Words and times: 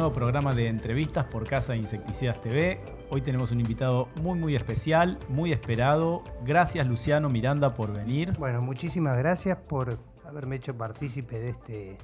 Nuevo 0.00 0.14
programa 0.14 0.54
de 0.54 0.66
entrevistas 0.66 1.26
por 1.26 1.46
Casa 1.46 1.72
de 1.72 1.78
Insecticidas 1.80 2.40
TV. 2.40 2.80
Hoy 3.10 3.20
tenemos 3.20 3.50
un 3.50 3.60
invitado 3.60 4.08
muy 4.22 4.38
muy 4.38 4.56
especial, 4.56 5.18
muy 5.28 5.52
esperado. 5.52 6.24
Gracias 6.42 6.86
Luciano 6.86 7.28
Miranda 7.28 7.74
por 7.74 7.92
venir. 7.92 8.32
Bueno, 8.38 8.62
muchísimas 8.62 9.18
gracias 9.18 9.58
por 9.58 9.98
haberme 10.24 10.56
hecho 10.56 10.74
partícipe 10.74 11.38
de 11.38 11.50
este, 11.50 11.98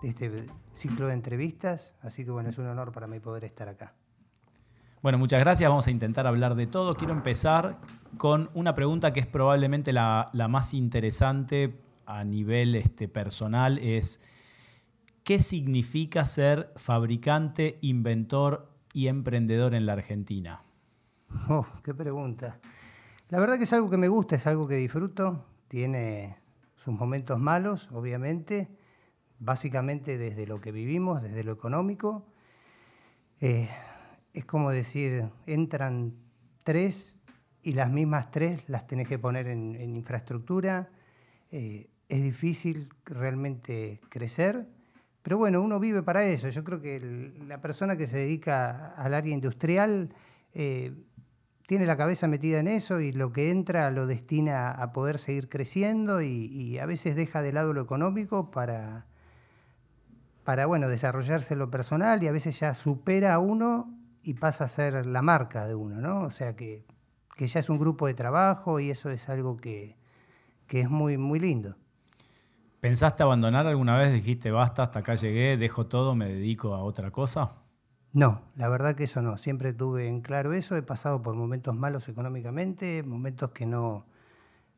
de 0.00 0.08
este 0.08 0.46
ciclo 0.72 1.08
de 1.08 1.12
entrevistas. 1.12 1.92
Así 2.00 2.24
que 2.24 2.30
bueno, 2.30 2.48
es 2.48 2.56
un 2.56 2.66
honor 2.66 2.92
para 2.92 3.06
mí 3.06 3.20
poder 3.20 3.44
estar 3.44 3.68
acá. 3.68 3.92
Bueno, 5.02 5.18
muchas 5.18 5.40
gracias. 5.40 5.68
Vamos 5.68 5.86
a 5.86 5.90
intentar 5.90 6.26
hablar 6.26 6.54
de 6.54 6.66
todo. 6.66 6.94
Quiero 6.94 7.12
empezar 7.12 7.78
con 8.16 8.48
una 8.54 8.74
pregunta 8.74 9.12
que 9.12 9.20
es 9.20 9.26
probablemente 9.26 9.92
la, 9.92 10.30
la 10.32 10.48
más 10.48 10.72
interesante 10.72 11.78
a 12.06 12.24
nivel 12.24 12.74
este, 12.74 13.06
personal. 13.06 13.76
Es 13.80 14.22
¿Qué 15.24 15.38
significa 15.38 16.26
ser 16.26 16.70
fabricante, 16.76 17.78
inventor 17.80 18.70
y 18.92 19.08
emprendedor 19.08 19.74
en 19.74 19.86
la 19.86 19.94
Argentina? 19.94 20.62
Oh, 21.48 21.66
qué 21.82 21.94
pregunta. 21.94 22.60
La 23.30 23.40
verdad 23.40 23.56
que 23.56 23.64
es 23.64 23.72
algo 23.72 23.88
que 23.88 23.96
me 23.96 24.08
gusta, 24.08 24.36
es 24.36 24.46
algo 24.46 24.68
que 24.68 24.74
disfruto. 24.74 25.46
Tiene 25.66 26.36
sus 26.76 26.92
momentos 26.92 27.38
malos, 27.38 27.90
obviamente, 27.92 28.68
básicamente 29.38 30.18
desde 30.18 30.46
lo 30.46 30.60
que 30.60 30.72
vivimos, 30.72 31.22
desde 31.22 31.42
lo 31.42 31.52
económico. 31.52 32.26
Eh, 33.40 33.70
es 34.34 34.44
como 34.44 34.72
decir, 34.72 35.30
entran 35.46 36.16
tres 36.64 37.16
y 37.62 37.72
las 37.72 37.90
mismas 37.90 38.30
tres 38.30 38.68
las 38.68 38.86
tenés 38.86 39.08
que 39.08 39.18
poner 39.18 39.46
en, 39.46 39.96
infraestructura. 39.96 40.90
Eh, 41.50 41.88
es 42.10 42.22
difícil 42.22 42.90
realmente 43.06 44.02
crecer 44.10 44.73
pero 45.24 45.38
bueno, 45.38 45.62
uno 45.62 45.80
vive 45.80 46.02
para 46.02 46.22
eso. 46.26 46.50
Yo 46.50 46.62
creo 46.64 46.82
que 46.82 47.32
la 47.48 47.62
persona 47.62 47.96
que 47.96 48.06
se 48.06 48.18
dedica 48.18 48.88
al 48.88 49.14
área 49.14 49.32
industrial 49.32 50.10
eh, 50.52 50.92
tiene 51.66 51.86
la 51.86 51.96
cabeza 51.96 52.28
metida 52.28 52.58
en 52.58 52.68
eso 52.68 53.00
y 53.00 53.10
lo 53.10 53.32
que 53.32 53.50
entra 53.50 53.90
lo 53.90 54.06
destina 54.06 54.70
a 54.70 54.92
poder 54.92 55.16
seguir 55.16 55.48
creciendo 55.48 56.20
y, 56.20 56.78
a 56.78 56.84
veces 56.84 57.16
deja 57.16 57.40
de 57.40 57.54
lado 57.54 57.72
lo 57.72 57.80
económico 57.80 58.50
para, 58.50 59.06
para 60.44 60.66
bueno, 60.66 60.90
desarrollarse 60.90 61.56
lo 61.56 61.70
personal 61.70 62.22
y 62.22 62.28
a 62.28 62.32
veces 62.32 62.60
ya 62.60 62.74
supera 62.74 63.32
a 63.32 63.38
uno 63.38 63.98
y 64.22 64.34
pasa 64.34 64.64
a 64.64 64.68
ser 64.68 65.06
la 65.06 65.22
marca 65.22 65.66
de 65.66 65.74
uno, 65.74 66.02
¿no? 66.02 66.20
O 66.20 66.30
sea 66.30 66.54
que, 66.54 66.84
ya 67.38 67.60
es 67.60 67.70
un 67.70 67.78
grupo 67.78 68.08
de 68.08 68.12
trabajo 68.12 68.78
y 68.78 68.90
eso 68.90 69.08
es 69.08 69.30
algo 69.30 69.56
que, 69.56 69.96
que 70.66 70.80
es 70.80 70.90
muy, 70.90 71.16
muy 71.16 71.40
lindo. 71.40 71.78
¿Pensaste 72.84 73.22
abandonar 73.22 73.66
alguna 73.66 73.96
vez? 73.96 74.12
Dijiste, 74.12 74.50
basta, 74.50 74.82
hasta 74.82 74.98
acá 74.98 75.14
llegué, 75.14 75.56
dejo 75.56 75.86
todo, 75.86 76.14
me 76.14 76.28
dedico 76.28 76.74
a 76.74 76.82
otra 76.82 77.10
cosa. 77.10 77.52
No, 78.12 78.42
la 78.56 78.68
verdad 78.68 78.94
que 78.94 79.04
eso 79.04 79.22
no. 79.22 79.38
Siempre 79.38 79.72
tuve 79.72 80.06
en 80.06 80.20
claro 80.20 80.52
eso. 80.52 80.76
He 80.76 80.82
pasado 80.82 81.22
por 81.22 81.34
momentos 81.34 81.74
malos 81.74 82.10
económicamente, 82.10 83.02
momentos 83.02 83.52
que 83.52 83.64
no. 83.64 84.04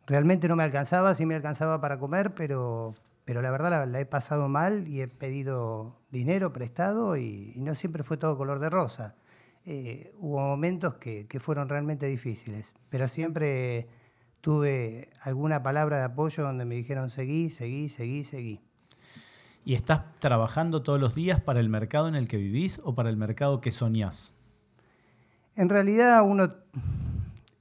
Realmente 0.07 0.47
no 0.47 0.55
me 0.55 0.63
alcanzaba, 0.63 1.15
sí 1.15 1.27
me 1.27 1.35
alcanzaba 1.35 1.81
para 1.81 1.99
comer, 1.99 2.33
pero, 2.33 2.95
pero 3.25 3.43
la 3.43 3.51
verdad 3.51 3.85
la, 3.89 3.99
he 3.99 4.07
pasado 4.07 4.47
mal 4.47 4.87
y 4.87 5.01
he 5.01 5.09
pedido 5.09 5.99
dinero 6.13 6.53
prestado 6.53 7.17
y, 7.17 7.55
no 7.57 7.75
siempre 7.75 8.05
fue 8.05 8.19
todo 8.19 8.39
color 8.39 8.61
de 8.61 8.71
rosa. 8.71 9.17
Eh, 9.65 10.13
hubo 10.21 10.39
momentos 10.39 10.95
que, 10.95 11.27
que 11.27 11.41
fueron 11.41 11.69
realmente 11.69 12.07
difíciles, 12.07 12.73
pero 12.89 13.09
siempre 13.09 13.89
tuve 14.47 15.11
alguna 15.23 15.65
palabra 15.65 15.99
de 15.99 16.05
apoyo 16.05 16.45
donde 16.45 16.65
me 16.65 16.77
dijeron 16.77 17.11
seguí, 17.11 17.51
seguí, 17.51 17.89
seguí, 17.89 18.23
seguí. 18.23 18.61
¿Y 19.65 19.75
estás 19.75 20.03
trabajando 20.21 20.85
todos 20.85 21.01
los 21.01 21.17
días 21.17 21.41
para 21.41 21.59
el 21.59 21.69
mercado 21.69 22.07
en 22.07 22.15
el 22.15 22.29
que 22.29 22.37
vivís 22.37 22.81
o 22.85 22.95
para 22.95 23.11
el 23.11 23.17
mercado 23.17 23.61
que 23.61 23.73
soñás? 23.73 24.37
En 25.57 25.69
realidad 25.69 26.23
uno 26.25 26.49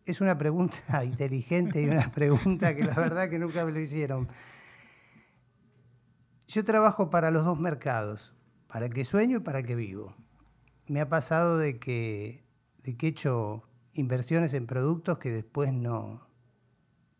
es 0.06 0.22
una 0.22 0.38
pregunta 0.38 0.78
inteligente 1.04 1.82
y 1.82 1.90
una 1.90 2.12
pregunta 2.12 2.76
que 2.76 2.84
la 2.84 2.94
verdad 2.94 3.32
que 3.32 3.40
nunca 3.40 3.66
me 3.66 3.72
lo 3.72 3.80
hicieron. 3.80 4.28
Yo 6.48 6.64
trabajo 6.66 7.10
para 7.10 7.32
los 7.32 7.46
dos 7.46 7.60
mercados, 7.60 8.36
para 8.68 8.86
el 8.86 8.94
que 8.94 9.06
sueño 9.06 9.38
y 9.38 9.42
para 9.42 9.58
el 9.58 9.66
que 9.66 9.76
vivo. 9.76 10.16
Me 10.88 11.02
ha 11.02 11.10
pasado 11.10 11.58
de 11.58 11.80
que, 11.80 12.46
de 12.84 12.96
que 12.96 13.08
he 13.08 13.10
hecho 13.10 13.64
inversiones 13.94 14.54
en 14.54 14.68
productos 14.68 15.18
que 15.18 15.32
después 15.32 15.74
no, 15.74 16.25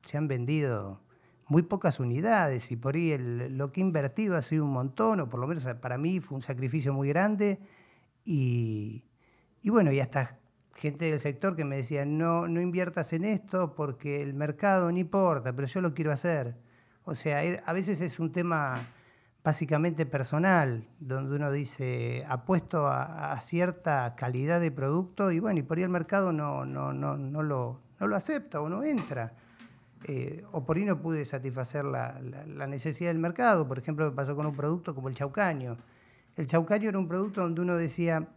se 0.06 0.18
han 0.18 0.28
vendido 0.28 1.02
muy 1.48 1.64
pocas 1.64 2.00
unidades 2.00 2.72
y 2.72 2.76
por 2.76 2.96
ahí 2.96 3.18
lo 3.18 3.72
que 3.72 3.82
he 3.82 3.84
invertido 3.84 4.36
ha 4.36 4.42
sido 4.42 4.66
un 4.66 4.72
montón, 4.72 5.20
o 5.20 5.30
por 5.30 5.40
lo 5.40 5.48
menos 5.48 5.66
para 5.82 5.98
mí 5.98 6.20
fue 6.20 6.38
un 6.38 6.42
sacrificio 6.42 6.94
muy 6.94 7.10
grande. 7.10 7.60
Y, 8.24 9.04
bueno, 9.64 9.92
y 9.92 10.00
hasta 10.00 10.40
gente 10.76 11.06
del 11.06 11.20
sector 11.20 11.56
que 11.56 11.66
me 11.66 11.78
decía, 11.78 12.06
no, 12.06 12.48
no 12.48 12.62
inviertas 12.62 13.14
en 13.14 13.26
esto 13.26 13.76
porque 13.76 14.22
el 14.22 14.34
mercado 14.34 14.92
no 14.92 14.98
importa, 14.98 15.56
pero 15.56 15.68
yo 15.68 15.82
lo 15.82 15.94
quiero 15.94 16.12
hacer. 16.12 16.56
O 17.04 17.14
sea, 17.14 17.44
er, 17.44 17.62
a 17.66 17.74
veces 17.74 18.02
es 18.02 18.20
un 18.20 18.32
tema 18.32 18.76
básicamente 19.44 20.08
personal, 20.08 20.88
donde 21.00 21.36
uno 21.36 21.52
dice, 21.52 22.26
apuesto 22.28 22.88
a, 22.88 23.32
a 23.34 23.42
cierta 23.42 24.16
calidad 24.16 24.60
de 24.60 24.72
producto 24.72 25.32
y 25.32 25.40
bueno, 25.40 25.60
y 25.60 25.64
por 25.64 25.78
ahí 25.78 25.84
el 25.84 25.90
mercado 25.90 26.32
no, 26.32 26.66
no, 26.66 26.92
no, 26.94 27.16
no, 27.16 27.44
lo, 27.44 27.82
no 28.00 28.08
lo 28.08 28.16
acepta 28.16 28.60
o 28.60 28.70
no 28.70 28.84
entra. 28.84 29.36
Eh, 30.08 30.44
o 30.52 30.64
por 30.64 30.78
ahí 30.78 30.86
no 30.86 31.02
pude 31.02 31.26
satisfacer 31.26 31.84
la, 31.84 32.20
necesidad 32.68 33.10
del 33.10 33.18
mercado. 33.18 33.68
Por 33.68 33.80
ejemplo, 33.80 34.06
me 34.06 34.16
pasó 34.16 34.36
con 34.36 34.46
un 34.46 34.56
producto 34.56 34.94
como 34.94 35.10
el 35.10 35.16
chaucaño. 35.16 35.78
El 36.36 36.46
chaucaño 36.46 36.90
era 36.90 37.00
un 37.00 37.08
producto 37.08 37.42
donde 37.42 37.62
uno 37.62 37.76
decía, 37.76 38.28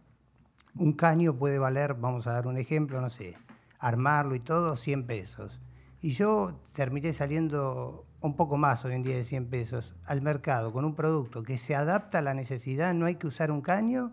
un 0.75 0.93
caño 0.93 1.35
puede 1.35 1.59
valer, 1.59 1.93
vamos 1.93 2.25
a 2.25 2.33
dar 2.33 2.47
un 2.47 2.57
ejemplo, 2.57 2.99
no 3.01 3.11
sé, 3.11 3.35
armarlo 3.77 4.33
y 4.33 4.39
todo, 4.39 4.75
100 4.75 5.05
pesos. 5.05 5.61
Y 6.01 6.11
yo 6.11 6.59
terminé 6.73 7.13
saliendo 7.13 8.07
un 8.19 8.35
poco 8.35 8.57
más 8.57 8.83
hoy 8.85 8.95
en 8.95 9.03
día 9.03 9.15
de 9.15 9.23
100 9.23 9.45
pesos 9.45 9.95
al 10.05 10.23
mercado 10.23 10.73
con 10.73 10.85
un 10.85 10.95
producto 10.95 11.43
que 11.43 11.59
se 11.59 11.75
adapta 11.75 12.17
a 12.17 12.21
la 12.23 12.33
necesidad, 12.33 12.95
no 12.95 13.05
hay 13.05 13.15
que 13.15 13.27
usar 13.27 13.51
un 13.51 13.61
caño 13.61 14.11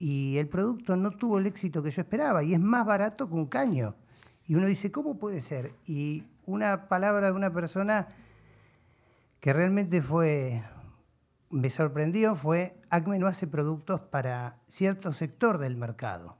y 0.00 0.38
el 0.38 0.48
producto 0.48 0.96
no 0.96 1.12
tuvo 1.12 1.38
el 1.38 1.46
éxito 1.46 1.84
que 1.84 1.92
yo 1.92 2.02
esperaba 2.02 2.42
y 2.42 2.52
es 2.52 2.60
más 2.60 2.84
barato 2.84 3.28
que 3.28 3.34
un 3.34 3.46
caño. 3.46 3.94
Y 4.46 4.56
uno 4.56 4.66
dice, 4.66 4.90
¿cómo 4.90 5.18
puede 5.18 5.40
ser? 5.40 5.72
Y 5.86 6.24
una 6.46 6.88
palabra 6.88 7.28
de 7.28 7.32
una 7.32 7.52
persona 7.52 8.08
que 9.40 9.52
realmente 9.52 10.00
fue, 10.02 10.64
me 11.50 11.70
sorprendió, 11.70 12.34
fue, 12.34 12.80
Acme 12.90 13.18
no 13.18 13.26
hace 13.26 13.46
productos 13.46 14.00
para 14.00 14.60
cierto 14.68 15.12
sector 15.12 15.58
del 15.58 15.76
mercado. 15.76 16.38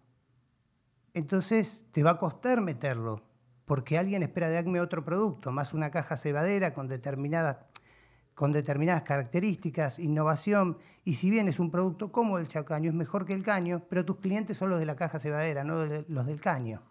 Entonces 1.13 1.85
te 1.93 2.03
va 2.03 2.13
a 2.13 2.19
costar 2.19 2.61
meterlo, 2.61 3.23
porque 3.67 3.99
alguien 3.99 4.23
espera 4.23 4.49
de 4.49 4.59
Acme 4.59 4.81
otro 4.81 5.05
producto, 5.05 5.53
más 5.53 5.75
una 5.75 5.91
caja 5.91 6.17
cebadera 6.17 6.75
con 6.75 6.89
determinadas, 6.89 7.59
con 8.35 8.53
determinadas 8.53 9.03
características, 9.03 9.99
innovación, 9.99 10.79
y 11.05 11.15
si 11.15 11.31
bien 11.31 11.47
es 11.47 11.61
un 11.61 11.71
producto 11.71 12.11
como 12.11 12.39
el 12.39 12.49
chacaño, 12.49 12.89
es 12.91 12.97
mejor 12.97 13.27
que 13.27 13.35
el 13.35 13.43
caño, 13.43 13.83
pero 13.89 14.05
tus 14.05 14.17
clientes 14.17 14.57
son 14.57 14.71
los 14.71 14.79
de 14.79 14.87
la 14.87 14.97
caja 14.97 15.19
cebadera, 15.19 15.63
no 15.63 15.85
los 15.85 16.27
del 16.27 16.41
caño. 16.41 16.83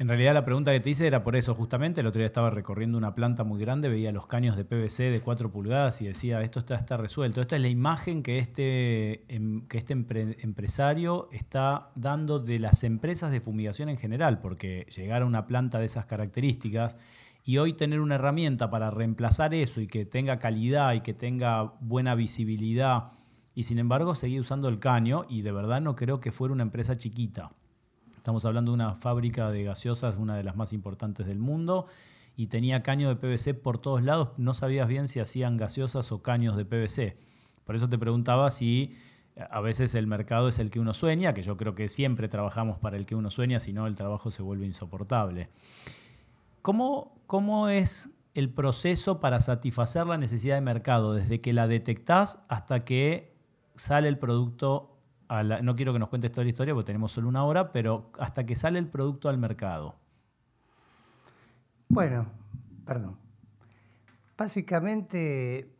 En 0.00 0.08
realidad 0.08 0.32
la 0.32 0.46
pregunta 0.46 0.72
que 0.72 0.80
te 0.80 0.88
hice 0.88 1.06
era 1.06 1.22
por 1.22 1.36
eso 1.36 1.54
justamente. 1.54 2.00
El 2.00 2.06
otro 2.06 2.20
día 2.20 2.26
estaba 2.26 2.48
recorriendo 2.48 2.96
una 2.96 3.14
planta 3.14 3.44
muy 3.44 3.60
grande, 3.60 3.90
veía 3.90 4.12
los 4.12 4.26
caños 4.26 4.56
de 4.56 4.64
PVC 4.64 5.10
de 5.10 5.20
4 5.20 5.52
pulgadas 5.52 6.00
y 6.00 6.06
decía, 6.06 6.40
esto 6.40 6.60
está, 6.60 6.76
está 6.76 6.96
resuelto. 6.96 7.42
Esta 7.42 7.56
es 7.56 7.60
la 7.60 7.68
imagen 7.68 8.22
que 8.22 8.38
este, 8.38 9.26
em, 9.28 9.66
que 9.68 9.76
este 9.76 9.92
empresario 9.92 11.28
está 11.32 11.90
dando 11.96 12.38
de 12.38 12.58
las 12.58 12.82
empresas 12.82 13.30
de 13.30 13.42
fumigación 13.42 13.90
en 13.90 13.98
general, 13.98 14.40
porque 14.40 14.86
llegar 14.96 15.20
a 15.20 15.26
una 15.26 15.46
planta 15.46 15.78
de 15.78 15.84
esas 15.84 16.06
características 16.06 16.96
y 17.44 17.58
hoy 17.58 17.74
tener 17.74 18.00
una 18.00 18.14
herramienta 18.14 18.70
para 18.70 18.90
reemplazar 18.90 19.52
eso 19.52 19.82
y 19.82 19.86
que 19.86 20.06
tenga 20.06 20.38
calidad 20.38 20.94
y 20.94 21.02
que 21.02 21.12
tenga 21.12 21.74
buena 21.80 22.14
visibilidad 22.14 23.08
y 23.54 23.64
sin 23.64 23.78
embargo 23.78 24.14
seguir 24.14 24.40
usando 24.40 24.70
el 24.70 24.78
caño 24.78 25.26
y 25.28 25.42
de 25.42 25.52
verdad 25.52 25.82
no 25.82 25.94
creo 25.94 26.20
que 26.20 26.32
fuera 26.32 26.54
una 26.54 26.62
empresa 26.62 26.96
chiquita. 26.96 27.50
Estamos 28.20 28.44
hablando 28.44 28.72
de 28.72 28.74
una 28.74 28.96
fábrica 28.96 29.50
de 29.50 29.64
gaseosas, 29.64 30.18
una 30.18 30.36
de 30.36 30.44
las 30.44 30.54
más 30.54 30.74
importantes 30.74 31.26
del 31.26 31.38
mundo, 31.38 31.86
y 32.36 32.48
tenía 32.48 32.82
caño 32.82 33.08
de 33.08 33.16
PVC 33.16 33.54
por 33.54 33.78
todos 33.78 34.02
lados. 34.02 34.28
No 34.36 34.52
sabías 34.52 34.88
bien 34.88 35.08
si 35.08 35.20
hacían 35.20 35.56
gaseosas 35.56 36.12
o 36.12 36.20
caños 36.20 36.54
de 36.54 36.66
PVC. 36.66 37.16
Por 37.64 37.76
eso 37.76 37.88
te 37.88 37.96
preguntaba 37.96 38.50
si 38.50 38.94
eh, 39.36 39.44
a 39.50 39.62
veces 39.62 39.94
el 39.94 40.06
mercado 40.06 40.48
es 40.48 40.58
el 40.58 40.70
que 40.70 40.80
uno 40.80 40.92
sueña, 40.92 41.32
que 41.32 41.42
yo 41.42 41.56
creo 41.56 41.74
que 41.74 41.88
siempre 41.88 42.28
trabajamos 42.28 42.78
para 42.78 42.98
el 42.98 43.06
que 43.06 43.14
uno 43.14 43.30
sueña, 43.30 43.58
si 43.58 43.72
no 43.72 43.86
el 43.86 43.96
trabajo 43.96 44.30
se 44.30 44.42
vuelve 44.42 44.66
insoportable. 44.66 45.48
¿Cómo, 46.60 47.16
¿Cómo 47.26 47.70
es 47.70 48.10
el 48.34 48.50
proceso 48.50 49.18
para 49.20 49.40
satisfacer 49.40 50.06
la 50.06 50.18
necesidad 50.18 50.56
de 50.56 50.60
mercado 50.60 51.14
desde 51.14 51.40
que 51.40 51.54
la 51.54 51.66
detectás 51.66 52.44
hasta 52.48 52.84
que 52.84 53.32
sale 53.76 54.08
el 54.08 54.18
producto 54.18 54.99
no 55.62 55.76
quiero 55.76 55.92
que 55.92 55.98
nos 55.98 56.08
cuentes 56.08 56.32
toda 56.32 56.44
la 56.44 56.50
historia 56.50 56.74
porque 56.74 56.86
tenemos 56.86 57.12
solo 57.12 57.28
una 57.28 57.44
hora, 57.44 57.70
pero 57.72 58.10
hasta 58.18 58.44
que 58.44 58.56
sale 58.56 58.78
el 58.78 58.88
producto 58.88 59.28
al 59.28 59.38
mercado. 59.38 59.94
Bueno, 61.88 62.26
perdón. 62.84 63.16
Básicamente 64.36 65.70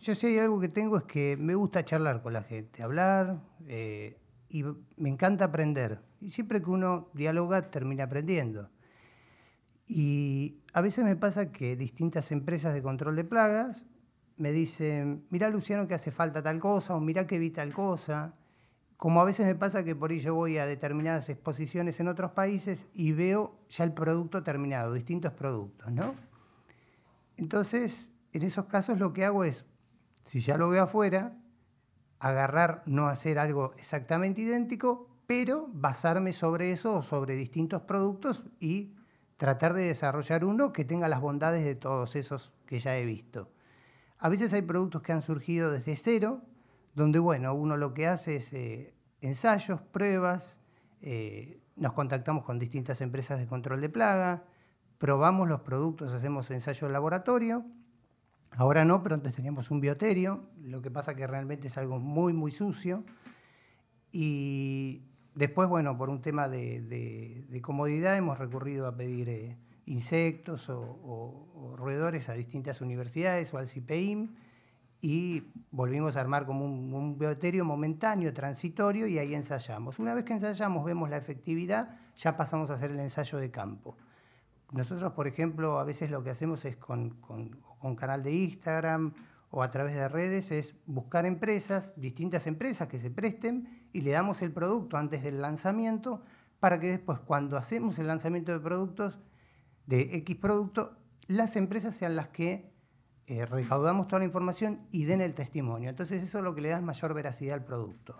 Yo 0.00 0.14
sí 0.14 0.28
hay 0.28 0.38
algo 0.38 0.60
que 0.60 0.68
tengo 0.68 0.96
es 0.96 1.02
que 1.04 1.36
me 1.36 1.54
gusta 1.54 1.84
charlar 1.84 2.22
con 2.22 2.32
la 2.32 2.42
gente, 2.42 2.82
hablar 2.82 3.40
eh, 3.66 4.16
y 4.48 4.62
me 4.96 5.08
encanta 5.08 5.46
aprender. 5.46 6.00
Y 6.20 6.30
siempre 6.30 6.62
que 6.62 6.70
uno 6.70 7.08
dialoga 7.12 7.70
termina 7.70 8.04
aprendiendo. 8.04 8.70
Y 9.86 10.60
a 10.72 10.80
veces 10.80 11.04
me 11.04 11.16
pasa 11.16 11.52
que 11.52 11.76
distintas 11.76 12.32
empresas 12.32 12.72
de 12.74 12.82
control 12.82 13.16
de 13.16 13.24
plagas 13.24 13.86
me 14.36 14.52
dicen, 14.52 15.26
mira 15.30 15.48
Luciano 15.48 15.88
que 15.88 15.94
hace 15.94 16.10
falta 16.10 16.42
tal 16.42 16.60
cosa 16.60 16.94
o 16.94 17.00
mira 17.00 17.26
que 17.26 17.38
vi 17.38 17.50
tal 17.50 17.72
cosa. 17.72 18.34
Como 18.96 19.20
a 19.20 19.24
veces 19.24 19.46
me 19.46 19.54
pasa 19.54 19.84
que 19.84 19.94
por 19.94 20.10
ahí 20.10 20.18
yo 20.18 20.34
voy 20.34 20.58
a 20.58 20.66
determinadas 20.66 21.28
exposiciones 21.28 22.00
en 22.00 22.08
otros 22.08 22.32
países 22.32 22.86
y 22.94 23.12
veo 23.12 23.58
ya 23.68 23.84
el 23.84 23.92
producto 23.92 24.42
terminado, 24.42 24.94
distintos 24.94 25.32
productos, 25.32 25.92
¿no? 25.92 26.14
Entonces, 27.36 28.10
en 28.32 28.42
esos 28.42 28.66
casos 28.66 28.98
lo 28.98 29.12
que 29.12 29.24
hago 29.24 29.44
es, 29.44 29.66
si 30.24 30.40
ya 30.40 30.56
lo 30.56 30.70
veo 30.70 30.82
afuera, 30.82 31.36
agarrar, 32.18 32.82
no 32.86 33.06
hacer 33.06 33.38
algo 33.38 33.74
exactamente 33.76 34.40
idéntico, 34.40 35.08
pero 35.26 35.68
basarme 35.72 36.32
sobre 36.32 36.70
eso 36.70 36.94
o 36.94 37.02
sobre 37.02 37.36
distintos 37.36 37.82
productos 37.82 38.44
y 38.60 38.94
tratar 39.36 39.74
de 39.74 39.82
desarrollar 39.82 40.44
uno 40.44 40.72
que 40.72 40.84
tenga 40.84 41.08
las 41.08 41.20
bondades 41.20 41.64
de 41.64 41.74
todos 41.74 42.16
esos 42.16 42.54
que 42.64 42.78
ya 42.78 42.96
he 42.96 43.04
visto. 43.04 43.50
A 44.18 44.28
veces 44.28 44.52
hay 44.52 44.62
productos 44.62 45.02
que 45.02 45.12
han 45.12 45.22
surgido 45.22 45.70
desde 45.70 45.96
cero, 45.96 46.42
donde 46.94 47.18
bueno, 47.18 47.54
uno 47.54 47.76
lo 47.76 47.92
que 47.92 48.06
hace 48.06 48.36
es 48.36 48.52
eh, 48.52 48.94
ensayos, 49.20 49.80
pruebas, 49.82 50.56
eh, 51.02 51.60
nos 51.76 51.92
contactamos 51.92 52.44
con 52.44 52.58
distintas 52.58 53.00
empresas 53.02 53.38
de 53.38 53.46
control 53.46 53.82
de 53.82 53.90
plaga, 53.90 54.44
probamos 54.98 55.48
los 55.48 55.60
productos, 55.60 56.12
hacemos 56.12 56.50
ensayo 56.50 56.86
de 56.86 56.92
laboratorio. 56.92 57.66
Ahora 58.52 58.86
no, 58.86 59.02
pero 59.02 59.16
antes 59.16 59.34
teníamos 59.34 59.70
un 59.70 59.80
bioterio, 59.80 60.48
lo 60.62 60.80
que 60.80 60.90
pasa 60.90 61.14
que 61.14 61.26
realmente 61.26 61.68
es 61.68 61.76
algo 61.76 61.98
muy, 61.98 62.32
muy 62.32 62.50
sucio. 62.50 63.04
Y 64.10 65.02
después, 65.34 65.68
bueno, 65.68 65.98
por 65.98 66.08
un 66.08 66.22
tema 66.22 66.48
de, 66.48 67.60
comodidad 67.62 68.16
hemos 68.16 68.38
recurrido 68.38 68.86
a 68.86 68.96
pedir 68.96 69.28
eh, 69.28 69.58
insectos 69.86 70.68
o, 70.68 71.74
roedores 71.76 72.28
a 72.28 72.34
distintas 72.34 72.80
universidades 72.80 73.52
o 73.54 73.58
al 73.58 73.68
CIPEIM 73.68 74.34
y 75.00 75.52
volvimos 75.70 76.16
a 76.16 76.20
armar 76.20 76.46
como 76.46 76.64
un, 76.64 76.92
un, 76.92 77.66
momentáneo, 77.66 78.32
transitorio, 78.32 79.06
y 79.06 79.18
ahí 79.18 79.34
ensayamos. 79.34 79.98
Una 79.98 80.14
vez 80.14 80.24
que 80.24 80.32
ensayamos, 80.32 80.84
vemos 80.84 81.10
la 81.10 81.16
efectividad, 81.16 81.90
ya 82.16 82.36
pasamos 82.36 82.70
a 82.70 82.74
hacer 82.74 82.90
el 82.90 83.00
ensayo 83.00 83.38
de 83.38 83.50
campo. 83.50 83.96
Nosotros, 84.72 85.12
por 85.12 85.26
ejemplo, 85.26 85.78
a 85.78 85.84
veces 85.84 86.10
lo 86.10 86.24
que 86.24 86.30
hacemos 86.30 86.64
es 86.64 86.76
con 86.76 87.16
canal 87.96 88.22
de 88.22 88.32
Instagram 88.32 89.12
o 89.50 89.62
a 89.62 89.70
través 89.70 89.94
de 89.94 90.08
redes, 90.08 90.50
es 90.50 90.74
buscar 90.86 91.24
empresas, 91.24 91.92
distintas 91.96 92.46
empresas 92.46 92.88
que 92.88 92.98
se 92.98 93.10
presten 93.10 93.88
y 93.92 94.00
le 94.00 94.10
damos 94.10 94.42
el 94.42 94.52
producto 94.52 94.96
antes 94.96 95.22
del 95.22 95.40
lanzamiento 95.40 96.22
para 96.60 96.80
que 96.80 96.88
después, 96.88 97.18
cuando 97.20 97.56
hacemos 97.56 97.98
el 97.98 98.06
lanzamiento 98.06 98.52
de 98.52 98.60
productos, 98.60 99.18
de 99.86 100.16
X 100.16 100.36
producto, 100.36 100.96
las 101.26 101.56
empresas 101.56 101.94
sean 101.94 102.16
las 102.16 102.28
que 102.28 102.72
eh, 103.26 103.44
recaudamos 103.44 104.06
toda 104.06 104.20
la 104.20 104.24
información 104.24 104.86
y 104.92 105.04
den 105.04 105.20
el 105.20 105.34
testimonio. 105.34 105.90
Entonces 105.90 106.22
eso 106.22 106.38
es 106.38 106.44
lo 106.44 106.54
que 106.54 106.60
le 106.60 106.68
da 106.68 106.80
mayor 106.80 107.14
veracidad 107.14 107.54
al 107.54 107.64
producto. 107.64 108.16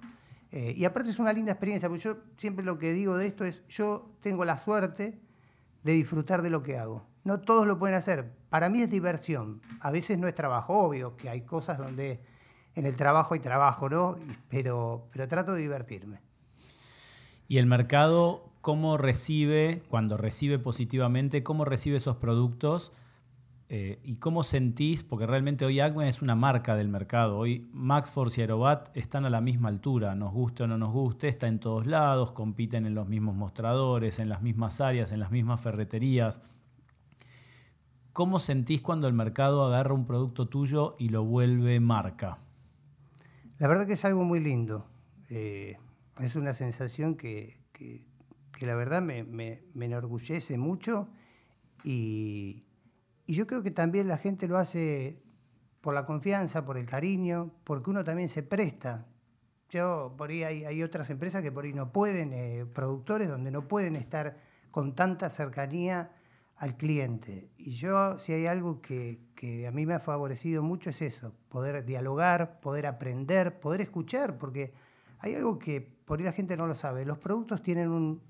Eh, 0.51 0.75
y 0.77 0.85
aparte 0.85 1.11
es 1.11 1.19
una 1.19 1.33
linda 1.33 1.53
experiencia, 1.53 1.89
porque 1.89 2.03
yo 2.03 2.17
siempre 2.37 2.65
lo 2.65 2.79
que 2.79 2.93
digo 2.93 3.17
de 3.17 3.27
esto 3.27 3.45
es, 3.45 3.67
yo 3.69 4.17
tengo 4.21 4.45
la 4.45 4.59
suerte 4.59 5.21
de 5.83 5.93
disfrutar 5.93 6.43
de 6.43 6.51
lo 6.51 6.63
que 6.63 6.77
hago. 6.77 7.07
No 7.25 7.41
todos 7.41 7.67
lo 7.67 7.79
pueden 7.79 7.97
hacer. 7.97 8.33
Para 8.49 8.69
mí 8.69 8.81
es 8.83 8.91
diversión. 8.91 9.61
A 9.81 9.91
veces 9.91 10.19
no 10.19 10.29
es 10.29 10.35
trabajo, 10.35 10.79
obvio, 10.79 11.17
que 11.17 11.29
hay 11.29 11.43
cosas 11.43 11.79
donde 11.79 12.21
en 12.75 12.87
el 12.87 12.97
trabajo 12.97 13.35
hay 13.35 13.41
trabajo, 13.41 13.89
¿no? 13.89 14.17
Pero, 14.49 15.09
pero 15.13 15.27
trato 15.27 15.55
de 15.55 15.63
divertirme. 15.63 16.21
¿Y 17.49 17.59
el 17.59 17.67
mercado 17.67 18.51
cómo 18.67 18.99
recibe, 18.99 19.85
cuando 19.89 20.17
recibe 20.17 20.59
positivamente, 20.59 21.45
cómo 21.45 21.65
recibe 21.65 21.99
esos 21.99 22.17
productos? 22.17 22.91
Eh, 23.69 24.01
¿Y 24.03 24.17
cómo 24.17 24.43
sentís? 24.43 25.05
Porque 25.05 25.25
realmente 25.25 25.65
hoy 25.65 25.79
Agmen 25.79 26.09
es 26.09 26.21
una 26.21 26.35
marca 26.35 26.75
del 26.75 26.89
mercado. 26.89 27.39
Hoy 27.39 27.71
Maxforce 27.73 28.41
y 28.41 28.43
Aerobat 28.43 28.89
están 28.97 29.25
a 29.25 29.31
la 29.31 29.41
misma 29.41 29.69
altura, 29.69 30.17
nos 30.17 30.33
guste 30.33 30.65
o 30.65 30.67
no 30.67 30.79
nos 30.79 30.93
guste, 30.93 31.29
está 31.29 31.47
en 31.47 31.61
todos 31.61 31.87
lados, 31.87 32.33
compiten 32.33 32.87
en 32.87 32.97
los 32.97 33.07
mismos 33.07 33.37
mostradores, 33.37 34.19
en 34.19 34.29
las 34.29 34.43
mismas 34.43 34.81
áreas, 34.81 35.13
en 35.13 35.21
las 35.21 35.31
mismas 35.31 35.61
ferreterías. 35.61 36.43
¿Cómo 38.13 38.41
sentís 38.41 38.83
cuando 38.83 39.07
el 39.07 39.15
mercado 39.15 39.65
agarra 39.65 39.95
un 39.95 40.07
producto 40.07 40.49
tuyo 40.49 40.97
y 40.99 41.11
lo 41.11 41.23
vuelve 41.23 41.79
marca? 41.79 42.39
La 43.61 43.69
verdad 43.69 43.87
que 43.87 43.93
es 43.93 44.05
algo 44.05 44.25
muy 44.25 44.41
lindo. 44.41 44.89
Eh, 45.31 45.77
es 46.19 46.35
una 46.35 46.53
sensación 46.53 47.15
que, 47.15 47.61
la 48.65 48.75
verdad 48.75 49.03
me, 49.03 49.25
me 49.25 49.85
enorgullece 49.85 50.57
mucho 50.57 51.09
y, 51.85 52.65
y 53.27 53.35
yo 53.35 53.47
creo 53.47 53.63
que 53.63 53.73
también 53.73 54.09
la 54.09 54.19
gente 54.19 54.47
lo 54.47 54.57
hace 54.57 55.21
por 55.81 55.95
la 55.95 56.05
confianza, 56.05 56.65
por 56.65 56.79
el 56.79 56.87
cariño, 56.87 57.53
porque 57.65 57.91
uno 57.91 58.05
también 58.05 58.29
se 58.29 58.43
presta. 58.43 59.07
Yo, 59.69 60.15
por 60.17 60.31
ahí 60.31 60.43
hay, 60.43 60.83
otras 60.83 61.11
empresas 61.11 61.43
que 61.43 61.51
por 61.51 61.65
ahí 61.65 61.73
no 61.73 61.93
pueden, 61.93 62.33
eh, 62.33 62.67
productores 62.73 63.29
donde 63.29 63.51
no 63.51 63.67
pueden 63.67 63.97
estar 63.97 64.37
con 64.71 64.95
tanta 64.95 65.29
cercanía 65.29 66.13
al 66.57 66.77
cliente. 66.77 67.51
Y 67.59 67.73
yo, 67.73 68.17
si 68.19 68.33
hay 68.33 68.47
algo 68.47 68.81
que, 68.81 69.21
que, 69.35 69.67
a 69.67 69.73
mí 69.73 69.87
me 69.87 69.95
ha 69.95 70.01
favorecido 70.01 70.63
mucho, 70.63 70.91
es 70.91 71.03
eso, 71.03 71.33
poder 71.49 71.85
dialogar, 71.85 72.61
poder 72.61 72.87
aprender, 72.87 73.59
poder 73.59 73.81
escuchar, 73.81 74.39
porque 74.39 74.73
hay 75.19 75.35
algo 75.35 75.59
que 75.59 75.81
por 75.81 76.21
ahí 76.21 76.25
la 76.25 76.33
gente 76.33 76.57
no 76.57 76.69
lo 76.69 76.77
sabe. 76.77 77.05
Los 77.05 77.19
productos 77.19 77.61
tienen 77.63 77.91
un... 77.91 78.23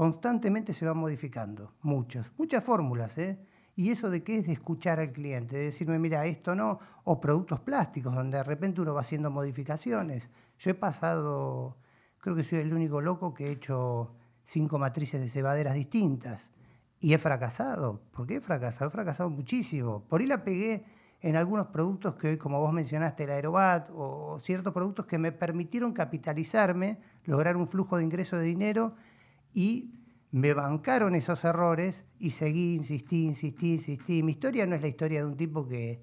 constantemente 0.00 0.72
se 0.72 0.86
van 0.86 0.96
modificando, 0.96 1.74
muchos, 1.82 2.32
muchas 2.38 2.64
fórmulas, 2.64 3.18
¿eh? 3.18 3.38
Y 3.76 3.90
eso 3.90 4.08
de 4.08 4.24
qué 4.24 4.38
es 4.38 4.46
de 4.46 4.54
escuchar 4.54 4.98
al 4.98 5.12
cliente, 5.12 5.58
de 5.58 5.64
decirme, 5.64 5.98
mira, 5.98 6.24
esto 6.24 6.54
no, 6.54 6.78
o 7.04 7.20
productos 7.20 7.60
plásticos, 7.60 8.14
donde 8.14 8.38
de 8.38 8.42
repente 8.44 8.80
uno 8.80 8.94
va 8.94 9.02
haciendo 9.02 9.30
modificaciones. 9.30 10.30
Yo 10.58 10.70
he 10.70 10.74
pasado, 10.74 11.76
creo 12.16 12.34
que 12.34 12.44
soy 12.44 12.60
el 12.60 12.72
único 12.72 13.02
loco 13.02 13.34
que 13.34 13.48
he 13.48 13.50
hecho 13.50 14.14
cinco 14.42 14.78
matrices 14.78 15.20
de 15.20 15.28
cebaderas 15.28 15.74
distintas 15.74 16.50
y 16.98 17.12
he 17.12 17.18
fracasado. 17.18 18.00
¿Por 18.10 18.26
qué 18.26 18.36
he 18.36 18.40
fracasado? 18.40 18.88
He 18.88 18.92
fracasado 18.92 19.28
muchísimo. 19.28 20.04
Por 20.08 20.22
ahí 20.22 20.26
la 20.26 20.42
pegué 20.42 20.82
en 21.20 21.36
algunos 21.36 21.66
productos 21.66 22.14
que 22.14 22.28
hoy, 22.28 22.36
como 22.38 22.58
vos 22.58 22.72
mencionaste, 22.72 23.24
el 23.24 23.32
Aerobat, 23.32 23.90
o 23.94 24.38
ciertos 24.38 24.72
productos 24.72 25.04
que 25.04 25.18
me 25.18 25.30
permitieron 25.30 25.92
capitalizarme, 25.92 27.02
lograr 27.26 27.58
un 27.58 27.68
flujo 27.68 27.98
de 27.98 28.04
ingreso 28.04 28.38
de 28.38 28.44
dinero 28.44 28.94
y 29.52 29.94
me 30.32 30.54
bancaron 30.54 31.14
esos 31.14 31.44
errores 31.44 32.06
y 32.18 32.30
seguí, 32.30 32.76
insistí, 32.76 33.26
insistí, 33.26 33.72
insistí. 33.72 34.22
Mi 34.22 34.32
historia 34.32 34.66
no 34.66 34.76
es 34.76 34.82
la 34.82 34.88
historia 34.88 35.20
de 35.20 35.26
un 35.26 35.36
tipo 35.36 35.66
que, 35.66 36.02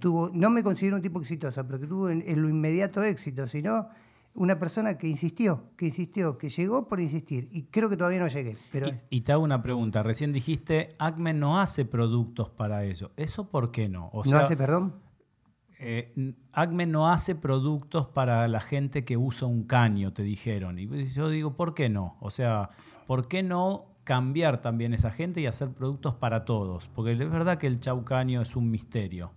tuvo, 0.00 0.30
no 0.32 0.50
me 0.50 0.62
considero 0.62 0.96
un 0.96 1.02
tipo 1.02 1.20
exitoso, 1.20 1.66
pero 1.66 1.80
que 1.80 1.86
tuvo 1.86 2.08
en, 2.10 2.40
lo 2.40 2.48
inmediato 2.48 3.02
éxito, 3.02 3.46
sino 3.46 3.88
una 4.34 4.58
persona 4.58 4.96
que 4.96 5.08
insistió, 5.08 5.70
que 5.76 5.86
insistió, 5.86 6.38
que 6.38 6.48
llegó 6.48 6.88
por 6.88 7.00
insistir. 7.00 7.48
Y 7.52 7.64
creo 7.64 7.88
que 7.88 7.96
todavía 7.96 8.20
no 8.20 8.28
llegué. 8.28 8.56
Pero... 8.72 8.88
Y, 9.10 9.20
te 9.22 9.32
hago 9.32 9.42
una 9.42 9.62
pregunta. 9.62 10.02
Recién 10.02 10.32
dijiste, 10.32 10.90
Acme 10.98 11.32
no 11.32 11.60
hace 11.60 11.84
productos 11.84 12.50
para 12.50 12.84
eso. 12.84 13.12
¿Eso 13.16 13.48
por 13.48 13.70
qué 13.70 13.88
no? 13.88 14.10
¿No 14.24 14.36
hace, 14.38 14.56
perdón? 14.56 15.03
Eh, 15.78 16.34
Acme 16.52 16.86
no 16.86 17.10
hace 17.10 17.34
productos 17.34 18.06
para 18.06 18.46
la 18.48 18.60
gente 18.60 19.04
que 19.04 19.16
usa 19.16 19.48
un 19.48 19.64
caño, 19.64 20.12
te 20.12 20.22
dijeron. 20.22 20.78
Y 20.78 21.08
yo 21.10 21.28
digo, 21.28 21.56
¿por 21.56 21.74
qué 21.74 21.88
no? 21.88 22.16
O 22.20 22.30
sea, 22.30 22.70
¿por 23.06 23.28
qué 23.28 23.42
no 23.42 23.86
cambiar 24.04 24.60
también 24.60 24.94
esa 24.94 25.10
gente 25.10 25.40
y 25.40 25.46
hacer 25.46 25.70
productos 25.70 26.14
para 26.14 26.44
todos? 26.44 26.88
Porque 26.88 27.12
es 27.12 27.18
verdad 27.18 27.58
que 27.58 27.66
el 27.66 27.80
chaucaño 27.80 28.42
es 28.42 28.56
un 28.56 28.70
misterio. 28.70 29.32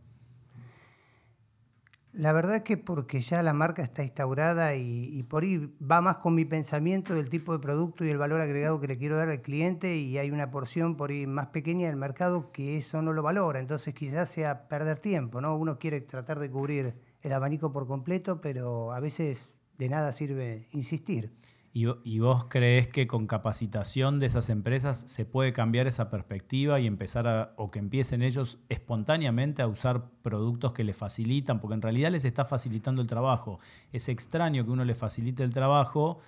La 2.18 2.34
verdad 2.34 2.64
que 2.64 2.78
porque 2.78 3.20
ya 3.22 3.44
la 3.44 3.54
marca 3.54 3.84
está 3.84 4.04
instaurada 4.04 4.76
y, 4.76 5.22
por 5.30 5.44
ahí 5.44 5.72
va 5.80 6.02
más 6.02 6.18
con 6.18 6.34
mi 6.34 6.46
pensamiento 6.46 7.14
del 7.14 7.30
tipo 7.30 7.54
de 7.54 7.60
producto 7.60 8.04
y 8.04 8.10
el 8.10 8.18
valor 8.18 8.42
agregado 8.42 8.80
que 8.80 8.88
le 8.88 8.98
quiero 8.98 9.18
dar 9.18 9.30
al 9.30 9.44
cliente 9.44 9.98
y 9.98 10.18
hay 10.18 10.32
una 10.32 10.50
porción 10.50 10.98
por 10.98 11.12
ahí 11.12 11.28
más 11.28 11.50
pequeña 11.50 11.86
del 11.86 11.96
mercado 11.96 12.52
que 12.52 12.80
eso 12.80 13.04
no 13.04 13.14
lo 13.14 13.22
valora. 13.22 13.60
Entonces 13.60 13.94
quizás 13.94 14.30
sea 14.30 14.68
perder 14.68 14.98
tiempo, 14.98 15.42
¿no? 15.42 15.56
Uno 15.56 15.78
quiere 15.78 16.02
tratar 16.02 16.40
de 16.40 16.50
cubrir 16.50 16.96
el 17.22 17.34
abanico 17.34 17.72
por 17.72 17.86
completo, 17.86 18.42
pero 18.42 18.94
a 18.94 19.00
veces 19.00 19.54
de 19.78 19.88
nada 19.88 20.12
sirve 20.12 20.70
insistir. 20.72 21.38
¿Y, 21.80 22.18
vos 22.18 22.46
crees 22.46 22.88
que 22.88 23.06
con 23.06 23.28
capacitación 23.28 24.18
de 24.18 24.26
esas 24.26 24.50
empresas 24.50 24.98
se 24.98 25.26
puede 25.26 25.54
cambiar 25.54 25.86
esa 25.86 26.10
perspectiva 26.10 26.80
y 26.80 26.88
empezar 26.88 27.28
a, 27.28 27.54
o 27.56 27.70
que 27.70 27.78
empiecen 27.78 28.24
ellos 28.24 28.58
espontáneamente 28.68 29.62
a 29.62 29.68
usar 29.68 30.10
productos 30.24 30.74
que 30.74 30.84
les 30.84 30.96
facilitan? 30.96 31.60
Porque 31.60 31.76
en 31.76 31.84
realidad 31.84 32.10
les 32.10 32.26
está 32.26 32.46
facilitando 32.46 33.04
el 33.04 33.08
trabajo. 33.08 33.60
Es 33.92 34.10
extraño 34.10 34.66
que 34.66 34.72
uno 34.72 34.86
les 34.86 34.98
facilite 34.98 35.44
el 35.44 35.54
trabajo 35.54 36.20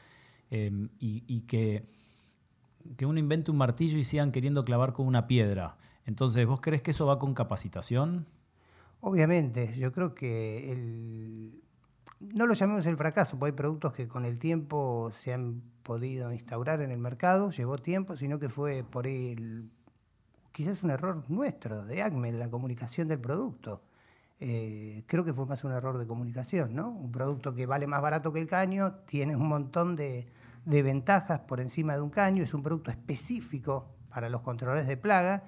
em, 0.52 0.90
y, 1.00 1.42
que, 1.48 1.84
que 2.96 3.08
uno 3.08 3.18
invente 3.18 3.50
un 3.50 3.58
martillo 3.58 3.98
y 3.98 4.04
sigan 4.04 4.32
queriendo 4.32 4.64
clavar 4.64 4.94
con 4.94 5.08
una 5.08 5.26
piedra. 5.26 5.78
Entonces, 6.06 6.46
¿vos 6.46 6.62
crees 6.62 6.84
que 6.84 6.92
eso 6.92 7.08
va 7.08 7.18
con 7.18 7.34
capacitación? 7.34 8.28
Obviamente, 9.00 9.74
yo 9.80 9.92
creo 9.94 10.14
que 10.14 10.72
el, 10.72 11.64
no 12.20 12.46
lo 12.46 12.54
llamemos 12.54 12.86
el 12.86 12.98
fracaso, 12.98 13.38
porque 13.38 13.52
hay 13.52 13.58
productos 13.58 13.94
que 13.94 14.08
con 14.08 14.26
el 14.26 14.40
tiempo 14.40 15.10
se 15.12 15.34
han 15.34 15.62
podido 15.84 16.32
instaurar 16.32 16.82
en 16.82 16.92
el 16.92 17.00
mercado, 17.00 17.50
llevó 17.52 17.78
tiempo, 17.78 18.18
sino 18.18 18.40
que 18.40 18.50
fue 18.50 18.84
por 18.84 19.08
el, 19.08 19.70
quizás 20.52 20.84
un 20.84 20.92
error 20.92 21.24
nuestro, 21.30 21.86
de 21.86 22.04
ACME, 22.04 22.34
la 22.34 22.50
comunicación 22.50 23.08
del 23.08 23.20
producto. 23.20 23.84
Eh, 24.42 25.04
creo 25.08 25.26
que 25.26 25.34
fue 25.34 25.46
más 25.46 25.64
un 25.64 25.72
error 25.72 25.98
de 25.98 26.08
comunicación, 26.08 26.74
¿no? 26.76 26.90
Un 26.90 27.12
producto 27.12 27.54
que 27.54 27.66
vale 27.66 27.88
más 27.88 28.02
barato 28.02 28.32
que 28.32 28.40
el 28.40 28.48
caño, 28.48 28.96
tiene 29.06 29.36
un 29.36 29.48
montón 29.48 29.96
de, 29.96 30.28
de 30.66 30.84
ventajas 30.84 31.40
por 31.42 31.60
encima 31.60 31.96
de 31.96 32.02
un 32.02 32.10
caño, 32.10 32.44
es 32.44 32.54
un 32.54 32.64
producto 32.64 32.92
específico 32.92 33.96
para 34.10 34.30
los 34.30 34.42
controladores 34.42 34.88
de 34.88 34.98
plaga 34.98 35.44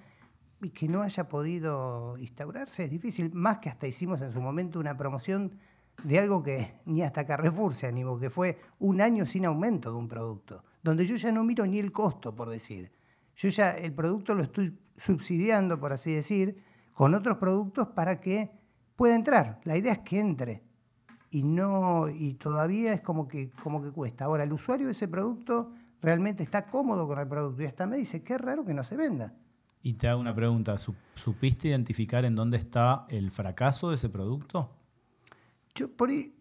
y 0.61 0.69
que 0.69 0.87
no 0.87 1.01
haya 1.01 1.27
podido 1.27 2.17
instaurarse 2.17 2.83
es 2.83 2.91
difícil, 2.91 3.33
más 3.33 3.59
que 3.59 3.69
hasta 3.69 3.87
hicimos 3.87 4.21
en 4.21 4.31
su 4.31 4.41
momento 4.41 4.79
una 4.79 4.95
promoción 4.95 5.57
de 6.03 6.19
algo 6.19 6.43
que 6.43 6.79
ni 6.85 7.01
hasta 7.01 7.25
Carrefour 7.25 7.73
se 7.73 7.87
animó, 7.87 8.19
que 8.19 8.29
fue 8.29 8.57
un 8.79 9.01
año 9.01 9.25
sin 9.25 9.45
aumento 9.45 9.91
de 9.91 9.97
un 9.97 10.07
producto, 10.07 10.63
donde 10.83 11.05
yo 11.05 11.15
ya 11.15 11.31
no 11.31 11.43
miro 11.43 11.65
ni 11.65 11.79
el 11.79 11.91
costo, 11.91 12.35
por 12.35 12.49
decir. 12.49 12.91
Yo 13.35 13.49
ya 13.49 13.71
el 13.71 13.93
producto 13.93 14.35
lo 14.35 14.43
estoy 14.43 14.77
subsidiando, 14.97 15.79
por 15.79 15.93
así 15.93 16.13
decir, 16.13 16.63
con 16.93 17.13
otros 17.13 17.37
productos 17.37 17.87
para 17.89 18.19
que 18.19 18.51
pueda 18.95 19.15
entrar. 19.15 19.59
La 19.63 19.77
idea 19.77 19.93
es 19.93 19.99
que 19.99 20.19
entre. 20.19 20.63
Y 21.31 21.43
no 21.43 22.09
y 22.09 22.33
todavía 22.33 22.93
es 22.93 23.01
como 23.01 23.27
que 23.27 23.51
como 23.63 23.81
que 23.81 23.91
cuesta. 23.91 24.25
Ahora 24.25 24.43
el 24.43 24.51
usuario 24.51 24.87
de 24.87 24.91
ese 24.91 25.07
producto 25.07 25.71
realmente 26.01 26.43
está 26.43 26.67
cómodo 26.67 27.07
con 27.07 27.17
el 27.19 27.27
producto 27.27 27.63
y 27.63 27.67
hasta 27.67 27.85
me 27.85 27.97
dice, 27.97 28.21
qué 28.21 28.37
raro 28.37 28.65
que 28.65 28.73
no 28.73 28.83
se 28.83 28.97
venda. 28.97 29.33
Y 29.81 29.93
te 29.93 30.07
hago 30.07 30.19
una 30.19 30.35
pregunta, 30.35 30.75
¿supiste 31.15 31.69
identificar 31.69 32.25
en 32.25 32.35
dónde 32.35 32.57
está 32.57 33.05
el 33.09 33.31
fracaso 33.31 33.89
de 33.89 33.95
ese 33.95 34.09
producto? 34.09 34.69
Yo 35.75 35.91
por 35.91 36.09
ahí. 36.09 36.35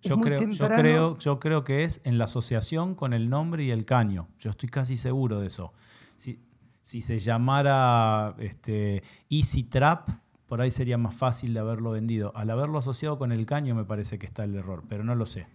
Yo 0.00 0.16
creo, 0.20 0.40
yo, 0.50 0.68
creo, 0.68 1.18
yo 1.18 1.40
creo 1.40 1.64
que 1.64 1.82
es 1.82 2.00
en 2.04 2.18
la 2.18 2.24
asociación 2.24 2.94
con 2.94 3.12
el 3.12 3.28
nombre 3.28 3.64
y 3.64 3.70
el 3.70 3.84
caño. 3.84 4.28
Yo 4.38 4.50
estoy 4.50 4.68
casi 4.68 4.96
seguro 4.96 5.40
de 5.40 5.48
eso. 5.48 5.72
Si, 6.16 6.38
si 6.82 7.00
se 7.00 7.18
llamara 7.18 8.36
este, 8.38 9.02
Easy 9.28 9.64
Trap, 9.64 10.08
por 10.46 10.60
ahí 10.60 10.70
sería 10.70 10.98
más 10.98 11.16
fácil 11.16 11.52
de 11.52 11.60
haberlo 11.60 11.90
vendido. 11.90 12.32
Al 12.36 12.48
haberlo 12.50 12.78
asociado 12.78 13.18
con 13.18 13.32
el 13.32 13.44
caño 13.44 13.74
me 13.74 13.84
parece 13.84 14.18
que 14.18 14.26
está 14.26 14.44
el 14.44 14.54
error, 14.54 14.84
pero 14.88 15.02
no 15.02 15.14
lo 15.14 15.26
sé. 15.26 15.46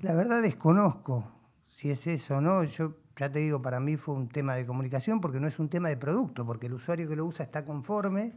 La 0.00 0.14
verdad 0.14 0.42
desconozco 0.42 1.24
si 1.68 1.90
es 1.90 2.06
eso 2.06 2.36
o 2.36 2.40
no. 2.40 2.64
Yo 2.64 2.96
ya 3.16 3.30
te 3.30 3.38
digo, 3.38 3.62
para 3.62 3.80
mí 3.80 3.96
fue 3.96 4.14
un 4.16 4.28
tema 4.28 4.56
de 4.56 4.66
comunicación 4.66 5.20
porque 5.20 5.40
no 5.40 5.46
es 5.46 5.58
un 5.58 5.68
tema 5.68 5.88
de 5.88 5.96
producto, 5.96 6.44
porque 6.44 6.66
el 6.66 6.74
usuario 6.74 7.08
que 7.08 7.16
lo 7.16 7.24
usa 7.24 7.44
está 7.44 7.64
conforme 7.64 8.34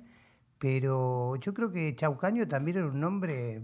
pero 0.59 1.35
yo 1.37 1.53
creo 1.53 1.71
que 1.71 1.95
Chaucaño 1.95 2.47
también 2.47 2.77
era 2.77 2.87
un 2.87 2.99
nombre, 2.99 3.61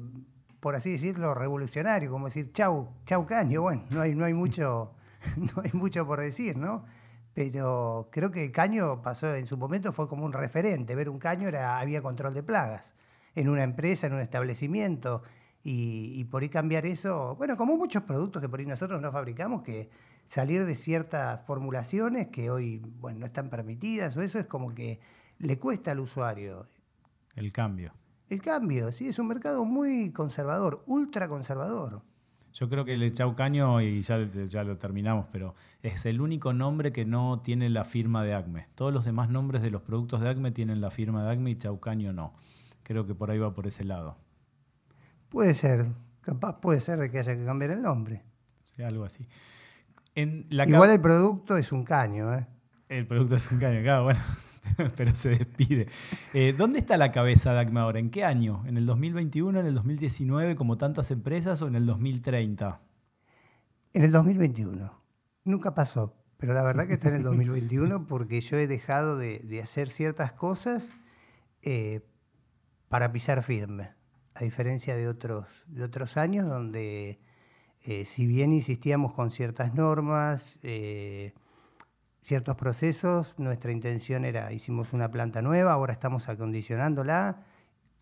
por 0.59 0.75
así 0.75 0.91
decirlo, 0.91 1.33
revolucionario, 1.33 2.11
como 2.11 2.27
decir 2.27 2.51
Chau, 2.51 2.93
Chaucaño. 3.05 3.61
Bueno, 3.61 3.83
no 3.89 4.01
hay, 4.01 4.13
no 4.15 4.25
hay 4.25 4.33
mucho, 4.33 4.93
no 5.37 5.61
hay 5.63 5.71
mucho 5.73 6.05
por 6.05 6.19
decir, 6.19 6.57
¿no? 6.57 6.85
Pero 7.33 8.09
creo 8.11 8.31
que 8.31 8.51
caño 8.51 9.01
pasó, 9.01 9.33
en 9.35 9.47
su 9.47 9.57
momento 9.57 9.91
fue 9.91 10.07
como 10.07 10.25
un 10.25 10.33
referente. 10.33 10.95
Ver 10.95 11.09
un 11.09 11.17
caño 11.17 11.47
era, 11.47 11.79
había 11.79 12.01
control 12.01 12.33
de 12.35 12.43
plagas 12.43 12.95
en 13.35 13.49
una 13.49 13.63
empresa, 13.63 14.07
en 14.07 14.13
un 14.13 14.19
establecimiento. 14.19 15.23
Y, 15.63 16.13
y, 16.19 16.25
por 16.25 16.43
ahí 16.43 16.49
cambiar 16.49 16.85
eso, 16.85 17.35
bueno, 17.37 17.55
como 17.55 17.77
muchos 17.77 18.03
productos 18.03 18.41
que 18.41 18.49
por 18.49 18.59
ahí 18.59 18.65
nosotros 18.65 19.01
no 19.01 19.11
fabricamos, 19.13 19.63
que 19.63 19.89
salir 20.25 20.65
de 20.65 20.75
ciertas 20.75 21.45
formulaciones 21.45 22.27
que 22.27 22.49
hoy, 22.51 22.79
bueno, 22.99 23.19
no 23.19 23.25
están 23.25 23.49
permitidas 23.49 24.15
o 24.17 24.21
eso 24.21 24.39
es 24.39 24.45
como 24.45 24.75
que 24.75 24.99
le 25.39 25.59
cuesta 25.59 25.91
al 25.91 25.99
usuario. 25.99 26.67
El 27.35 27.51
cambio. 27.51 27.93
El 28.29 28.41
cambio, 28.41 28.91
sí, 28.91 29.07
es 29.07 29.19
un 29.19 29.27
mercado 29.27 29.65
muy 29.65 30.11
conservador, 30.11 30.83
ultra 30.87 31.27
conservador. 31.27 32.01
Yo 32.53 32.69
creo 32.69 32.85
que 32.85 32.93
el 32.93 33.11
Chaucaño, 33.11 33.81
y 33.81 34.01
ya, 34.01 34.27
ya 34.47 34.63
lo 34.63 34.77
terminamos, 34.77 35.25
pero 35.31 35.55
es 35.81 36.05
el 36.05 36.21
único 36.21 36.53
nombre 36.53 36.91
que 36.93 37.03
no 37.03 37.41
tiene 37.41 37.69
la 37.69 37.83
firma 37.83 38.23
de 38.23 38.35
ACME. 38.35 38.67
Todos 38.75 38.93
los 38.93 39.05
demás 39.05 39.29
nombres 39.29 39.63
de 39.63 39.71
los 39.71 39.81
productos 39.81 40.21
de 40.21 40.29
ACME 40.29 40.51
tienen 40.51 40.79
la 40.79 40.91
firma 40.91 41.23
de 41.23 41.31
ACME 41.31 41.51
y 41.51 41.55
Chaucaño 41.57 42.13
no. 42.13 42.33
Creo 42.83 43.07
que 43.07 43.15
por 43.15 43.31
ahí 43.31 43.39
va 43.39 43.53
por 43.53 43.65
ese 43.65 43.83
lado. 43.83 44.17
Puede 45.29 45.55
ser, 45.55 45.87
capaz 46.21 46.59
puede 46.59 46.79
ser 46.79 46.99
de 46.99 47.09
que 47.09 47.17
haya 47.17 47.35
que 47.35 47.43
cambiar 47.43 47.71
el 47.71 47.81
nombre. 47.81 48.23
Sí, 48.63 48.83
algo 48.83 49.03
así. 49.03 49.27
Igual 50.15 50.91
el 50.91 51.01
producto 51.01 51.57
es 51.57 51.71
un 51.71 51.83
caño, 51.83 52.33
¿eh? 52.35 52.47
El 52.87 53.07
producto 53.07 53.35
es 53.35 53.51
un 53.51 53.57
caño, 53.57 53.81
claro, 53.81 54.03
bueno. 54.03 54.19
pero 54.95 55.15
se 55.15 55.29
despide. 55.29 55.87
Eh, 56.33 56.53
¿Dónde 56.57 56.79
está 56.79 56.97
la 56.97 57.11
cabeza 57.11 57.53
de 57.53 57.59
Acme 57.59 57.79
ahora? 57.79 57.99
¿En 57.99 58.09
qué 58.09 58.23
año? 58.23 58.63
¿En 58.65 58.77
el 58.77 58.85
2021, 58.85 59.59
en 59.59 59.65
el 59.65 59.75
2019, 59.75 60.55
como 60.55 60.77
tantas 60.77 61.11
empresas, 61.11 61.61
o 61.61 61.67
en 61.67 61.75
el 61.75 61.85
2030? 61.85 62.81
En 63.93 64.03
el 64.03 64.11
2021. 64.11 65.03
Nunca 65.45 65.75
pasó, 65.75 66.15
pero 66.37 66.53
la 66.53 66.63
verdad 66.63 66.87
que 66.87 66.93
está 66.93 67.09
en 67.09 67.15
el 67.15 67.23
2021 67.23 68.07
porque 68.07 68.41
yo 68.41 68.57
he 68.57 68.67
dejado 68.67 69.17
de, 69.17 69.61
hacer 69.61 69.89
ciertas 69.89 70.31
cosas 70.31 70.93
eh, 71.61 72.01
para 72.89 73.11
pisar 73.11 73.43
firme, 73.43 73.91
a 74.33 74.43
diferencia 74.43 74.95
de 74.95 75.07
otros, 75.07 75.65
de 75.67 75.83
otros 75.83 76.17
años 76.17 76.47
donde, 76.47 77.19
eh, 77.85 78.05
si 78.05 78.25
bien 78.25 78.53
insistíamos 78.53 79.13
con 79.13 79.31
ciertas 79.31 79.73
normas, 79.73 80.59
ciertos 82.23 82.55
procesos. 82.55 83.35
Nuestra 83.37 83.71
intención 83.71 84.25
era, 84.25 84.51
hicimos 84.51 84.93
una 84.93 85.11
planta 85.11 85.41
nueva, 85.41 85.73
ahora 85.73 85.93
estamos 85.93 86.29
acondicionándola, 86.29 87.43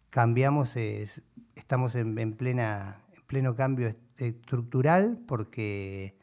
cambiamos, 0.10 0.76
estamos 0.78 1.96
en, 1.96 2.34
plena, 2.34 3.02
en 3.14 3.24
pleno 3.24 3.56
cambio 3.56 3.94
estructural 4.18 5.20
porque, 5.28 6.16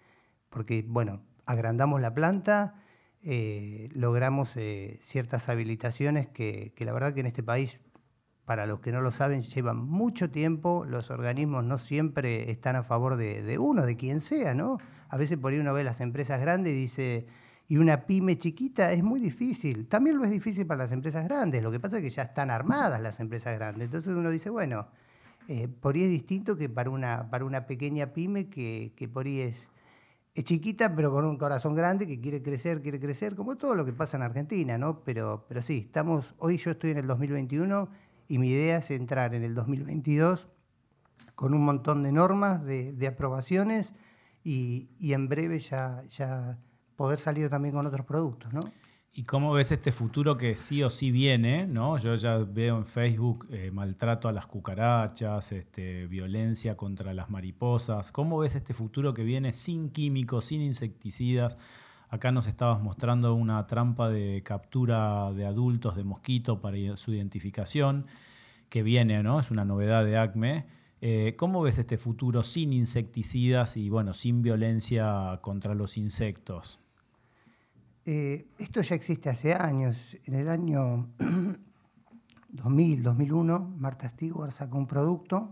porque 0.49 0.85
bueno, 0.87 1.23
agrandamos 1.45 2.00
la 2.00 2.14
planta, 2.14 2.83
eh, 3.23 3.88
logramos 3.93 4.57
eh, 4.57 4.99
ciertas 5.02 5.49
habilitaciones 5.49 6.28
que, 6.28 6.73
la 6.78 6.93
verdad 6.93 7.14
que 7.14 7.21
en 7.21 7.26
este 7.26 7.43
país, 7.43 7.81
para 8.45 8.67
los 8.67 8.81
que 8.81 8.93
no 8.93 9.02
lo 9.02 9.11
saben, 9.11 9.43
llevan 9.43 9.76
mucho 9.76 10.31
tiempo, 10.31 10.87
los 10.87 11.11
organismos 11.11 11.64
no 11.64 11.76
siempre 11.76 12.50
están 12.50 12.76
a 12.76 12.83
favor 12.83 13.17
de, 13.17 13.43
de 13.43 13.59
uno, 13.59 13.85
de 13.85 13.97
quien 13.97 14.21
sea, 14.21 14.55
¿no? 14.55 14.78
A 15.11 15.17
veces 15.17 15.37
por 15.37 15.52
ahí 15.52 15.59
uno 15.59 15.75
ve 15.75 15.85
las 15.85 16.00
empresas 16.00 16.40
grandes 16.40 16.73
y 16.73 16.76
dice 16.76 17.26
y 17.69 17.77
una 17.77 18.07
pyme 18.07 18.39
chiquita 18.39 18.93
es 18.93 19.03
muy 19.03 19.21
difícil. 19.21 19.87
También 19.89 20.17
lo 20.17 20.25
es 20.25 20.31
difícil 20.31 20.67
para 20.67 20.79
las 20.79 20.93
empresas 20.93 21.27
grandes. 21.27 21.63
Lo 21.63 21.71
que 21.71 21.79
pasa 21.79 21.99
es 21.99 22.03
que 22.03 22.11
ya 22.11 22.23
están 22.23 22.51
armadas 22.51 23.01
las 23.01 23.21
empresas 23.21 23.55
grandes. 23.59 23.85
Entonces 23.85 24.15
uno 24.15 24.31
dice, 24.31 24.49
bueno, 24.49 24.89
eh, 25.49 25.69
por 25.69 25.95
ahí 25.95 26.05
es 26.05 26.09
distinto 26.09 26.57
que 26.57 26.71
para 26.71 26.89
una, 26.89 27.29
para 27.31 27.45
una 27.45 27.67
pequeña 27.67 28.15
pyme 28.15 28.49
que, 28.49 28.95
que 28.97 29.07
por 29.07 29.27
ahí 29.27 29.41
es, 29.41 29.69
es 30.35 30.45
chiquita, 30.45 30.97
pero 30.97 31.11
con 31.11 31.27
un 31.27 31.37
corazón 31.37 31.75
grande 31.75 32.07
que 32.07 32.21
quiere 32.21 32.43
crecer, 32.43 32.81
quiere 32.81 32.99
crecer, 33.01 33.35
como 33.35 33.57
todo 33.57 33.75
lo 33.75 33.85
que 33.85 33.93
pasa 33.93 34.17
en 34.17 34.23
Argentina, 34.23 34.79
¿no? 34.79 35.05
Pero, 35.05 35.45
pero 35.47 35.61
sí, 35.61 35.79
estamos, 35.85 36.35
hoy 36.39 36.57
yo 36.57 36.71
estoy 36.71 36.93
en 36.93 36.99
el 36.99 37.07
2021 37.07 37.91
y 38.29 38.39
mi 38.39 38.49
idea 38.49 38.79
es 38.79 38.91
entrar 38.91 39.35
en 39.35 39.43
el 39.43 39.55
2022 39.55 40.49
con 41.35 41.53
un 41.53 41.65
montón 41.65 42.03
de 42.03 42.13
normas, 42.13 42.65
de, 42.65 42.95
de 42.95 43.07
aprobaciones 43.07 43.95
y, 44.43 44.89
y, 44.99 45.13
en 45.13 45.29
breve 45.29 45.59
ya, 45.59 46.03
ya 46.09 46.59
poder 46.99 47.19
salir 47.19 47.49
también 47.49 47.73
con 47.76 47.87
otros 47.87 48.05
productos, 48.05 48.52
¿no? 48.52 48.61
¿Y 49.12 49.23
cómo 49.23 49.52
ves 49.52 49.71
este 49.71 49.93
futuro 49.93 50.37
que 50.37 50.57
sí 50.57 50.83
o 50.83 50.90
sí 50.90 51.12
viene? 51.12 51.64
¿no? 51.64 51.97
Yo 51.97 52.17
ya 52.17 52.38
veo 52.38 52.76
en 52.76 52.85
Facebook 52.85 53.47
eh, 53.50 53.71
maltrato 53.73 54.28
a 54.28 54.33
las 54.33 54.47
cucarachas, 54.47 55.52
este, 55.52 56.09
violencia 56.09 56.76
contra 56.76 57.14
las 57.14 57.31
mariposas. 57.31 58.11
¿Cómo 58.11 58.38
ves 58.38 58.57
este 58.57 58.75
futuro 58.75 59.14
que 59.14 59.23
viene 59.23 59.52
sin 59.52 59.90
químicos, 59.90 60.47
sin 60.47 60.61
insecticidas? 60.61 61.57
Acá 62.11 62.33
nos 62.33 62.49
estabas 62.49 62.83
mostrando 62.83 63.33
una 63.35 63.64
trampa 63.69 64.09
de 64.09 64.43
captura 64.45 65.33
de 65.33 65.47
adultos 65.47 65.95
de 65.95 66.02
mosquito 66.02 66.61
para 66.61 66.97
su 66.97 67.12
identificación, 67.12 68.07
que 68.69 68.83
viene, 68.83 69.23
¿no? 69.23 69.38
Es 69.38 69.52
una 69.52 69.64
novedad 69.64 70.05
de 70.05 70.19
ACME. 70.19 70.67
Eh, 71.00 71.35
¿Cómo 71.37 71.62
ves 71.62 71.78
este 71.78 71.97
futuro 71.97 72.43
sin 72.43 72.73
insecticidas 72.73 73.76
y 73.76 73.88
bueno, 73.88 74.14
sin 74.14 74.43
violencia 74.43 75.38
contra 75.43 75.76
los 75.76 75.97
insectos? 75.97 76.81
Eh, 78.11 78.49
esto 78.59 78.81
ya 78.81 78.95
existe 78.95 79.29
hace 79.29 79.53
años. 79.53 80.17
En 80.25 80.33
el 80.33 80.49
año 80.49 81.11
2000, 82.49 83.03
2001, 83.03 83.75
Marta 83.77 84.09
Stewart 84.09 84.50
sacó 84.50 84.79
un 84.79 84.87
producto, 84.87 85.50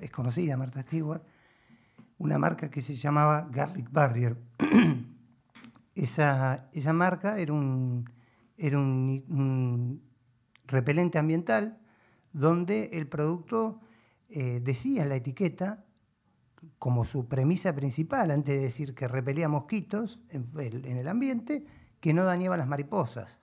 es 0.00 0.10
conocida 0.10 0.56
Marta 0.56 0.82
Stewart, 0.82 1.22
una 2.18 2.36
marca 2.36 2.68
que 2.68 2.80
se 2.80 2.96
llamaba 2.96 3.48
Garlic 3.48 3.92
Barrier. 3.92 4.36
esa, 5.94 6.68
esa, 6.72 6.92
marca 6.92 7.38
era, 7.38 7.52
un, 7.52 8.10
era 8.58 8.76
un, 8.76 10.02
repelente 10.66 11.18
ambiental 11.18 11.78
donde 12.32 12.90
el 12.94 13.06
producto 13.06 13.78
eh, 14.30 14.60
decía 14.60 15.04
en 15.04 15.10
la 15.10 15.14
etiqueta, 15.14 15.84
como 16.80 17.04
su 17.04 17.28
premisa 17.28 17.72
principal, 17.72 18.32
antes 18.32 18.56
de 18.56 18.62
decir 18.62 18.96
que 18.96 19.06
repelía 19.06 19.48
mosquitos 19.48 20.20
en 20.30 20.96
el 20.96 21.06
ambiente, 21.06 21.64
que 22.04 22.12
no 22.12 22.24
dañaba 22.24 22.58
las 22.58 22.68
mariposas. 22.68 23.40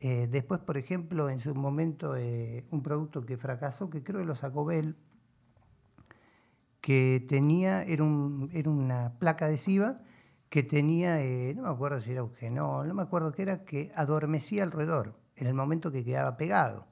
Eh, 0.00 0.26
después, 0.28 0.58
por 0.58 0.76
ejemplo, 0.76 1.30
en 1.30 1.38
su 1.38 1.54
momento, 1.54 2.16
eh, 2.16 2.66
un 2.72 2.82
producto 2.82 3.24
que 3.24 3.36
fracasó, 3.36 3.88
que 3.88 4.02
creo 4.02 4.18
que 4.18 4.26
lo 4.26 4.34
sacó 4.34 4.64
Bell, 4.64 4.96
que 6.80 7.24
tenía, 7.28 7.84
era, 7.84 8.02
un, 8.02 8.50
era 8.52 8.68
una 8.68 9.12
placa 9.20 9.44
adhesiva 9.44 9.94
que 10.48 10.64
tenía, 10.64 11.22
eh, 11.22 11.54
no 11.54 11.62
me 11.62 11.68
acuerdo 11.68 12.00
si 12.00 12.10
era 12.10 12.24
un 12.24 12.34
genol, 12.34 12.88
no 12.88 12.94
me 12.94 13.02
acuerdo 13.04 13.30
qué 13.30 13.42
era, 13.42 13.64
que 13.64 13.92
adormecía 13.94 14.64
el 14.64 14.72
roedor 14.72 15.14
en 15.36 15.46
el 15.46 15.54
momento 15.54 15.92
que 15.92 16.04
quedaba 16.04 16.36
pegado. 16.36 16.88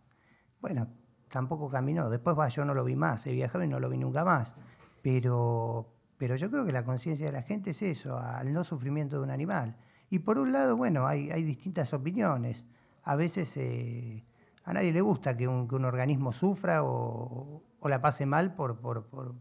Bueno, 0.60 0.86
tampoco 1.30 1.68
caminó. 1.68 2.08
Después 2.10 2.38
va, 2.38 2.46
yo 2.46 2.64
no 2.64 2.74
lo 2.74 2.84
vi 2.84 2.94
más, 2.94 3.26
he 3.26 3.32
viajado 3.32 3.64
y 3.64 3.68
no 3.68 3.80
lo 3.80 3.90
vi 3.90 3.98
nunca 3.98 4.24
más. 4.24 4.54
Pero, 5.02 5.92
pero 6.16 6.36
yo 6.36 6.48
creo 6.48 6.64
que 6.64 6.70
la 6.70 6.84
conciencia 6.84 7.26
de 7.26 7.32
la 7.32 7.42
gente 7.42 7.70
es 7.70 7.82
eso, 7.82 8.16
al 8.16 8.52
no 8.52 8.62
sufrimiento 8.62 9.16
de 9.16 9.22
un 9.24 9.30
animal. 9.32 9.76
Y 10.14 10.20
por 10.20 10.38
un 10.38 10.52
lado, 10.52 10.76
bueno, 10.76 11.08
hay, 11.08 11.42
distintas 11.42 11.92
opiniones. 11.92 12.64
A 13.02 13.16
veces 13.16 13.56
eh, 13.56 14.22
a 14.62 14.72
nadie 14.72 14.92
le 14.92 15.00
gusta 15.00 15.36
que 15.36 15.48
un, 15.48 15.84
organismo 15.84 16.32
sufra 16.32 16.84
o, 16.84 17.64
la 17.82 18.00
pase 18.00 18.24
mal 18.24 18.54
por, 18.54 18.78
por... 18.78 19.34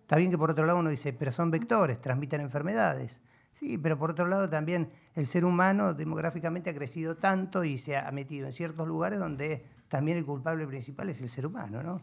Está 0.00 0.16
bien 0.16 0.30
que 0.30 0.38
por 0.38 0.50
otro 0.50 0.64
lado 0.64 0.78
uno 0.78 0.88
dice, 0.88 1.12
pero 1.12 1.30
son 1.32 1.50
vectores, 1.50 2.00
transmiten 2.00 2.40
enfermedades. 2.40 3.20
Sí, 3.52 3.76
pero 3.76 3.98
por 3.98 4.12
otro 4.12 4.26
lado 4.26 4.48
también 4.48 4.88
el 5.12 5.26
ser 5.26 5.44
humano 5.44 5.92
demográficamente 5.92 6.70
ha 6.70 6.74
crecido 6.74 7.18
tanto 7.18 7.64
y 7.64 7.76
se 7.76 7.98
ha 7.98 8.10
metido 8.10 8.46
en 8.46 8.54
ciertos 8.54 8.88
lugares 8.88 9.18
donde 9.18 9.66
también 9.88 10.16
el 10.16 10.24
culpable 10.24 10.66
principal 10.66 11.10
es 11.10 11.20
el 11.20 11.28
ser 11.28 11.44
humano, 11.44 11.82
¿no? 11.82 12.00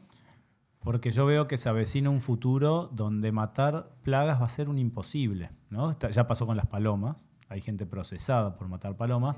Porque 0.83 1.11
yo 1.11 1.25
veo 1.25 1.47
que 1.47 1.57
se 1.57 1.67
avecina 1.67 2.11
un 2.11 2.21
futuro 2.21 2.89
donde 2.93 3.31
matar 3.31 3.89
plagas 4.03 4.39
va 4.39 4.45
a 4.45 4.49
ser 4.49 4.69
un 4.69 4.77
imposible, 4.77 5.49
¿no? 5.71 5.97
Ya 5.97 6.27
pasó 6.27 6.45
con 6.45 6.57
las 6.57 6.67
palomas, 6.67 7.27
hay 7.53 7.61
gente 7.61 7.85
procesada 7.85 8.55
por 8.55 8.67
matar 8.67 8.97
palomas, 8.97 9.37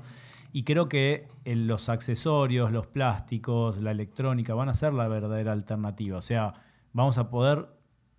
y 0.52 0.62
creo 0.62 0.88
que 0.88 1.28
los 1.44 1.88
accesorios, 1.88 2.72
los 2.72 2.86
plásticos, 2.86 3.80
la 3.82 3.90
electrónica 3.90 4.54
van 4.54 4.68
a 4.68 4.74
ser 4.74 4.94
la 4.94 5.06
verdadera 5.06 5.52
alternativa. 5.52 6.18
O 6.18 6.22
sea, 6.22 6.54
vamos 6.92 7.18
a 7.18 7.28
poder 7.28 7.68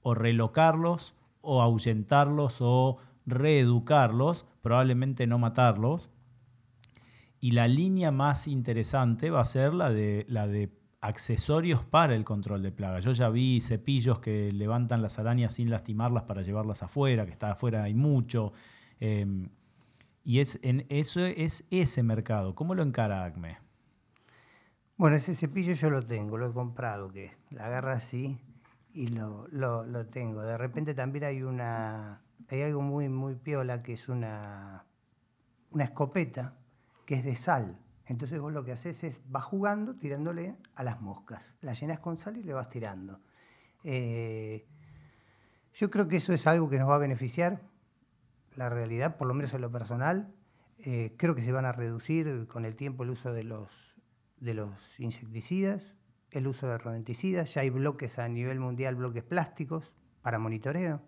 o 0.03 0.13
relocarlos 0.13 1.15
o 1.41 1.61
ahuyentarlos 1.61 2.57
o 2.59 2.97
reeducarlos, 3.25 4.45
probablemente 4.61 5.25
no 5.25 5.39
matarlos. 5.39 6.09
Y 7.39 7.51
la 7.51 7.67
línea 7.67 8.11
más 8.11 8.47
interesante 8.47 9.29
va 9.31 9.41
a 9.41 9.45
ser 9.45 9.73
la 9.73 9.89
de, 9.89 10.25
la 10.29 10.47
de 10.47 10.71
accesorios 11.01 11.83
para 11.83 12.15
el 12.15 12.23
control 12.23 12.61
de 12.61 12.71
plagas. 12.71 13.03
Yo 13.05 13.13
ya 13.13 13.29
vi 13.29 13.61
cepillos 13.61 14.19
que 14.19 14.51
levantan 14.51 15.01
las 15.01 15.19
arañas 15.19 15.55
sin 15.55 15.69
lastimarlas 15.69 16.23
para 16.23 16.41
llevarlas 16.41 16.83
afuera, 16.83 17.25
que 17.25 17.31
está 17.31 17.51
afuera 17.51 17.83
hay 17.83 17.93
mucho. 17.93 18.53
Em, 18.99 19.49
y 20.27 20.41
es, 20.41 20.59
en, 20.61 20.85
eso 20.89 21.21
es 21.21 21.63
ese 21.71 22.03
mercado. 22.03 22.53
¿Cómo 22.53 22.75
lo 22.75 22.83
encara 22.83 23.23
ACME? 23.23 23.59
Bueno, 24.97 25.15
ese 25.15 25.33
cepillo 25.33 25.71
yo 25.71 25.89
lo 25.89 26.05
tengo, 26.05 26.37
lo 26.37 26.49
he 26.49 26.53
comprado, 26.53 27.09
que 27.13 27.31
la 27.49 27.67
agarra 27.67 27.93
así 27.93 28.37
y 28.91 29.07
lo, 29.07 29.47
lo, 29.47 29.85
lo 29.85 30.07
tengo. 30.07 30.41
De 30.41 30.57
repente 30.57 30.93
también 30.93 31.23
hay 31.23 31.43
una, 31.43 32.23
hay 32.49 32.61
algo 32.61 32.81
muy, 32.81 33.07
muy 33.07 33.35
piola 33.35 33.81
que 33.81 33.93
es 33.93 34.09
una, 34.09 34.83
una 35.71 35.85
escopeta 35.85 36.57
que 37.05 37.15
es 37.15 37.23
de 37.23 37.37
sal. 37.37 37.79
Entonces 38.05 38.41
vos 38.41 38.51
lo 38.51 38.65
que 38.65 38.73
haces 38.73 39.05
es, 39.05 39.21
vas 39.29 39.45
jugando 39.45 39.95
tirándole 39.95 40.57
a 40.75 40.83
las 40.83 40.99
moscas. 40.99 41.55
La 41.61 41.71
llenas 41.71 41.99
con 41.99 42.17
sal 42.17 42.35
y 42.35 42.43
le 42.43 42.51
vas 42.51 42.69
tirando. 42.69 43.21
Eh, 43.85 44.67
yo 45.73 45.89
creo 45.89 46.09
que 46.09 46.17
eso 46.17 46.33
es 46.33 46.45
algo 46.47 46.69
que 46.69 46.79
nos 46.79 46.89
va 46.89 46.95
a 46.95 46.97
beneficiar. 46.97 47.61
La 48.57 48.69
realidad, 48.69 49.17
por 49.17 49.27
lo 49.27 49.35
menos 49.35 49.53
en 49.53 49.61
lo 49.61 49.71
personal, 49.71 50.33
eh, 50.79 51.13
creo 51.15 51.35
que 51.35 51.43
se 51.43 51.51
van 51.51 51.65
a 51.65 51.71
reducir 51.71 52.47
con 52.47 52.65
el 52.65 52.75
tiempo 52.75 53.03
el 53.03 53.11
uso 53.11 53.31
de 53.31 53.43
los, 53.43 53.95
de 54.39 54.55
los 54.55 54.71
insecticidas, 54.97 55.93
el 56.31 56.47
uso 56.47 56.67
de 56.67 56.79
rodenticidas. 56.79 57.53
Ya 57.53 57.61
hay 57.61 57.69
bloques 57.69 58.17
a 58.17 58.27
nivel 58.27 58.59
mundial, 58.59 58.95
bloques 58.95 59.21
plásticos 59.21 59.93
para 60.23 60.39
monitoreo. 60.39 61.03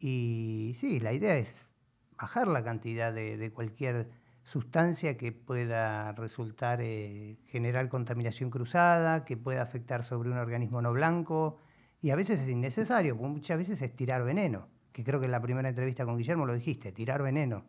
Y 0.00 0.74
sí, 0.76 0.98
la 0.98 1.12
idea 1.12 1.36
es 1.36 1.70
bajar 2.18 2.48
la 2.48 2.64
cantidad 2.64 3.12
de, 3.12 3.52
cualquier 3.52 4.10
sustancia 4.42 5.16
que 5.16 5.30
pueda 5.30 6.10
resultar 6.12 6.80
eh, 6.82 7.38
generar 7.46 7.88
contaminación 7.88 8.50
cruzada, 8.50 9.24
que 9.24 9.36
pueda 9.36 9.62
afectar 9.62 10.02
sobre 10.02 10.30
un 10.30 10.38
organismo 10.38 10.82
no 10.82 10.92
blanco, 10.92 11.60
y 12.00 12.10
a 12.10 12.16
veces 12.16 12.40
es 12.40 12.48
innecesario, 12.48 13.14
muchas 13.14 13.58
veces 13.58 13.80
es 13.82 13.94
tirar 13.94 14.24
veneno, 14.24 14.68
que 14.92 15.04
creo 15.04 15.20
que 15.20 15.26
en 15.26 15.32
la 15.32 15.40
primera 15.40 15.68
entrevista 15.68 16.04
con 16.04 16.16
Guillermo 16.16 16.46
lo 16.46 16.54
dijiste, 16.54 16.92
tirar 16.92 17.22
veneno. 17.22 17.64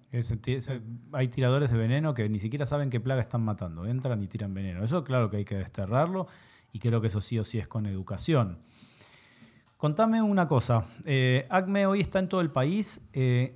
hay 1.11 1.27
tiradores 1.27 1.71
de 1.71 1.77
veneno 1.77 2.13
que 2.13 2.27
ni 2.29 2.39
siquiera 2.39 2.65
saben 2.65 2.89
qué 2.89 2.99
plaga 2.99 3.21
están 3.21 3.43
matando, 3.43 3.85
entran 3.85 4.21
y 4.23 4.27
tiran 4.27 4.53
veneno. 4.53 4.83
Eso 4.83 5.03
claro 5.03 5.29
que 5.29 5.37
hay 5.37 5.45
que 5.45 5.55
desterrarlo, 5.55 6.27
y 6.73 6.79
creo 6.79 7.01
que 7.01 7.07
eso 7.07 7.21
sí 7.21 7.37
o 7.37 7.43
sí 7.43 7.59
es 7.59 7.67
con 7.67 7.85
educación. 7.85 8.57
Contame 9.77 10.21
una 10.21 10.47
cosa. 10.47 10.83
Eh, 11.05 11.47
ACME 11.49 11.85
hoy 11.87 12.01
está 12.01 12.19
en 12.19 12.29
todo 12.29 12.41
el 12.41 12.51
país. 12.51 13.01
Eh, 13.13 13.55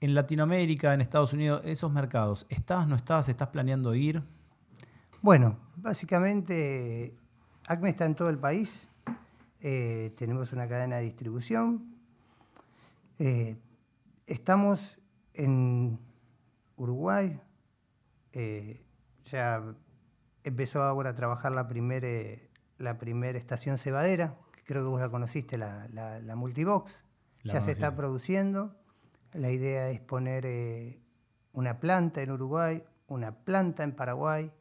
en 0.00 0.14
Latinoamérica, 0.14 0.92
en 0.92 1.00
Estados 1.00 1.32
Unidos, 1.32 1.62
esos 1.64 1.90
mercados, 1.90 2.46
¿estás, 2.48 2.86
no 2.86 2.96
estás? 2.96 3.28
¿Estás 3.28 3.48
planeando 3.48 3.94
ir? 3.94 4.22
Bueno, 5.22 5.56
básicamente 5.76 7.14
ACME 7.66 7.90
está 7.90 8.04
en 8.04 8.14
todo 8.14 8.28
el 8.28 8.38
país. 8.38 8.88
Eh, 9.60 10.12
tenemos 10.16 10.52
una 10.52 10.68
cadena 10.68 10.96
de 10.96 11.04
distribución. 11.04 11.95
Estamos 14.26 14.98
en 15.34 15.98
Uruguay. 16.76 17.40
ya 19.24 19.62
empezó 20.44 20.82
ahora 20.82 21.10
a 21.10 21.14
trabajar 21.14 21.52
la 21.52 21.66
primera 21.66 22.08
la 22.78 22.98
primer 22.98 23.36
estación 23.36 23.78
cebadera, 23.78 24.36
creo 24.64 24.82
que 24.82 24.88
vos 24.88 25.00
la 25.00 25.10
conociste, 25.10 25.56
la, 25.58 26.34
Multibox. 26.36 27.04
ya 27.44 27.60
se 27.60 27.72
está 27.72 27.94
produciendo. 27.96 28.76
La 29.32 29.50
idea 29.50 29.90
es 29.90 30.00
poner 30.00 30.46
eh, 30.46 31.00
una 31.52 31.80
planta 31.80 32.22
en 32.22 32.30
Uruguay, 32.30 32.82
una 33.06 33.32
planta 33.44 33.82
en 33.82 33.92
Paraguay, 33.92 34.52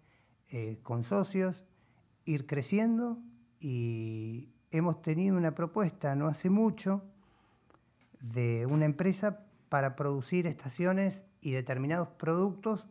eh, 0.51 0.79
con 0.83 1.03
socios, 1.03 1.65
ir 2.25 2.45
creciendo 2.45 3.19
y 3.59 4.53
hemos 4.71 5.01
tenido 5.01 5.37
una 5.37 5.55
propuesta 5.55 6.15
no 6.15 6.27
hace 6.27 6.49
mucho 6.49 7.03
de 8.33 8.65
una 8.65 8.85
empresa 8.85 9.45
para 9.69 9.95
producir 9.95 10.47
estaciones 10.47 11.25
y 11.41 11.51
determinados 11.51 12.09
productos 12.09 12.87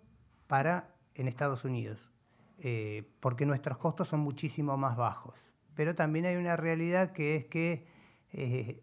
para 0.46 0.94
en 1.14 1.28
Estados 1.28 1.64
Unidos, 1.64 2.10
eh, 2.58 3.10
porque 3.20 3.46
nuestros 3.46 3.78
costos 3.78 4.08
son 4.08 4.20
muchísimo 4.20 4.76
más 4.76 4.96
bajos 4.96 5.54
pero 5.74 5.94
también 5.94 6.26
hay 6.26 6.36
una 6.36 6.56
realidad 6.56 7.12
que 7.12 7.36
es 7.36 7.44
que 7.46 7.86
eh, 8.32 8.82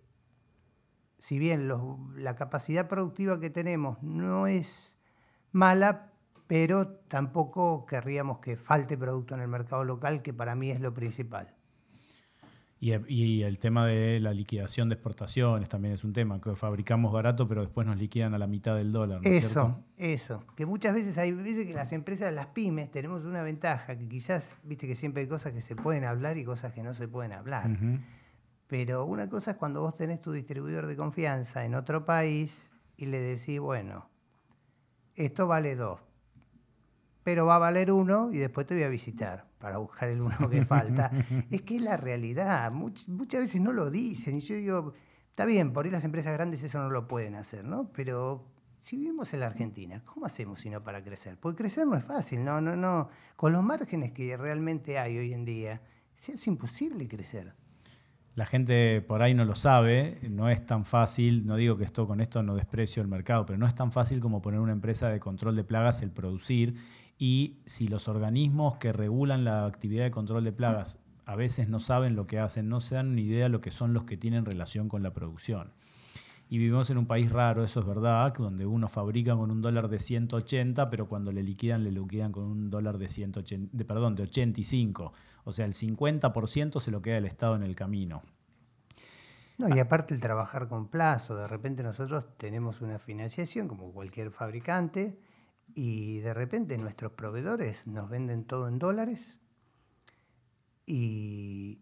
si 1.17 1.39
bien 1.39 1.69
la 2.15 2.35
capacidad 2.35 2.87
productiva 2.87 3.39
que 3.39 3.49
tenemos 3.49 4.01
no 4.01 4.47
es 4.47 4.97
mala, 5.51 6.11
pero 6.47 6.87
tampoco 6.87 7.85
querríamos 7.85 8.39
que 8.39 8.57
falte 8.57 8.97
producto 8.97 9.35
en 9.35 9.41
el 9.41 9.47
mercado 9.47 9.83
local, 9.83 10.21
que 10.21 10.33
para 10.33 10.55
mí 10.55 10.71
es 10.71 10.81
lo 10.81 10.93
principal. 10.93 11.55
Y, 12.83 13.43
el 13.43 13.59
tema 13.59 13.85
de 13.85 14.19
la 14.19 14.33
liquidación 14.33 14.89
de 14.89 14.95
exportaciones 14.95 15.69
también 15.69 15.93
es 15.93 16.03
un 16.03 16.13
tema, 16.13 16.41
que 16.41 16.55
fabricamos 16.55 17.13
barato 17.13 17.47
pero 17.47 17.61
después 17.61 17.85
nos 17.85 17.95
liquidan 17.95 18.33
a 18.33 18.39
la 18.39 18.47
mitad 18.47 18.75
del 18.75 18.91
dólar. 18.91 19.21
eso, 19.23 19.83
eso. 19.97 20.43
Que 20.55 20.65
muchas 20.65 20.95
veces 20.95 21.15
hay 21.19 21.31
veces 21.31 21.67
que 21.67 21.75
las 21.75 21.93
empresas, 21.93 22.33
las 22.33 22.47
pymes, 22.47 22.89
tenemos 22.89 23.23
una 23.23 23.43
ventaja, 23.43 23.99
que 23.99 24.07
quizás, 24.07 24.55
viste 24.63 24.87
que 24.87 24.95
siempre 24.95 25.21
hay 25.21 25.29
cosas 25.29 25.53
que 25.53 25.61
se 25.61 25.75
pueden 25.75 26.05
hablar 26.05 26.39
y 26.39 26.43
cosas 26.43 26.73
que 26.73 26.81
no 26.81 26.95
se 26.95 27.07
pueden 27.07 27.33
hablar. 27.33 27.69
Pero 28.65 29.05
una 29.05 29.29
cosa 29.29 29.51
es 29.51 29.57
cuando 29.57 29.81
vos 29.81 29.93
tenés 29.93 30.19
tu 30.19 30.31
distribuidor 30.31 30.87
de 30.87 30.95
confianza 30.95 31.63
en 31.65 31.75
otro 31.75 32.03
país 32.03 32.73
y 32.97 33.05
le 33.05 33.19
decís, 33.19 33.59
bueno, 33.59 34.09
esto 35.13 35.45
vale 35.45 35.75
dos, 35.75 35.99
pero 37.23 37.45
va 37.45 37.57
a 37.57 37.59
valer 37.59 37.91
uno 37.91 38.31
y 38.33 38.39
después 38.39 38.65
te 38.65 38.73
voy 38.73 38.83
a 38.83 38.89
visitar 38.89 39.50
para 39.61 39.77
buscar 39.77 40.09
el 40.09 40.19
uno 40.19 40.49
que 40.49 40.65
falta. 40.65 41.09
es 41.49 41.61
que 41.61 41.77
es 41.77 41.81
la 41.81 41.95
realidad. 41.95 42.69
muchas 42.71 43.39
veces 43.39 43.61
no 43.61 43.71
lo 43.71 43.89
dicen. 43.89 44.37
Y 44.37 44.41
yo 44.41 44.55
digo, 44.55 44.93
está 45.29 45.45
bien, 45.45 45.71
por 45.71 45.85
ahí 45.85 45.91
las 45.91 46.03
empresas 46.03 46.33
grandes 46.33 46.61
eso 46.63 46.79
no 46.79 46.89
lo 46.89 47.07
pueden 47.07 47.35
hacer, 47.35 47.63
¿no? 47.63 47.89
Pero 47.93 48.45
si 48.81 48.97
vivimos 48.97 49.33
en 49.33 49.39
la 49.39 49.45
Argentina, 49.45 50.03
¿cómo 50.03 50.25
hacemos 50.25 50.59
si 50.59 50.69
no 50.69 50.83
para 50.83 51.03
crecer? 51.03 51.37
Porque 51.39 51.59
crecer 51.59 51.87
no 51.87 51.95
es 51.95 52.03
fácil, 52.03 52.43
no, 52.43 52.59
no, 52.59 52.75
no. 52.75 53.09
Con 53.37 53.53
los 53.53 53.63
márgenes 53.63 54.11
que 54.11 54.35
realmente 54.35 54.97
hay 54.97 55.17
hoy 55.17 55.33
en 55.33 55.45
día, 55.45 55.81
es 56.15 56.47
imposible 56.47 57.07
crecer. 57.07 57.53
La 58.33 58.45
gente 58.45 59.01
por 59.01 59.21
ahí 59.21 59.33
no 59.33 59.43
lo 59.43 59.55
sabe, 59.55 60.19
no 60.29 60.49
es 60.49 60.65
tan 60.65 60.85
fácil, 60.85 61.45
no 61.45 61.57
digo 61.57 61.77
que 61.77 61.83
esto 61.83 62.07
con 62.07 62.21
esto 62.21 62.41
no 62.41 62.55
desprecio 62.55 63.01
el 63.01 63.09
mercado, 63.09 63.45
pero 63.45 63.59
no 63.59 63.67
es 63.67 63.75
tan 63.75 63.91
fácil 63.91 64.21
como 64.21 64.41
poner 64.41 64.61
una 64.61 64.71
empresa 64.71 65.09
de 65.09 65.19
control 65.19 65.55
de 65.55 65.65
plagas 65.65 66.01
el 66.01 66.11
producir 66.11 66.75
y 67.21 67.59
si 67.67 67.87
los 67.87 68.07
organismos 68.07 68.77
que 68.77 68.91
regulan 68.91 69.43
la 69.43 69.67
actividad 69.67 70.05
de 70.05 70.09
control 70.09 70.43
de 70.43 70.51
plagas 70.51 70.97
a 71.27 71.35
veces 71.35 71.69
no 71.69 71.79
saben 71.79 72.15
lo 72.15 72.25
que 72.25 72.39
hacen, 72.39 72.67
no 72.67 72.81
se 72.81 72.95
dan 72.95 73.13
ni 73.13 73.21
idea 73.21 73.43
de 73.43 73.49
lo 73.49 73.61
que 73.61 73.69
son 73.69 73.93
los 73.93 74.05
que 74.05 74.17
tienen 74.17 74.43
relación 74.43 74.89
con 74.89 75.03
la 75.03 75.13
producción. 75.13 75.71
y 76.49 76.57
vivimos 76.57 76.89
en 76.89 76.97
un 76.97 77.05
país 77.05 77.31
raro, 77.31 77.63
eso 77.63 77.79
es 77.79 77.85
verdad, 77.85 78.33
donde 78.33 78.65
uno 78.65 78.89
fabrica 78.89 79.35
con 79.35 79.51
un 79.51 79.61
dólar 79.61 79.87
de 79.87 79.99
180, 79.99 80.89
pero 80.89 81.07
cuando 81.07 81.31
le 81.31 81.43
liquidan, 81.43 81.83
le 81.83 81.91
liquidan 81.91 82.31
con 82.31 82.43
un 82.43 82.71
dólar 82.71 82.97
de, 82.97 83.07
180, 83.07 83.69
de, 83.71 83.85
perdón, 83.85 84.15
de 84.15 84.23
85. 84.23 85.13
O 85.43 85.53
sea, 85.53 85.65
el 85.65 85.73
50% 85.73 86.79
se 86.79 86.89
lo 86.89 87.03
queda 87.03 87.17
el 87.19 87.25
Estado 87.25 87.55
en 87.55 87.61
el 87.61 87.75
camino. 87.75 88.23
No, 89.59 89.73
y 89.73 89.79
aparte 89.79 90.15
el 90.15 90.19
trabajar 90.19 90.67
con 90.67 90.87
plazo, 90.87 91.35
de 91.35 91.47
repente 91.47 91.83
nosotros 91.83 92.35
tenemos 92.37 92.81
una 92.81 92.97
financiación 92.97 93.67
como 93.67 93.91
cualquier 93.91 94.31
fabricante 94.31 95.19
y 95.75 96.19
de 96.19 96.33
repente 96.33 96.77
nuestros 96.77 97.13
proveedores 97.13 97.87
nos 97.87 98.09
venden 98.09 98.45
todo 98.45 98.67
en 98.67 98.79
dólares 98.79 99.39
y 100.85 101.79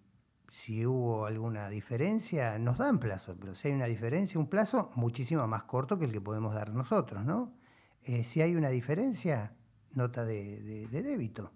si 0.49 0.85
hubo 0.85 1.25
alguna 1.25 1.69
diferencia, 1.69 2.57
nos 2.59 2.77
dan 2.77 2.99
plazo, 2.99 3.35
pero 3.39 3.55
si 3.55 3.67
hay 3.67 3.73
una 3.73 3.85
diferencia, 3.85 4.39
un 4.39 4.49
plazo 4.49 4.91
muchísimo 4.95 5.47
más 5.47 5.63
corto 5.63 5.97
que 5.97 6.05
el 6.05 6.11
que 6.11 6.21
podemos 6.21 6.53
dar 6.53 6.73
nosotros, 6.73 7.23
¿no? 7.23 7.53
Eh, 8.03 8.23
si 8.23 8.41
hay 8.41 8.55
una 8.55 8.69
diferencia, 8.69 9.53
nota 9.93 10.25
de, 10.25 10.87
débito. 10.91 11.53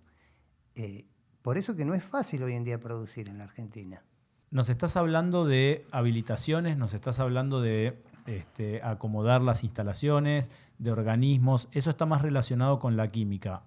Eh, 0.75 1.07
por 1.41 1.57
eso 1.57 1.75
que 1.75 1.85
no 1.85 1.93
es 1.93 2.03
fácil 2.03 2.43
hoy 2.43 2.53
en 2.53 2.63
día 2.63 2.79
producir 2.79 3.29
en 3.29 3.37
la 3.37 3.45
Argentina. 3.45 4.03
Nos 4.51 4.69
estás 4.69 4.95
hablando 4.97 5.45
de 5.45 5.85
habilitaciones, 5.91 6.77
nos 6.77 6.93
estás 6.93 7.19
hablando 7.19 7.61
de 7.61 8.03
este, 8.27 8.81
acomodar 8.83 9.41
las 9.41 9.63
instalaciones, 9.63 10.51
de 10.83 10.91
organismos, 10.91 11.69
eso 11.71 11.89
está 11.89 12.05
más 12.05 12.21
relacionado 12.21 12.79
con 12.79 12.97
la 12.97 13.07
química. 13.07 13.63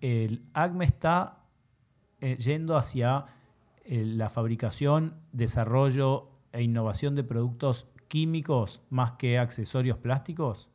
El 0.00 0.44
ACME 0.54 0.84
está 0.84 1.40
eh, 2.20 2.36
yendo 2.36 2.76
hacia 2.76 3.26
eh, 3.84 4.04
la 4.04 4.30
fabricación, 4.30 5.14
desarrollo 5.32 6.28
e 6.52 6.62
innovación 6.62 7.14
de 7.14 7.24
productos 7.24 7.86
químicos 8.08 8.82
más 8.90 9.12
que 9.12 9.38
accesorios 9.38 9.96
plásticos? 9.96 10.68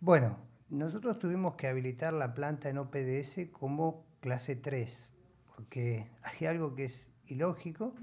Bueno, 0.00 0.38
nosotros 0.68 1.18
tuvimos 1.18 1.56
que 1.56 1.66
habilitar 1.66 2.12
la 2.12 2.34
planta 2.34 2.70
en 2.70 2.78
OPDS 2.78 3.50
como 3.52 4.06
clase 4.20 4.56
3, 4.56 5.10
porque 5.54 6.10
hay 6.22 6.46
algo 6.46 6.74
que 6.74 6.84
es 6.84 7.10
ilógico, 7.26 7.94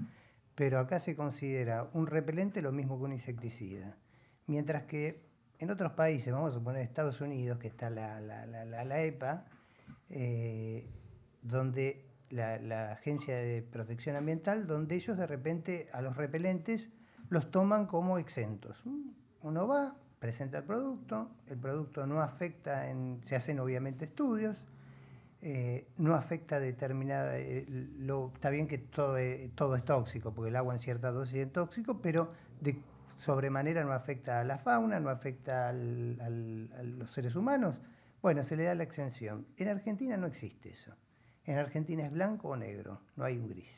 pero 0.54 0.78
acá 0.78 1.00
se 1.00 1.16
considera 1.16 1.88
un 1.92 2.06
repelente 2.06 2.62
lo 2.62 2.72
mismo 2.72 2.98
que 2.98 3.04
un 3.04 3.12
insecticida. 3.12 3.96
Mientras 4.46 4.84
que 4.84 5.27
en 5.58 5.70
otros 5.70 5.92
países, 5.92 6.32
vamos 6.32 6.50
a 6.50 6.54
suponer 6.54 6.82
Estados 6.82 7.20
Unidos, 7.20 7.58
que 7.58 7.68
está 7.68 7.90
la, 7.90 8.20
la, 8.20 9.02
EPA, 9.02 9.44
eh, 10.08 10.88
donde 11.42 12.04
la, 12.30 12.92
Agencia 12.92 13.36
de 13.36 13.62
Protección 13.62 14.16
Ambiental, 14.16 14.66
donde 14.66 14.94
ellos 14.94 15.16
de 15.16 15.26
repente 15.26 15.88
a 15.92 16.00
los 16.00 16.16
repelentes 16.16 16.90
los 17.28 17.50
toman 17.50 17.86
como 17.86 18.18
exentos. 18.18 18.84
Uno 19.42 19.66
va, 19.66 19.96
presenta 20.20 20.58
el 20.58 20.64
producto, 20.64 21.30
el 21.48 21.58
producto 21.58 22.06
no 22.06 22.20
afecta, 22.20 22.88
en, 22.88 23.20
se 23.22 23.34
hacen 23.34 23.58
obviamente 23.58 24.04
estudios, 24.04 24.64
eh, 25.40 25.88
no 25.96 26.14
afecta 26.14 26.60
determinada, 26.60 27.36
eh, 27.38 27.66
lo, 27.98 28.32
está 28.34 28.50
bien 28.50 28.68
que 28.68 28.78
todo, 28.78 29.16
todo 29.56 29.74
es 29.74 29.84
tóxico, 29.84 30.32
porque 30.32 30.50
el 30.50 30.56
agua 30.56 30.74
en 30.74 30.80
cierta 30.80 31.10
dosis 31.10 31.46
es 31.46 31.52
tóxico, 31.52 32.00
pero 32.00 32.32
de 32.60 32.80
sobremanera 33.18 33.84
no 33.84 33.92
afecta 33.92 34.40
a 34.40 34.44
la 34.44 34.58
fauna, 34.58 35.00
no 35.00 35.10
afecta 35.10 35.68
a 35.68 35.72
los 35.72 37.10
seres 37.10 37.36
humanos. 37.36 37.80
Bueno, 38.22 38.42
se 38.42 38.56
le 38.56 38.64
da 38.64 38.74
la 38.74 38.84
exención. 38.84 39.46
En 39.56 39.68
Argentina 39.68 40.16
no 40.16 40.26
existe 40.26 40.70
eso. 40.70 40.94
En 41.44 41.58
Argentina 41.58 42.06
es 42.06 42.12
blanco 42.12 42.48
o 42.48 42.56
negro, 42.56 43.02
no 43.16 43.24
hay 43.24 43.38
un 43.38 43.48
gris. 43.48 43.70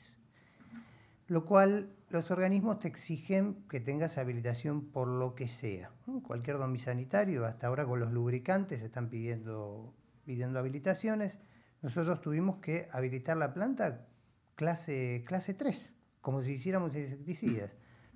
Lo 1.26 1.46
cual 1.46 1.94
los 2.08 2.30
organismos 2.30 2.80
te 2.80 2.88
exigen 2.88 3.64
que 3.68 3.80
tengas 3.80 4.18
habilitación 4.18 4.90
por 4.90 5.08
lo 5.08 5.34
que 5.34 5.46
sea. 5.46 5.90
Cualquier 6.24 6.58
domisanitario, 6.58 7.46
hasta 7.46 7.68
ahora 7.68 7.86
con 7.86 8.00
los 8.00 8.12
lubricantes 8.12 8.82
están 8.82 9.08
pidiendo, 9.08 9.94
pidiendo 10.24 10.58
habilitaciones. 10.58 11.38
Nosotros 11.82 12.20
tuvimos 12.20 12.56
que 12.58 12.88
habilitar 12.90 13.36
la 13.36 13.54
planta 13.54 14.08
clase, 14.56 15.24
clase 15.26 15.54
3, 15.54 15.94
como 16.20 16.42
si 16.42 16.52
hiciéramos 16.52 16.96
insecticidas. 16.96 17.70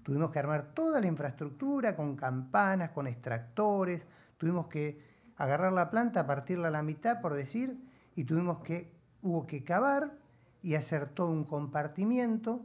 Tuvimos 0.05 0.31
que 0.31 0.38
armar 0.38 0.75
toda 0.75 1.01
la 1.01 1.07
infraestructura 1.07 1.97
con 1.97 2.14
campanas, 2.14 2.90
con 2.90 3.07
extractores. 3.07 4.07
Tuvimos 4.37 4.67
que 4.67 5.01
agarrar 5.37 5.73
la 5.73 5.90
planta, 5.90 6.27
partirla 6.27 6.69
a 6.69 6.71
la 6.71 6.83
mitad, 6.83 7.21
por 7.23 7.33
decir, 7.33 7.83
y 8.14 8.25
tuvimos 8.25 8.59
que 8.59 8.93
hubo 9.23 9.47
que 9.47 9.64
cavar 9.64 10.12
y 10.62 10.75
hacer 10.75 11.09
todo 11.09 11.31
un 11.31 11.45
compartimiento. 11.45 12.61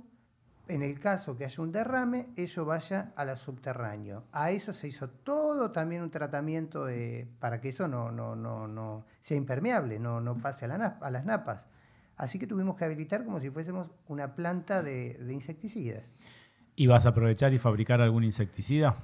En 0.67 0.83
el 0.83 0.99
caso 0.99 1.35
que 1.37 1.45
haya 1.45 1.63
un 1.63 1.71
derrame, 1.71 2.27
eso 2.35 2.65
vaya 2.65 3.13
a 3.15 3.23
la 3.25 3.37
subterráneo. 3.37 4.25
A 4.33 4.51
eso 4.51 4.73
se 4.73 4.89
hizo 4.89 5.09
todo 5.09 5.71
también 5.71 6.03
un 6.03 6.11
tratamiento 6.11 6.87
para 7.39 7.59
que 7.61 7.69
eso 7.69 7.87
no, 7.87 8.11
no, 8.11 8.35
no, 8.35 8.67
no 8.67 9.05
sea 9.21 9.37
impermeable, 9.37 9.97
no, 9.97 10.19
no 10.19 10.37
pase 10.37 10.65
a, 10.65 10.97
a, 11.01 11.09
las 11.09 11.25
napas. 11.25 11.67
Así 12.17 12.37
que 12.37 12.45
tuvimos 12.45 12.75
que 12.75 12.83
habilitar 12.83 13.23
como 13.23 13.39
si 13.39 13.49
fuésemos 13.49 13.87
una 14.09 14.35
planta 14.35 14.83
de, 14.83 15.13
de 15.15 15.33
insecticidas. 15.33 16.11
¿Y 16.79 16.87
vas 16.87 17.05
a 17.05 17.09
aprovechar 17.09 17.51
y 17.51 17.59
fabricar 17.59 17.99
algún 17.99 18.23
insecticida? 18.23 18.95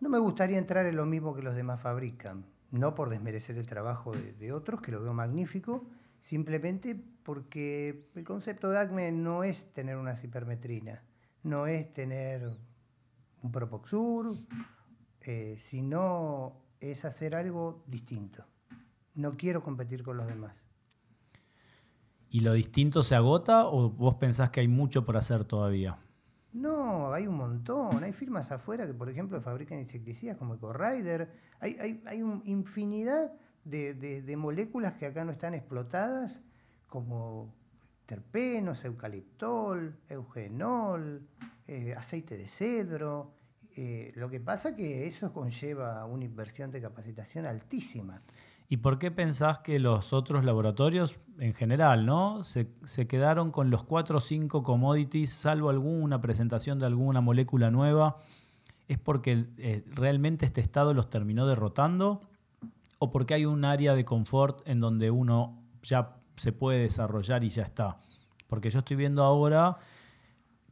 No 0.00 0.08
me 0.08 0.18
gustaría 0.18 0.56
entrar 0.56 0.86
en 0.86 0.96
lo 0.96 1.04
mismo 1.04 1.34
que 1.34 1.42
los 1.42 1.54
demás 1.54 1.78
fabrican 1.78 2.46
no 2.70 2.94
por 2.94 3.10
desmerecer 3.10 3.58
el 3.58 3.66
trabajo 3.66 4.14
de, 4.14 4.52
otros, 4.54 4.80
que 4.80 4.92
lo 4.92 5.02
veo 5.02 5.12
magnífico, 5.12 5.84
simplemente 6.20 6.98
porque 7.22 8.00
el 8.14 8.24
concepto 8.24 8.70
de 8.70 8.78
ACME 8.78 9.12
no 9.12 9.44
es 9.44 9.74
tener 9.74 9.98
una 9.98 10.16
cipermetrina, 10.16 11.02
no 11.42 11.66
es 11.66 11.92
tener 11.92 12.48
un 13.42 13.52
Propoxur, 13.52 14.38
eh, 15.20 15.56
sino 15.58 16.62
es 16.80 17.04
hacer 17.04 17.36
algo 17.36 17.84
distinto. 17.86 18.46
No 19.14 19.36
quiero 19.36 19.62
competir 19.62 20.02
con 20.02 20.16
los 20.16 20.26
demás. 20.26 20.65
¿Y 22.30 22.40
lo 22.40 22.52
distinto 22.52 23.02
se 23.02 23.14
agota 23.14 23.66
o 23.66 23.90
vos 23.90 24.16
pensás 24.16 24.50
que 24.50 24.60
hay 24.60 24.68
mucho 24.68 25.04
por 25.04 25.16
hacer 25.16 25.44
todavía? 25.44 25.98
No, 26.52 27.12
hay 27.12 27.26
un 27.26 27.36
montón. 27.36 28.02
Hay 28.02 28.12
firmas 28.12 28.50
afuera 28.50 28.86
que, 28.86 28.94
por 28.94 29.08
ejemplo, 29.08 29.40
fabrican 29.40 29.78
insecticidas 29.78 30.36
como 30.36 30.54
EcoRider. 30.54 31.30
Hay, 31.60 31.76
hay, 31.80 32.02
hay 32.06 32.22
una 32.22 32.40
infinidad 32.44 33.32
de, 33.66 34.34
moléculas 34.36 34.94
que 34.94 35.06
acá 35.06 35.24
no 35.24 35.32
están 35.32 35.54
explotadas, 35.54 36.40
como 36.86 37.52
terpenos, 38.06 38.84
eucaliptol, 38.84 39.98
eugenol, 40.08 41.26
eh, 41.66 41.94
aceite 41.96 42.36
de 42.36 42.46
cedro. 42.46 43.32
Eh, 43.74 44.12
lo 44.14 44.30
que 44.30 44.40
pasa 44.40 44.74
que 44.74 45.06
eso 45.06 45.32
conlleva 45.32 46.04
una 46.06 46.24
inversión 46.24 46.70
de 46.70 46.80
capacitación 46.80 47.44
altísima. 47.44 48.22
¿Y 48.68 48.78
por 48.78 48.98
qué 48.98 49.10
pensás 49.10 49.58
que 49.58 49.78
los 49.78 50.12
otros 50.12 50.44
laboratorios, 50.44 51.18
en 51.38 51.54
general, 51.54 52.04
¿no? 52.04 52.42
se, 52.42 52.66
quedaron 53.06 53.52
con 53.52 53.70
los 53.70 53.84
cuatro 53.84 54.18
o 54.18 54.20
cinco 54.20 54.64
commodities, 54.64 55.32
salvo 55.32 55.70
alguna 55.70 56.20
presentación 56.20 56.78
de 56.80 56.86
alguna 56.86 57.20
molécula 57.20 57.70
nueva? 57.70 58.16
¿Es 58.88 58.98
porque 58.98 59.46
eh, 59.58 59.84
realmente 59.94 60.46
este 60.46 60.60
estado 60.60 60.94
los 60.94 61.10
terminó 61.10 61.46
derrotando? 61.46 62.22
¿O 62.98 63.10
porque 63.10 63.34
hay 63.34 63.44
un 63.44 63.64
área 63.64 63.94
de 63.94 64.04
confort 64.04 64.66
en 64.66 64.80
donde 64.80 65.10
uno 65.10 65.62
ya 65.82 66.16
se 66.36 66.52
puede 66.52 66.80
desarrollar 66.80 67.44
y 67.44 67.50
ya 67.50 67.62
está? 67.62 68.00
Porque 68.48 68.70
yo 68.70 68.80
estoy 68.80 68.96
viendo 68.96 69.22
ahora 69.22 69.78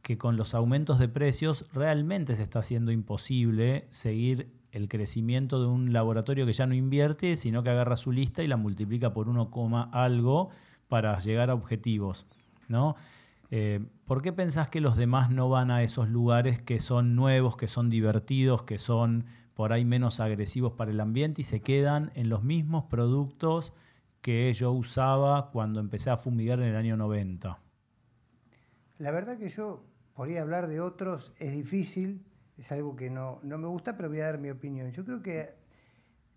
que 0.01 0.17
con 0.17 0.35
los 0.37 0.53
aumentos 0.53 0.99
de 0.99 1.07
precios 1.07 1.65
realmente 1.73 2.35
se 2.35 2.43
está 2.43 2.59
haciendo 2.59 2.91
imposible 2.91 3.87
seguir 3.89 4.51
el 4.75 4.89
crecimiento 4.89 5.61
de 5.61 5.67
un 5.67 5.93
laboratorio 5.93 6.45
que 6.45 6.51
ya 6.51 6.67
no 6.67 6.75
invierte, 6.75 7.37
sino 7.37 7.63
que 7.63 7.69
agarra 7.69 7.95
su 7.95 8.11
lista 8.11 8.43
y 8.43 8.47
la 8.47 8.57
multiplica 8.57 9.13
por 9.13 9.29
1, 9.29 9.49
algo 9.93 10.49
para 10.89 11.17
llegar 11.19 11.49
a 11.49 11.53
objetivos. 11.53 12.27
¿no? 12.67 12.97
Eh, 13.51 13.79
¿Por 14.05 14.21
qué 14.21 14.33
pensás 14.33 14.69
que 14.69 14.81
los 14.81 14.97
demás 14.97 15.29
no 15.29 15.47
van 15.47 15.71
a 15.71 15.81
esos 15.81 16.09
lugares 16.09 16.61
que 16.61 16.81
son 16.81 17.15
nuevos, 17.15 17.55
que 17.55 17.69
son 17.69 17.89
divertidos, 17.89 18.63
que 18.63 18.77
son 18.77 19.25
por 19.53 19.71
ahí 19.71 19.85
menos 19.85 20.19
agresivos 20.19 20.73
para 20.73 20.91
el 20.91 20.99
ambiente 20.99 21.41
y 21.41 21.45
se 21.45 21.61
quedan 21.61 22.11
en 22.13 22.27
los 22.27 22.43
mismos 22.43 22.83
productos 22.83 23.71
que 24.19 24.53
yo 24.53 24.73
usaba 24.73 25.51
cuando 25.51 25.79
empecé 25.79 26.09
a 26.09 26.17
fumigar 26.17 26.59
en 26.59 26.65
el 26.65 26.75
año 26.75 26.97
90? 26.97 27.59
La 28.97 29.11
verdad 29.11 29.37
que 29.37 29.47
yo 29.47 29.85
podría 30.13 30.41
hablar 30.41 30.67
de 30.67 30.81
otros, 30.81 31.31
es 31.37 31.53
difícil, 31.53 32.25
es 32.57 32.71
algo 32.71 32.95
que 32.95 33.09
no, 33.09 33.39
no, 33.43 33.57
me 33.57 33.67
gusta, 33.67 33.95
pero 33.97 34.09
voy 34.09 34.21
a 34.21 34.25
dar 34.25 34.37
mi 34.37 34.49
opinión. 34.49 34.91
Yo 34.91 35.03
creo 35.03 35.21
que 35.21 35.55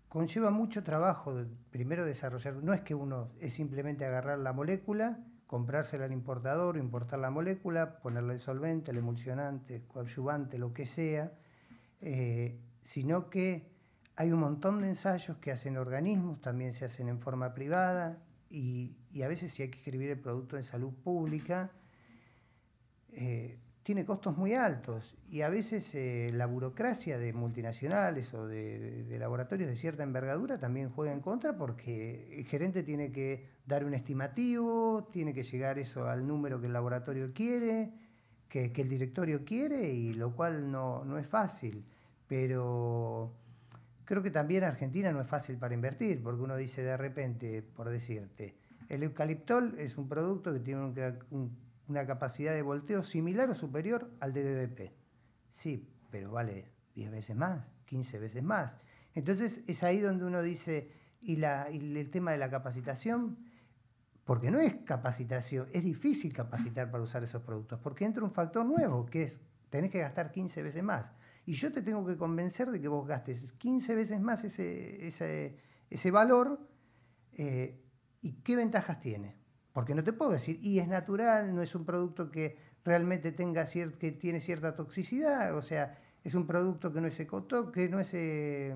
conlleva 0.07 0.49
mucho 0.49 0.83
trabajo 0.83 1.45
primero 1.71 2.03
desarrollar, 2.03 2.55
no 2.55 2.73
es 2.73 2.81
que 2.81 2.95
uno 2.95 3.31
es 3.39 3.53
simplemente 3.53 4.05
agarrar 4.05 4.39
la 4.39 4.53
molécula, 4.53 5.19
comprársela 5.47 6.05
al 6.05 6.11
importador, 6.11 6.77
importar 6.77 7.19
la 7.19 7.31
molécula, 7.31 7.99
ponerle 7.99 8.35
el 8.35 8.39
solvente, 8.39 8.91
el 8.91 8.97
emulsionante, 8.97 9.83
coadyuvante, 9.87 10.57
lo 10.57 10.73
que 10.73 10.85
sea, 10.85 11.31
eh, 12.01 12.59
sino 12.81 13.29
que 13.29 13.71
hay 14.15 14.31
un 14.31 14.41
montón 14.41 14.81
de 14.81 14.89
ensayos 14.89 15.37
que 15.37 15.51
hacen 15.51 15.77
organismos, 15.77 16.41
también 16.41 16.73
se 16.73 16.85
hacen 16.85 17.07
en 17.07 17.19
forma 17.19 17.53
privada, 17.53 18.21
y, 18.49 18.95
a 19.23 19.27
veces 19.27 19.51
si 19.51 19.63
hay 19.63 19.69
que 19.69 19.77
escribir 19.77 20.09
el 20.09 20.19
producto 20.19 20.57
en 20.57 20.63
salud 20.63 20.93
pública, 20.93 21.71
eh, 23.11 23.59
tiene 23.83 24.05
costos 24.05 24.37
muy 24.37 24.53
altos 24.53 25.15
y 25.29 25.41
a 25.41 25.49
veces 25.49 25.95
eh, 25.95 26.31
la 26.33 26.45
burocracia 26.45 27.17
de 27.17 27.33
multinacionales 27.33 28.33
o 28.33 28.45
de, 28.47 29.05
laboratorios 29.17 29.69
de 29.69 29.75
cierta 29.75 30.03
envergadura 30.03 30.59
también 30.59 30.89
juega 30.89 31.13
en 31.13 31.21
contra 31.21 31.57
porque 31.57 32.37
el 32.37 32.45
gerente 32.45 32.83
tiene 32.83 33.11
que 33.11 33.47
dar 33.65 33.85
un 33.85 33.93
estimativo, 33.93 35.07
tiene 35.11 35.33
que 35.33 35.43
llegar 35.43 35.79
eso 35.79 36.07
al 36.07 36.27
número 36.27 36.59
que 36.59 36.67
el 36.67 36.73
laboratorio 36.73 37.33
quiere, 37.33 37.93
que, 38.47 38.71
el 38.75 38.89
directorio 38.89 39.45
quiere 39.45 39.89
y 39.89 40.13
lo 40.13 40.35
cual 40.35 40.69
no, 40.71 41.05
no 41.05 41.17
es 41.17 41.27
fácil. 41.27 41.85
Pero 42.27 43.33
creo 44.05 44.21
que 44.21 44.31
también 44.31 44.63
Argentina 44.63 45.11
no 45.11 45.21
es 45.21 45.27
fácil 45.27 45.57
para 45.57 45.73
invertir 45.73 46.21
porque 46.21 46.41
uno 46.41 46.57
dice 46.57 46.83
de 46.83 46.97
repente, 46.97 47.61
por 47.61 47.89
decirte, 47.89 48.55
el 48.89 49.03
eucaliptol 49.03 49.75
es 49.79 49.97
un 49.97 50.07
producto 50.07 50.51
que 50.51 50.59
tiene 50.59 50.81
un 50.81 51.68
una 51.89 52.05
capacidad 52.05 52.53
de 52.53 52.61
volteo 52.61 53.03
similar 53.03 53.49
o 53.49 53.55
superior 53.55 54.11
al 54.19 54.33
DDBP. 54.33 54.93
Sí, 55.51 55.89
pero 56.09 56.31
vale 56.31 56.71
10 56.95 57.11
veces 57.11 57.35
más, 57.35 57.71
15 57.85 58.19
veces 58.19 58.43
más. 58.43 58.77
Entonces 59.13 59.63
es 59.67 59.83
ahí 59.83 59.99
donde 59.99 60.25
uno 60.25 60.41
dice, 60.41 60.91
y, 61.21 61.37
la, 61.37 61.67
el 61.67 62.09
tema 62.09 62.31
de 62.31 62.37
la 62.37 62.49
capacitación, 62.49 63.37
porque 64.23 64.51
no 64.51 64.59
es 64.59 64.75
capacitación, 64.85 65.67
es 65.73 65.83
difícil 65.83 66.33
capacitar 66.33 66.91
para 66.91 67.03
usar 67.03 67.23
esos 67.23 67.41
productos, 67.41 67.79
porque 67.79 68.05
entra 68.05 68.23
un 68.23 68.31
factor 68.31 68.65
nuevo, 68.65 69.05
que 69.05 69.23
es, 69.23 69.39
tenés 69.69 69.89
que 69.89 69.99
gastar 69.99 70.31
15 70.31 70.61
veces 70.61 70.83
más. 70.83 71.11
Y 71.45 71.53
yo 71.53 71.73
te 71.73 71.81
tengo 71.81 72.05
que 72.05 72.15
convencer 72.15 72.69
de 72.69 72.79
que 72.79 72.87
vos 72.87 73.07
gastes 73.07 73.53
15 73.53 73.95
veces 73.95 74.21
más 74.21 74.43
ese, 74.43 75.07
ese, 75.89 76.11
valor, 76.11 76.59
eh, 77.33 77.81
¿y 78.21 78.33
qué 78.43 78.55
ventajas 78.55 78.99
tiene? 78.99 79.38
Porque 79.73 79.95
no 79.95 80.03
te 80.03 80.13
puedo 80.13 80.31
decir, 80.31 80.59
y 80.61 80.79
es 80.79 80.87
natural, 80.87 81.55
no 81.55 81.61
es 81.61 81.75
un 81.75 81.85
producto 81.85 82.31
que 82.31 82.57
realmente 82.83 83.31
tenga 83.31 83.65
que 83.65 84.11
tiene 84.11 84.39
cierta 84.39 84.75
toxicidad, 84.75 85.55
o 85.55 85.61
sea, 85.61 85.97
es 86.23 86.35
un 86.35 86.45
producto 86.47 86.91
que 86.91 87.01
no 87.01 87.07
es 87.07 87.19
ecoto, 87.19 87.71
que 87.71 87.89
no 87.89 87.99
es... 87.99 88.13
Eh, 88.13 88.75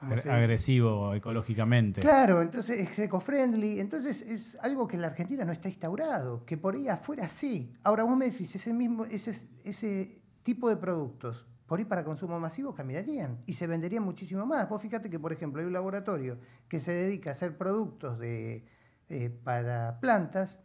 agresivo 0.00 1.14
ecológicamente. 1.14 2.00
Claro, 2.00 2.40
entonces 2.40 2.80
es 2.80 2.98
eco-friendly, 2.98 3.80
entonces 3.80 4.22
es 4.22 4.56
algo 4.62 4.88
que 4.88 4.96
en 4.96 5.02
la 5.02 5.08
Argentina 5.08 5.44
no 5.44 5.52
está 5.52 5.68
instaurado, 5.68 6.44
que 6.46 6.56
por 6.56 6.74
ahí 6.74 6.88
afuera 6.88 7.28
sí. 7.28 7.74
Ahora 7.82 8.04
vos 8.04 8.16
me 8.16 8.30
decís, 8.30 8.54
ese 8.54 8.72
mismo, 8.72 9.04
ese, 9.04 9.46
ese 9.62 10.22
tipo 10.42 10.70
de 10.70 10.78
productos, 10.78 11.46
por 11.66 11.78
ahí 11.78 11.84
para 11.84 12.02
consumo 12.02 12.40
masivo 12.40 12.74
caminarían 12.74 13.42
y 13.46 13.52
se 13.52 13.66
venderían 13.66 14.02
muchísimo 14.02 14.46
más. 14.46 14.68
Vos 14.68 14.80
fíjate 14.80 15.10
que, 15.10 15.20
por 15.20 15.32
ejemplo, 15.32 15.60
hay 15.60 15.66
un 15.66 15.74
laboratorio 15.74 16.38
que 16.66 16.80
se 16.80 16.92
dedica 16.92 17.30
a 17.30 17.32
hacer 17.32 17.58
productos 17.58 18.18
de, 18.18 18.64
eh, 19.10 19.28
para 19.28 19.98
plantas 20.00 20.60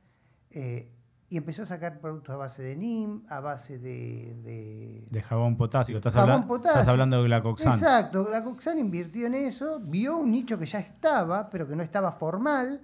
eh, 0.52 0.92
y 1.28 1.38
empezó 1.38 1.64
a 1.64 1.66
sacar 1.66 2.00
productos 2.00 2.36
a 2.36 2.38
base 2.38 2.62
de 2.62 2.76
NIM, 2.76 3.24
a 3.28 3.40
base 3.40 3.80
de... 3.80 5.08
De, 5.10 5.22
jabón 5.24 5.58
potásico. 5.58 5.98
Estás, 5.98 6.16
estás 6.16 6.88
hablando 6.88 7.18
de 7.18 7.24
Glacoxan. 7.24 7.74
Exacto, 7.74 8.24
Glacoxan 8.26 8.78
invirtió 8.78 9.26
en 9.26 9.34
eso, 9.34 9.80
vio 9.80 10.18
un 10.18 10.32
nicho 10.32 10.60
que 10.60 10.68
ya 10.68 10.80
estaba, 10.80 11.50
pero 11.50 11.68
que 11.68 11.76
no 11.76 11.82
estaba 11.82 12.12
formal, 12.12 12.82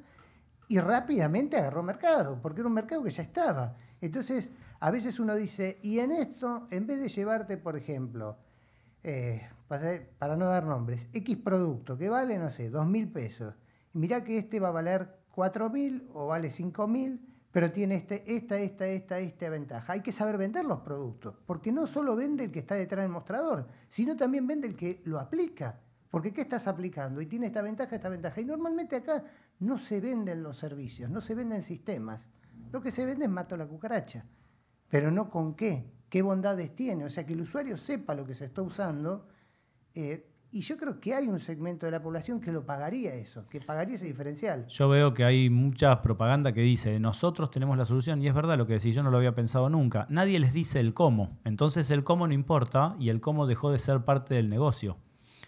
y 0.67 0.80
rápidamente 0.80 1.58
agarró 1.58 1.84
mercado, 1.84 2.39
porque 2.41 2.62
era 2.62 2.67
un 2.67 2.74
mercado 2.74 3.04
que 3.04 3.12
ya 3.12 3.21
estaba. 3.21 3.76
Entonces, 4.02 4.52
a 4.80 4.89
veces 4.89 5.19
uno 5.19 5.36
dice, 5.36 5.78
y 5.84 6.00
en 6.00 6.12
esto, 6.12 6.67
en 6.71 6.88
vez 6.88 7.00
de 7.00 7.10
llevarte, 7.10 7.58
por 7.58 7.78
ejemplo, 7.78 8.39
eh, 9.04 9.47
para 10.17 10.36
no 10.36 10.47
dar 10.47 10.65
nombres, 10.65 11.08
X 11.13 11.38
producto 11.38 11.97
que 11.97 12.10
vale, 12.10 12.39
no 12.39 12.50
sé, 12.50 12.71
dos 12.71 12.88
mil 12.88 13.12
pesos, 13.12 13.54
mirá 13.93 14.24
que 14.24 14.39
este 14.39 14.60
va 14.60 14.69
a 14.69 14.71
valer 14.71 15.21
4.000 15.36 16.10
o 16.13 16.28
vale 16.28 16.50
5.000, 16.50 17.20
pero 17.52 17.72
tiene 17.72 17.96
este, 17.96 18.24
esta, 18.34 18.58
esta, 18.58 18.88
esta, 18.88 19.20
esta 19.20 19.50
ventaja. 19.50 19.94
Hay 19.94 20.02
que 20.02 20.12
saber 20.12 20.38
vender 20.38 20.65
los 20.65 20.80
productos, 20.80 21.36
porque 21.46 21.72
no 21.72 21.88
solo 21.88 22.15
vende 22.15 22.46
el 22.46 22.52
que 22.52 22.60
está 22.60 22.76
detrás 22.76 23.04
del 23.04 23.12
mostrador, 23.12 23.67
sino 23.88 24.15
también 24.15 24.48
vende 24.48 24.67
el 24.67 24.76
que 24.76 25.02
lo 25.06 25.20
aplica. 25.20 25.80
Porque 26.10 26.34
¿qué 26.34 26.41
estás 26.41 26.67
aplicando? 26.67 27.22
Y 27.22 27.26
tiene 27.26 27.48
esta 27.48 27.62
ventaja, 27.62 27.96
esta 27.96 28.10
ventaja. 28.10 28.41
Y 28.41 28.46
normalmente 28.46 28.98
acá 28.98 29.24
no 29.60 29.78
se 29.78 30.02
venden 30.02 30.44
los 30.44 30.58
servicios, 30.58 31.10
no 31.10 31.22
se 31.22 31.36
venden 31.36 31.62
sistemas. 31.62 32.30
Lo 32.72 32.82
que 32.82 32.91
se 32.91 33.06
vende 33.06 33.26
es 33.26 33.32
mato 33.32 33.56
la 33.56 33.65
cucaracha. 33.65 34.26
Pero 34.89 35.10
no 35.10 35.30
con 35.30 35.56
qué, 35.56 35.89
qué 36.10 36.22
bondades 36.22 36.76
tiene. 36.76 37.06
O 37.06 37.10
sea, 37.10 37.26
que 37.26 37.34
el 37.34 37.41
usuario 37.41 37.78
sepa 37.78 38.13
lo 38.13 38.26
que 38.26 38.34
se 38.34 38.46
está 38.46 38.62
usando. 38.62 39.26
Eh, 39.96 40.31
y 40.54 40.62
yo 40.62 40.76
creo 40.76 41.00
que 41.00 41.14
hay 41.14 41.28
un 41.28 41.40
segmento 41.40 41.86
de 41.86 41.94
la 41.94 42.02
población 42.02 42.42
que 42.42 42.52
lo 42.52 42.66
pagaría 42.66 43.14
eso, 43.14 43.46
que 43.50 43.62
pagaría 43.62 43.96
ese 43.96 44.06
diferencial. 44.06 44.68
Yo 44.68 44.90
veo 44.90 45.14
que 45.14 45.24
hay 45.24 45.50
mucha 45.50 46.02
propaganda 46.02 46.52
que 46.52 46.62
dice, 46.62 47.00
nosotros 47.00 47.52
tenemos 47.52 47.78
la 47.78 47.86
solución, 47.86 48.22
y 48.22 48.28
es 48.28 48.34
verdad 48.34 48.58
lo 48.58 48.68
que 48.68 48.74
decís, 48.74 48.94
yo 48.94 49.02
no 49.02 49.12
lo 49.12 49.18
había 49.18 49.34
pensado 49.34 49.70
nunca. 49.70 50.06
Nadie 50.10 50.40
les 50.40 50.52
dice 50.52 50.82
el 50.82 50.94
cómo, 50.94 51.40
entonces 51.46 51.90
el 51.90 52.04
cómo 52.04 52.28
no 52.28 52.34
importa 52.34 52.96
y 53.00 53.10
el 53.10 53.22
cómo 53.22 53.48
dejó 53.48 53.72
de 53.72 53.80
ser 53.80 54.02
parte 54.02 54.36
del 54.36 54.50
negocio. 54.50 54.98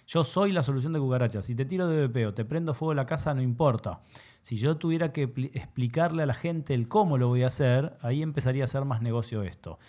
Yo 0.07 0.23
soy 0.23 0.51
la 0.51 0.63
solución 0.63 0.93
de 0.93 0.99
cucarachas. 0.99 1.45
Si 1.45 1.55
te 1.55 1.65
tiro 1.65 1.87
de 1.87 2.07
BP 2.07 2.27
o 2.27 2.33
te 2.33 2.45
prendo 2.45 2.73
fuego 2.73 2.93
la 2.93 3.05
casa, 3.05 3.33
no 3.33 3.41
importa. 3.41 4.01
Si 4.41 4.57
yo 4.57 4.77
tuviera 4.77 5.13
que 5.13 5.23
explicarle 5.53 6.23
a 6.23 6.25
la 6.25 6.33
gente 6.33 6.73
el 6.73 6.87
cómo 6.87 7.17
lo 7.17 7.29
voy 7.29 7.43
a 7.43 7.47
hacer, 7.47 7.97
ahí 8.01 8.21
empezaría 8.21 8.65
a 8.65 8.67
ser 8.67 8.83
más 8.83 9.01
negocio 9.01 9.43
esto. 9.43 9.79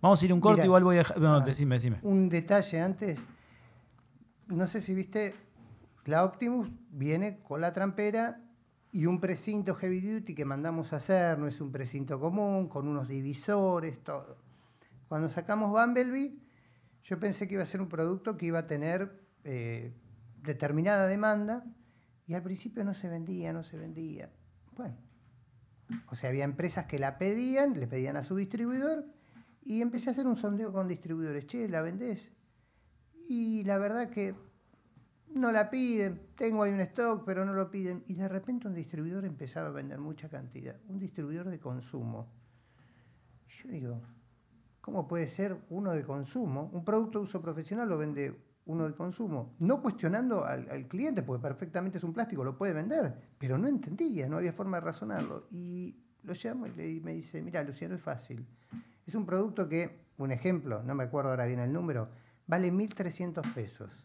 Vamos 0.00 0.22
a 0.22 0.24
ir 0.24 0.32
un 0.32 0.40
corte, 0.40 0.64
igual 0.64 0.84
voy 0.84 0.98
a... 0.98 1.06
No, 1.18 1.36
ah, 1.36 1.40
decime, 1.40 1.76
decime. 1.76 1.98
Un 2.02 2.28
detalle 2.28 2.80
antes 2.80 3.26
no 4.46 4.66
sé 4.66 4.80
si 4.80 4.94
viste, 4.94 5.34
la 6.04 6.24
Optimus 6.24 6.70
viene 6.90 7.42
con 7.42 7.60
la 7.60 7.72
trampera 7.72 8.40
y 8.92 9.06
un 9.06 9.20
precinto 9.20 9.74
heavy 9.74 10.00
duty 10.00 10.34
que 10.34 10.44
mandamos 10.44 10.92
a 10.92 10.96
hacer, 10.96 11.38
no 11.38 11.46
es 11.46 11.60
un 11.60 11.72
precinto 11.72 12.18
común, 12.20 12.68
con 12.68 12.88
unos 12.88 13.08
divisores, 13.08 14.02
todo. 14.02 14.38
Cuando 15.08 15.28
sacamos 15.28 15.70
Bumblebee, 15.70 16.38
yo 17.02 17.18
pensé 17.20 17.46
que 17.46 17.54
iba 17.54 17.62
a 17.62 17.66
ser 17.66 17.80
un 17.80 17.88
producto 17.88 18.36
que 18.36 18.46
iba 18.46 18.60
a 18.60 18.66
tener 18.66 19.22
eh, 19.44 19.92
determinada 20.42 21.06
demanda 21.06 21.64
y 22.26 22.34
al 22.34 22.42
principio 22.42 22.84
no 22.84 22.94
se 22.94 23.08
vendía, 23.08 23.52
no 23.52 23.62
se 23.62 23.76
vendía. 23.76 24.30
Bueno, 24.74 24.96
o 26.08 26.14
sea, 26.14 26.30
había 26.30 26.44
empresas 26.44 26.86
que 26.86 26.98
la 26.98 27.18
pedían, 27.18 27.78
le 27.78 27.86
pedían 27.86 28.16
a 28.16 28.22
su 28.22 28.36
distribuidor 28.36 29.06
y 29.62 29.82
empecé 29.82 30.10
a 30.10 30.12
hacer 30.12 30.26
un 30.26 30.36
sondeo 30.36 30.72
con 30.72 30.88
distribuidores. 30.88 31.46
Che, 31.46 31.68
¿la 31.68 31.82
vendés? 31.82 32.32
Y 33.28 33.64
la 33.64 33.78
verdad 33.78 34.10
que 34.10 34.34
no 35.34 35.52
la 35.52 35.70
piden, 35.70 36.20
tengo 36.36 36.62
ahí 36.62 36.72
un 36.72 36.80
stock, 36.80 37.24
pero 37.24 37.44
no 37.44 37.52
lo 37.52 37.70
piden. 37.70 38.04
Y 38.06 38.14
de 38.14 38.28
repente 38.28 38.68
un 38.68 38.74
distribuidor 38.74 39.24
empezaba 39.24 39.68
a 39.68 39.72
vender 39.72 39.98
mucha 39.98 40.28
cantidad, 40.28 40.76
un 40.88 40.98
distribuidor 40.98 41.48
de 41.50 41.58
consumo. 41.58 42.32
Yo 43.48 43.68
digo, 43.68 44.02
¿cómo 44.80 45.06
puede 45.06 45.28
ser 45.28 45.58
uno 45.70 45.92
de 45.92 46.04
consumo? 46.04 46.70
Un 46.72 46.84
producto 46.84 47.18
de 47.18 47.24
uso 47.24 47.42
profesional 47.42 47.88
lo 47.88 47.98
vende 47.98 48.46
uno 48.66 48.86
de 48.86 48.94
consumo. 48.94 49.54
No 49.60 49.80
cuestionando 49.80 50.44
al, 50.44 50.86
cliente, 50.88 51.22
porque 51.22 51.42
perfectamente 51.42 51.98
es 51.98 52.04
un 52.04 52.12
plástico, 52.12 52.44
lo 52.44 52.56
puede 52.56 52.72
vender, 52.72 53.14
pero 53.38 53.58
no 53.58 53.68
entendía, 53.68 54.28
no 54.28 54.38
había 54.38 54.52
forma 54.52 54.78
de 54.78 54.86
razonarlo. 54.86 55.46
Y 55.50 55.96
lo 56.22 56.34
llamo 56.34 56.66
y 56.66 57.00
me 57.00 57.14
dice, 57.14 57.42
mira, 57.42 57.62
Luciano, 57.62 57.94
es 57.94 58.02
fácil. 58.02 58.46
Es 59.06 59.14
un 59.14 59.24
producto 59.24 59.68
que, 59.68 60.06
un 60.18 60.32
ejemplo, 60.32 60.82
no 60.82 60.94
me 60.94 61.04
acuerdo 61.04 61.30
ahora 61.30 61.46
bien 61.46 61.60
el 61.60 61.72
número, 61.72 62.08
vale 62.46 62.72
1.300 62.72 63.54
pesos. 63.54 64.04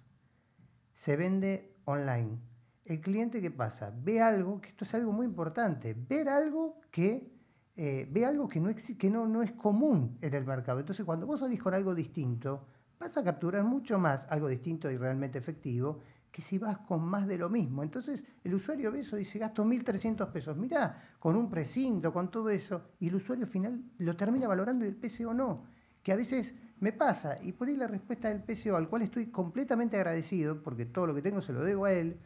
Se 0.93 1.15
vende 1.15 1.75
online. 1.86 2.39
El 2.86 2.99
cliente, 3.01 3.41
¿qué 3.41 3.51
pasa? 3.51 3.93
Ve 3.95 4.21
algo, 4.21 4.60
que 4.60 4.69
esto 4.69 4.86
es 4.86 4.93
algo 4.95 5.12
muy 5.12 5.25
importante, 5.25 5.93
ver 5.93 6.30
algo 6.30 6.82
que, 6.91 7.32
eh, 7.75 8.08
ve 8.12 8.25
algo 8.25 8.47
que, 8.47 8.60
no, 8.60 8.69
que 8.73 9.10
no, 9.10 9.27
no 9.27 9.43
es 9.43 9.51
común 9.54 10.17
en 10.21 10.34
el 10.34 10.45
mercado. 10.45 10.80
Entonces, 10.80 11.06
cuando 11.06 11.27
vos 11.27 11.39
salís 11.39 11.62
con 11.62 11.73
algo 11.73 11.93
distinto, 11.95 12.65
vas 12.99 13.17
a 13.17 13.23
capturar 13.23 13.63
mucho 13.63 13.97
más 13.99 14.27
algo 14.30 14.47
distinto 14.47 14.89
y 14.91 14.97
realmente 14.97 15.38
efectivo 15.38 15.99
que 16.32 16.41
si 16.41 16.58
vas 16.58 16.77
con 16.80 17.04
más 17.04 17.27
de 17.27 17.38
lo 17.38 17.49
mismo. 17.49 17.84
Entonces 17.84 18.25
el 18.43 18.54
usuario 18.54 18.91
ve 18.91 18.99
eso 18.99 19.17
y 19.17 19.19
dice, 19.19 19.38
gasto 19.39 19.65
1.300 19.65 20.32
pesos, 20.32 20.56
mirá, 20.58 20.95
con 21.19 21.36
un 21.36 21.49
precinto, 21.49 22.13
con 22.13 22.32
todo 22.32 22.49
eso, 22.49 22.91
y 22.99 23.10
el 23.10 23.15
usuario 23.15 23.45
final 23.45 23.84
lo 23.97 24.15
termina 24.15 24.47
valorando 24.47 24.86
y 24.86 24.88
el 24.88 24.95
PCO 24.95 25.34
no, 25.34 25.65
que 26.01 26.13
a 26.13 26.15
veces 26.15 26.56
me 26.82 26.91
pasa, 26.91 27.38
y 27.44 27.52
por 27.54 27.67
ahí 27.67 27.78
la 27.78 27.88
respuesta 27.88 28.28
del 28.28 28.41
PCO, 28.41 28.76
al 28.76 28.89
cual 28.89 29.04
estoy 29.04 29.28
completamente 29.28 29.98
agradecido, 29.98 30.62
porque 30.62 30.86
todo 30.86 31.08
lo 31.08 31.15
que 31.15 31.22
tengo 31.22 31.39
se 31.39 31.54
lo 31.54 31.63
debo 31.63 31.86
a 31.86 31.94
él, 31.94 32.17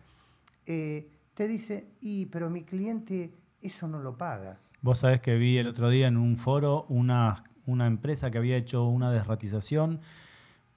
eh, 0.66 1.10
te 1.34 1.48
dice, 1.48 1.90
y 2.00 2.28
pero 2.28 2.50
mi 2.50 2.64
cliente 2.64 3.34
eso 3.62 3.88
no 3.88 4.00
lo 4.00 4.18
paga. 4.18 4.58
Vos 4.82 5.00
sabés 5.00 5.20
que 5.20 5.36
vi 5.36 5.58
el 5.58 5.68
otro 5.68 5.90
día 5.90 6.08
en 6.08 6.16
un 6.16 6.38
foro 6.38 6.86
una, 6.88 7.44
una 7.66 7.86
empresa 7.86 8.32
que 8.32 8.38
había 8.38 8.56
hecho 8.56 8.86
una 8.86 9.12
desratización 9.12 10.00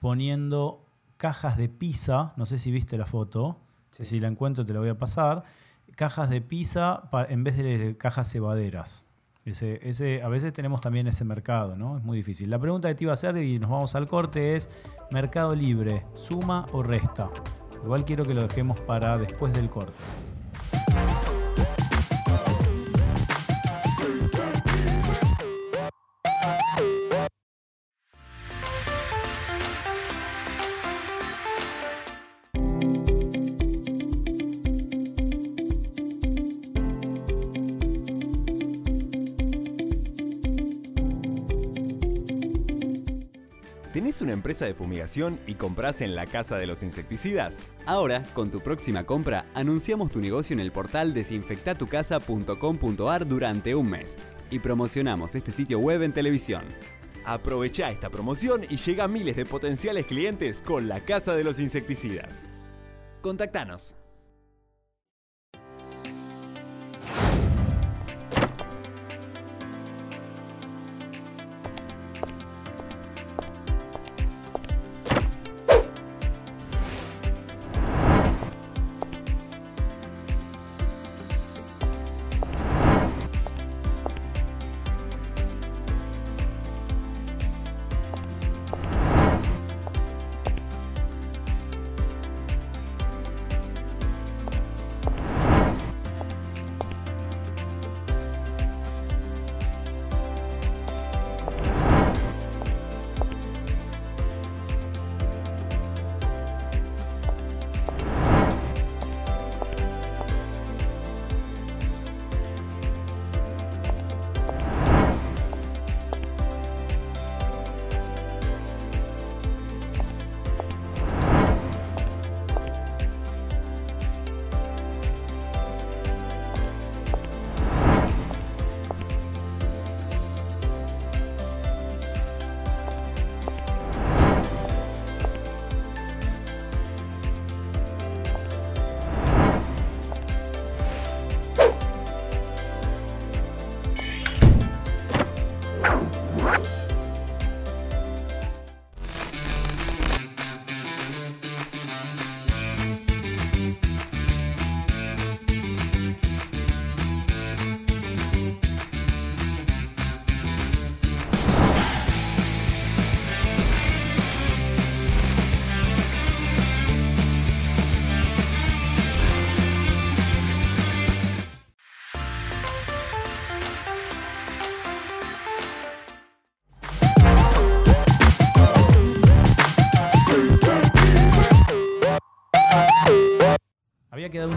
poniendo 0.01 0.85
cajas 1.17 1.57
de 1.57 1.69
pizza, 1.69 2.33
no 2.37 2.47
sé 2.47 2.59
si 2.59 2.73
viste 2.73 2.99
la 2.99 3.07
foto, 3.07 3.61
si 3.93 4.19
la 4.19 4.27
encuentro 4.27 4.67
te 4.67 4.73
la 4.73 4.81
voy 4.81 4.88
a 4.88 4.99
pasar, 4.99 5.45
cajas 5.95 6.31
de 6.31 6.41
pizza 6.41 7.09
en 7.29 7.45
vez 7.45 7.57
de 7.57 7.97
cajas 7.97 8.33
cebaderas. 8.33 9.05
Ese, 9.50 10.22
a 10.22 10.28
veces 10.28 10.52
tenemos 10.52 10.80
también 10.80 11.06
ese 11.06 11.24
mercado, 11.24 11.76
¿no? 11.76 11.96
Es 11.96 12.04
muy 12.04 12.16
difícil. 12.18 12.50
La 12.50 12.58
pregunta 12.58 12.88
que 12.88 12.94
te 12.94 13.04
iba 13.04 13.12
a 13.12 13.14
hacer, 13.14 13.37
y 13.38 13.58
nos 13.58 13.70
vamos 13.70 13.94
al 13.94 14.06
corte, 14.06 14.56
es, 14.56 14.68
¿mercado 15.11 15.54
libre, 15.54 16.04
suma 16.14 16.66
o 16.72 16.82
resta? 16.82 17.30
Igual 17.82 18.04
quiero 18.04 18.24
que 18.24 18.34
lo 18.34 18.42
dejemos 18.42 18.80
para 18.80 19.16
después 19.16 19.52
del 19.52 19.70
corte. 19.70 19.92
De 44.64 44.75
fumigación 44.75 45.38
y 45.47 45.55
compras 45.55 46.01
en 46.01 46.14
la 46.14 46.27
casa 46.27 46.57
de 46.57 46.66
los 46.66 46.83
insecticidas? 46.83 47.61
Ahora, 47.87 48.25
con 48.35 48.51
tu 48.51 48.61
próxima 48.61 49.05
compra, 49.05 49.44
anunciamos 49.55 50.11
tu 50.11 50.21
negocio 50.21 50.55
en 50.55 50.61
el 50.61 50.73
portal 50.73 51.14
desinfectatucasa.com.ar 51.14 53.29
durante 53.29 53.75
un 53.75 53.90
mes 53.90 54.18
y 54.51 54.61
promocionamos 54.61 55.35
este 55.35 55.53
sitio 55.53 55.79
web 55.79 56.03
en 56.03 56.12
televisión. 56.12 56.64
Aprovecha 57.25 57.90
esta 57.90 58.09
promoción 58.09 58.62
y 58.71 58.77
llega 58.79 59.05
a 59.05 59.09
miles 59.09 59.37
de 59.37 59.44
potenciales 59.44 60.07
clientes 60.07 60.62
con 60.62 60.88
la 60.88 61.01
Casa 61.01 61.37
de 61.37 61.44
los 61.44 61.61
Insecticidas. 61.61 62.47
Contactanos. 63.21 63.97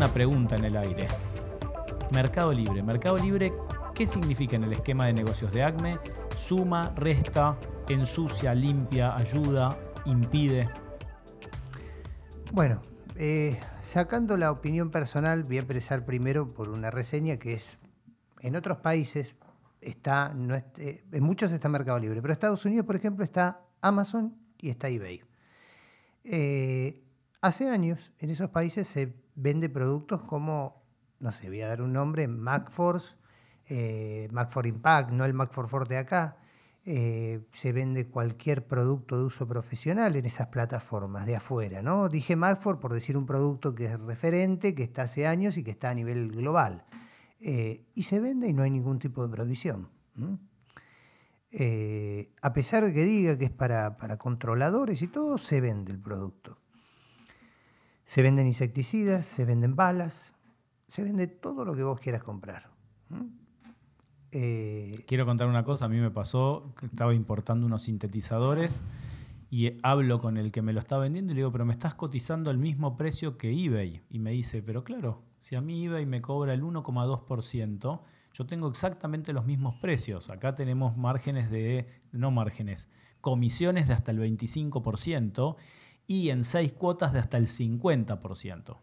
Una 0.02 0.12
pregunta 0.12 0.56
en 0.56 0.66
el 0.66 0.78
aire. 0.78 1.08
Mercado 2.10 2.52
Libre. 2.52 2.82
Mercado 2.82 3.20
Libre, 3.20 3.54
¿qué 3.94 4.08
significa 4.08 4.56
en 4.56 4.64
el 4.64 4.74
esquema 4.74 5.06
de 5.06 5.14
negocios 5.14 5.54
de 5.54 5.64
ACME? 5.64 6.00
Suma, 6.36 6.92
resta, 6.96 7.56
ensucia, 7.88 8.56
limpia, 8.56 9.16
ayuda, 9.16 9.78
impide. 10.06 10.68
Bueno, 12.52 12.82
eh, 13.16 13.60
sacando 13.80 14.38
la 14.38 14.52
opinión 14.52 14.90
personal, 14.90 15.44
voy 15.44 15.58
a 15.58 15.60
empezar 15.60 16.04
primero 16.04 16.48
por 16.48 16.70
una 16.70 16.90
reseña 16.90 17.38
que 17.38 17.54
es, 17.54 17.78
en 18.40 18.56
otros 18.56 18.80
países 18.80 19.36
está, 19.82 20.36
eh, 20.78 21.04
en 21.12 21.24
muchos 21.24 21.52
está 21.52 21.70
Mercado 21.70 22.00
Libre, 22.00 22.24
pero 22.24 22.32
en 22.32 22.38
Estados 22.38 22.66
Unidos, 22.66 22.88
por 22.88 22.96
ejemplo, 22.96 23.24
está 23.24 23.62
Amazon 23.82 24.36
y 24.58 24.72
está 24.72 24.90
eBay. 24.90 25.22
Eh, 26.24 27.04
hace 27.40 27.70
años 27.70 28.14
en 28.18 28.32
esos 28.32 28.50
países 28.50 28.88
se 28.88 29.21
vende 29.36 29.70
productos 29.70 30.22
como, 30.24 30.84
no 31.20 31.32
sé, 31.32 31.48
voy 31.50 31.62
a 31.62 31.68
dar 31.68 31.82
un 31.82 31.94
nombre, 31.94 32.28
MacForce, 32.28 33.16
eh, 33.70 34.28
MacFor 34.32 34.68
Impact, 34.68 35.12
no 35.12 35.26
el 35.26 35.34
MacFor 35.34 35.68
Forte 35.68 35.98
acá. 35.98 36.38
eh, 36.84 37.42
se 37.52 37.74
vende 37.74 38.08
cualquier 38.08 38.66
producto 38.66 39.18
de 39.18 39.26
uso 39.26 39.48
profesional 39.48 40.16
en 40.16 40.26
esas 40.26 40.48
plataformas 40.48 41.28
de 41.28 41.36
afuera, 41.36 41.82
¿no? 41.84 42.10
Dije 42.10 42.36
MacFor 42.36 42.80
por 42.80 42.92
decir 42.94 43.18
un 43.18 43.28
producto 43.28 43.76
que 43.76 43.86
es 43.86 44.00
referente, 44.00 44.74
que 44.74 44.84
está 44.84 45.04
hace 45.04 45.28
años 45.28 45.58
y 45.58 45.64
que 45.64 45.72
está 45.72 45.92
a 45.92 45.94
nivel 45.94 46.32
global. 46.32 46.86
Eh, 47.40 47.86
y 47.94 48.04
se 48.04 48.20
vende 48.20 48.48
y 48.48 48.54
no 48.54 48.64
hay 48.64 48.72
ningún 48.72 49.00
tipo 49.00 49.26
de 49.28 49.36
provisión. 49.36 49.90
Eh, 51.52 52.34
a 52.42 52.54
pesar 52.54 52.86
de 52.86 52.94
que 52.94 53.04
diga 53.04 53.38
que 53.38 53.46
es 53.46 53.52
para, 53.52 53.98
para 53.98 54.18
controladores 54.18 55.02
y 55.02 55.08
todo, 55.08 55.38
se 55.38 55.62
vende 55.62 55.92
el 55.92 56.00
producto. 56.00 56.61
Se 58.12 58.22
venden 58.22 58.46
insecticidas, 58.46 59.26
se 59.26 59.46
venden 59.46 59.78
balas, 59.78 60.34
se 60.90 61.02
vende 61.02 61.28
todo 61.28 61.64
lo 61.64 61.74
que 61.74 61.84
vos 61.84 61.98
quieras 61.98 62.22
comprar. 62.22 62.70
Eh, 64.34 64.92
Quiero 65.08 65.26
contar 65.26 65.48
una 65.48 65.64
cosa, 65.64 65.86
a 65.86 65.88
mí 65.88 65.98
me 65.98 66.12
pasó 66.12 66.76
estaba 66.82 67.16
importando 67.16 67.66
unos 67.66 67.84
sintetizadores 67.84 68.84
y 69.50 69.78
hablo 69.82 70.20
con 70.20 70.36
el 70.36 70.52
que 70.52 70.62
me 70.62 70.74
lo 70.74 70.82
está 70.82 70.98
vendiendo 70.98 71.32
y 71.32 71.36
le 71.36 71.40
digo, 71.40 71.54
pero 71.54 71.64
me 71.64 71.72
estás 71.72 71.94
cotizando 71.94 72.50
al 72.50 72.58
mismo 72.58 72.98
precio 72.98 73.38
que 73.38 73.50
eBay. 73.50 74.02
Y 74.10 74.20
me 74.20 74.32
dice, 74.32 74.62
pero 74.62 74.84
claro, 74.84 75.22
si 75.40 75.56
a 75.56 75.62
mí 75.62 75.86
eBay 75.86 76.06
me 76.06 76.20
cobra 76.20 76.54
el 76.54 76.64
1,2%, 76.64 78.02
yo 78.34 78.46
tengo 78.46 78.68
exactamente 78.68 79.32
los 79.32 79.46
mismos 79.46 79.76
precios. 79.76 80.30
Acá 80.30 80.54
tenemos 80.54 80.98
márgenes 80.98 81.50
de, 81.50 81.88
no 82.12 82.30
márgenes, 82.30 82.90
comisiones 83.22 83.88
de 83.88 83.94
hasta 83.94 84.12
el 84.12 84.20
25% 84.20 85.56
y 86.08 86.30
en 86.30 86.44
seis 86.44 86.74
cuotas 86.74 87.14
de 87.14 87.20
hasta 87.20 87.38
el 87.38 87.48
50%. 87.48 88.78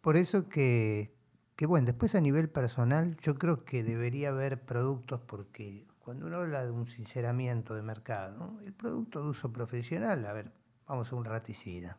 Por 0.00 0.16
eso 0.16 0.48
que, 0.48 1.16
que, 1.54 1.66
bueno, 1.66 1.86
después 1.86 2.14
a 2.14 2.20
nivel 2.20 2.50
personal, 2.50 3.16
yo 3.18 3.36
creo 3.36 3.64
que 3.64 3.84
debería 3.84 4.30
haber 4.30 4.64
productos, 4.64 5.20
porque 5.20 5.86
cuando 6.00 6.26
uno 6.26 6.38
habla 6.38 6.64
de 6.64 6.72
un 6.72 6.88
sinceramiento 6.88 7.74
de 7.74 7.82
mercado, 7.82 8.58
el 8.64 8.72
producto 8.72 9.22
de 9.22 9.30
uso 9.30 9.52
profesional, 9.52 10.26
a 10.26 10.32
ver, 10.32 10.52
vamos 10.88 11.12
a 11.12 11.16
un 11.16 11.24
raticida. 11.24 11.98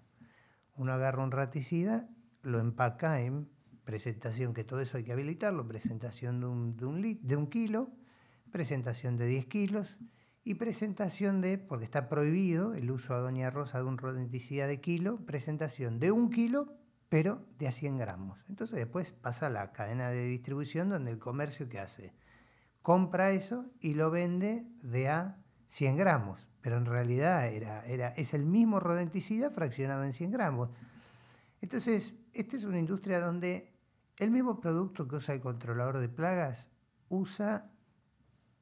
Uno 0.76 0.92
agarra 0.92 1.24
un 1.24 1.32
raticida, 1.32 2.10
lo 2.42 2.60
empaca 2.60 3.22
en 3.22 3.50
presentación, 3.86 4.54
que 4.54 4.66
todo 4.66 4.82
eso 4.82 4.98
hay 4.98 5.06
que 5.06 5.14
habilitarlo, 5.14 5.66
presentación 5.68 6.42
de 6.42 6.46
un, 6.48 6.76
de 6.76 6.86
un, 6.86 7.20
de 7.22 7.36
un 7.38 7.48
kilo, 7.48 7.90
presentación 8.52 9.16
de 9.16 9.28
10 9.28 9.46
kilos 9.46 9.98
y 10.44 10.56
presentación 10.56 11.42
de, 11.42 11.58
porque 11.58 11.86
está 11.86 12.10
prohibido 12.10 12.74
el 12.74 12.92
uso 12.92 13.14
a 13.14 13.20
Doña 13.20 13.50
Rosa 13.50 13.78
de 13.78 13.86
un 13.86 13.98
rodenticida 13.98 14.68
de 14.68 14.82
kilo, 14.82 15.26
presentación 15.26 16.00
de 16.00 16.12
un 16.12 16.30
kilo 16.30 16.78
pero 17.14 17.46
de 17.60 17.68
a 17.68 17.72
100 17.72 17.98
gramos. 18.00 18.44
Entonces 18.50 18.80
después 18.80 19.12
pasa 19.12 19.46
a 19.46 19.52
la 19.52 19.72
cadena 19.72 20.10
de 20.10 20.26
distribución 20.26 20.90
donde 20.90 21.12
el 21.12 21.20
comercio 21.20 21.70
que 21.70 21.78
hace 21.78 22.16
compra 22.82 23.30
eso 23.30 23.68
y 23.80 23.94
lo 23.94 24.10
vende 24.10 24.66
de 24.82 25.10
a 25.10 25.38
100 25.68 25.96
gramos, 25.96 26.50
pero 26.62 26.78
en 26.78 26.88
realidad 26.88 27.48
era, 27.50 27.86
era, 27.86 28.08
es 28.10 28.34
el 28.34 28.46
mismo 28.46 28.80
rodenticida 28.80 29.52
fraccionado 29.52 30.04
en 30.04 30.14
100 30.14 30.32
gramos. 30.32 30.72
Entonces, 31.62 32.16
esta 32.34 32.56
es 32.56 32.64
una 32.64 32.80
industria 32.80 33.20
donde 33.20 33.72
el 34.18 34.32
mismo 34.32 34.60
producto 34.60 35.08
que 35.08 35.18
usa 35.18 35.36
el 35.36 35.42
controlador 35.42 36.00
de 36.00 36.10
plagas 36.10 36.72
usa 37.10 37.72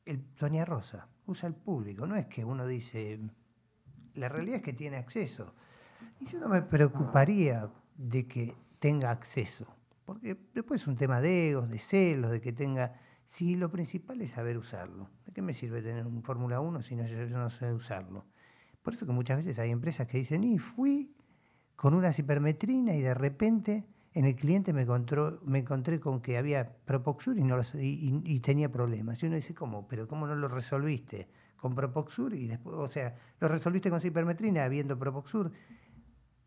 el 0.03 0.25
Doña 0.37 0.65
Rosa, 0.65 1.07
usa 1.25 1.47
el 1.47 1.55
público. 1.55 2.05
No 2.05 2.15
es 2.15 2.27
que 2.27 2.43
uno 2.45 2.65
dice, 2.65 3.19
la 4.15 4.29
realidad 4.29 4.57
es 4.57 4.63
que 4.63 4.73
tiene 4.73 4.97
acceso. 4.97 5.53
Y 6.19 6.25
yo 6.27 6.39
no 6.39 6.49
me 6.49 6.61
preocuparía 6.61 7.69
de 7.95 8.27
que 8.27 8.55
tenga 8.79 9.11
acceso. 9.11 9.65
Porque 10.05 10.37
después 10.53 10.81
es 10.81 10.87
un 10.87 10.97
tema 10.97 11.21
de 11.21 11.51
egos, 11.51 11.69
de 11.69 11.79
celos, 11.79 12.31
de 12.31 12.41
que 12.41 12.51
tenga... 12.51 12.99
Si 13.23 13.55
lo 13.55 13.71
principal 13.71 14.21
es 14.21 14.31
saber 14.31 14.57
usarlo. 14.57 15.09
¿De 15.25 15.31
qué 15.31 15.41
me 15.41 15.53
sirve 15.53 15.81
tener 15.81 16.05
un 16.05 16.21
Fórmula 16.23 16.59
1 16.59 16.81
si 16.81 16.95
no, 16.95 17.05
yo, 17.05 17.25
no 17.27 17.49
sé 17.49 17.71
usarlo? 17.71 18.25
Por 18.81 18.93
eso 18.93 19.05
que 19.05 19.13
muchas 19.13 19.37
veces 19.37 19.57
hay 19.59 19.71
empresas 19.71 20.07
que 20.07 20.17
dicen, 20.17 20.43
y 20.43 20.57
fui 20.57 21.15
con 21.75 21.93
una 21.93 22.11
cipermetrina 22.11 22.93
y 22.93 23.01
de 23.01 23.13
repente 23.13 23.87
en 24.13 24.25
el 24.25 24.35
cliente 24.35 24.73
me, 24.73 24.85
me 25.45 25.59
encontré 25.59 25.99
con 25.99 26.21
que 26.21 26.37
había 26.37 26.75
Propoxur 26.85 27.37
y, 27.37 27.43
no 27.43 27.57
y, 27.73 28.39
tenía 28.41 28.69
problemas. 28.69 29.23
Y 29.23 29.27
uno 29.27 29.35
dice, 29.35 29.53
¿cómo? 29.53 29.87
¿Pero 29.87 30.07
cómo 30.07 30.27
no 30.27 30.35
lo 30.35 30.49
resolviste? 30.49 31.29
Con 31.55 31.75
Propoxur 31.75 32.33
y 32.33 32.47
después, 32.47 32.75
o 32.75 32.87
sea, 32.87 33.15
lo 33.39 33.47
resolviste 33.47 33.89
con 33.89 34.01
cipermetrina 34.01 34.65
habiendo 34.65 34.97
Propoxur. 34.97 35.51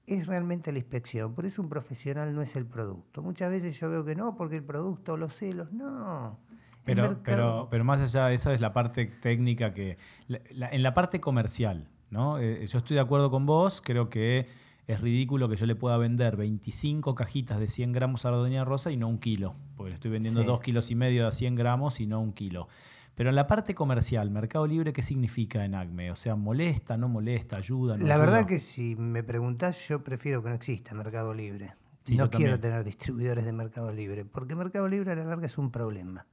Es 0.06 0.26
realmente 0.26 0.70
la 0.72 0.78
inspección, 0.78 1.34
por 1.34 1.46
eso 1.46 1.62
un 1.62 1.70
profesional 1.70 2.34
no 2.34 2.42
es 2.42 2.54
el 2.56 2.66
producto. 2.66 3.22
Muchas 3.22 3.50
veces 3.50 3.80
yo 3.80 3.88
veo 3.88 4.04
que 4.04 4.14
no, 4.14 4.36
porque 4.36 4.56
el 4.56 4.64
producto, 4.64 5.16
los 5.16 5.34
celos, 5.34 5.72
no. 5.72 6.38
Pero, 6.84 7.22
pero, 7.22 7.68
pero 7.70 7.84
más 7.84 8.00
allá 8.00 8.26
de 8.26 8.34
eso 8.34 8.50
es 8.50 8.60
la 8.60 8.74
parte 8.74 9.06
técnica 9.06 9.72
que... 9.72 9.96
en 10.28 10.82
la 10.82 10.92
parte 10.92 11.18
comercial, 11.22 11.88
¿no? 12.10 12.38
Eh, 12.38 12.66
yo 12.66 12.78
estoy 12.78 12.96
de 12.96 13.00
acuerdo 13.00 13.30
con 13.30 13.46
vos, 13.46 13.80
creo 13.82 14.10
que 14.10 14.46
es 14.86 15.00
ridículo 15.00 15.48
que 15.48 15.56
yo 15.56 15.66
le 15.66 15.74
pueda 15.74 15.96
vender 15.96 16.36
25 16.36 17.14
cajitas 17.14 17.58
de 17.58 17.68
100 17.68 17.92
gramos 17.92 18.24
a 18.24 18.30
la 18.30 18.36
Doña 18.36 18.64
Rosa 18.64 18.90
y 18.90 18.96
no 18.96 19.08
un 19.08 19.18
kilo, 19.18 19.54
porque 19.76 19.90
le 19.90 19.94
estoy 19.94 20.10
vendiendo 20.10 20.44
2 20.44 20.60
kilos 20.60 20.90
y 20.90 20.94
medio 20.94 21.24
de 21.24 21.32
100 21.32 21.54
gramos 21.54 22.00
y 22.00 22.06
no 22.06 22.20
un 22.20 22.32
kilo. 22.32 22.68
Pero 23.14 23.30
en 23.30 23.36
la 23.36 23.46
parte 23.46 23.74
comercial, 23.74 24.30
Mercado 24.30 24.66
Libre, 24.66 24.92
¿qué 24.92 25.02
significa 25.02 25.64
en 25.64 25.74
ACME? 25.74 26.10
O 26.10 26.16
sea, 26.16 26.34
¿molesta, 26.34 26.96
no 26.96 27.08
molesta, 27.08 27.56
ayuda? 27.56 27.96
No 27.96 28.06
la 28.06 28.18
verdad 28.18 28.44
que 28.44 28.58
si 28.58 28.96
me 28.96 29.22
preguntás, 29.22 29.88
yo 29.88 30.02
prefiero 30.02 30.42
que 30.42 30.48
no 30.48 30.56
exista 30.56 30.94
Mercado 30.94 31.32
Libre. 31.32 31.74
no 32.10 32.28
quiero 32.28 32.58
tener 32.58 32.84
distribuidores 32.84 33.44
de 33.44 33.52
Mercado 33.52 33.92
Libre, 33.92 34.24
porque 34.24 34.54
Mercado 34.54 34.88
Libre 34.88 35.12
a 35.12 35.16
la 35.16 35.24
larga 35.24 35.46
es 35.46 35.56
un 35.56 35.70
problema. 35.70 36.26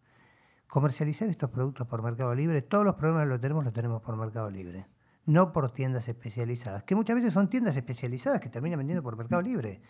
Comercializar 0.67 1.29
estos 1.29 1.51
productos 1.51 1.87
por 1.87 2.01
Mercado 2.01 2.33
Libre, 2.33 2.61
todos 2.63 2.83
los 2.83 2.95
problemas 2.95 3.25
que 3.25 3.29
lo 3.29 3.39
tenemos, 3.39 3.63
los 3.63 3.73
tenemos 3.73 4.01
por 4.01 4.17
Mercado 4.17 4.49
Libre 4.49 4.87
no 5.25 5.53
por 5.53 5.71
tiendas 5.71 6.07
especializadas, 6.07 6.83
que 6.83 6.95
muchas 6.95 7.15
veces 7.15 7.33
son 7.33 7.49
tiendas 7.49 7.77
especializadas 7.77 8.39
que 8.39 8.49
terminan 8.49 8.79
vendiendo 8.79 9.03
por 9.03 9.15
Mercado 9.17 9.41
Libre. 9.41 9.81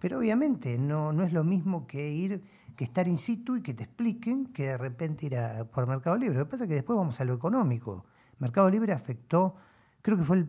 Pero 0.00 0.18
obviamente 0.18 0.78
no, 0.78 1.12
no 1.12 1.24
es 1.24 1.32
lo 1.32 1.44
mismo 1.44 1.86
que 1.86 2.10
ir, 2.10 2.42
que 2.76 2.84
estar 2.84 3.08
in 3.08 3.18
situ 3.18 3.56
y 3.56 3.62
que 3.62 3.74
te 3.74 3.84
expliquen 3.84 4.46
que 4.46 4.66
de 4.66 4.78
repente 4.78 5.26
ir 5.26 5.36
a, 5.36 5.64
por 5.64 5.86
Mercado 5.86 6.16
Libre. 6.16 6.38
Lo 6.38 6.44
que 6.44 6.50
pasa 6.50 6.64
es 6.64 6.68
que 6.68 6.74
después 6.74 6.96
vamos 6.96 7.20
a 7.20 7.24
lo 7.24 7.34
económico. 7.34 8.06
Mercado 8.38 8.70
Libre 8.70 8.92
afectó, 8.92 9.56
creo 10.02 10.16
que 10.16 10.24
fue 10.24 10.46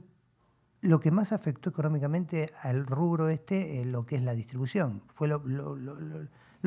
lo 0.82 1.00
que 1.00 1.12
más 1.12 1.34
afectó 1.34 1.72
económicamente 1.72 2.48
al 2.62 2.86
rubro 2.86 3.30
este, 3.30 3.84
lo 3.86 4.06
que 4.06 4.18
es 4.18 4.22
la 4.22 4.34
distribución. 4.34 5.02
Fue 5.14 5.28
lo 5.28 5.40
lo 5.40 5.76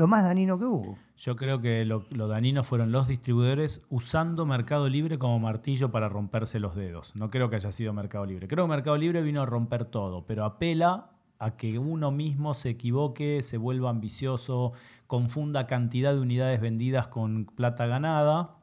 más 0.07 0.24
danino 0.24 0.59
que 0.59 0.64
hubo. 0.64 0.99
Yo 1.18 1.36
creo 1.36 1.61
que 1.61 1.84
lo, 1.84 2.05
lo, 2.11 2.64
fueron 2.64 2.93
los 2.93 3.09
distribuidores 3.09 3.82
usando 3.91 4.47
Mercado 4.47 4.88
Libre 4.88 5.18
como 5.18 5.38
martillo 5.38 5.91
para 5.91 6.09
romperse 6.09 6.61
los 6.61 6.74
dedos. 6.74 7.14
No 7.14 7.30
creo 7.30 7.51
que 7.51 7.57
haya 7.57 7.72
sido 7.72 7.93
Mercado 7.93 8.24
Libre. 8.24 8.49
Creo 8.49 8.64
que 8.64 8.70
Mercado 8.70 8.97
Libre 8.97 9.20
vino 9.20 9.43
a 9.43 9.47
romper 9.47 9.84
todo, 9.84 10.24
pero 10.26 10.45
apela 10.45 11.11
a 11.38 11.57
que 11.57 11.78
uno 11.78 12.11
mismo 12.11 12.55
se 12.55 12.70
equivoque, 12.70 13.43
se 13.43 13.57
vuelva 13.59 13.91
ambicioso, 13.91 14.72
confunda 15.07 15.66
cantidad 15.66 16.14
de 16.14 16.20
unidades 16.20 16.61
vendidas 16.61 17.09
con 17.09 17.47
plata 17.47 17.86
ganada. 17.86 18.57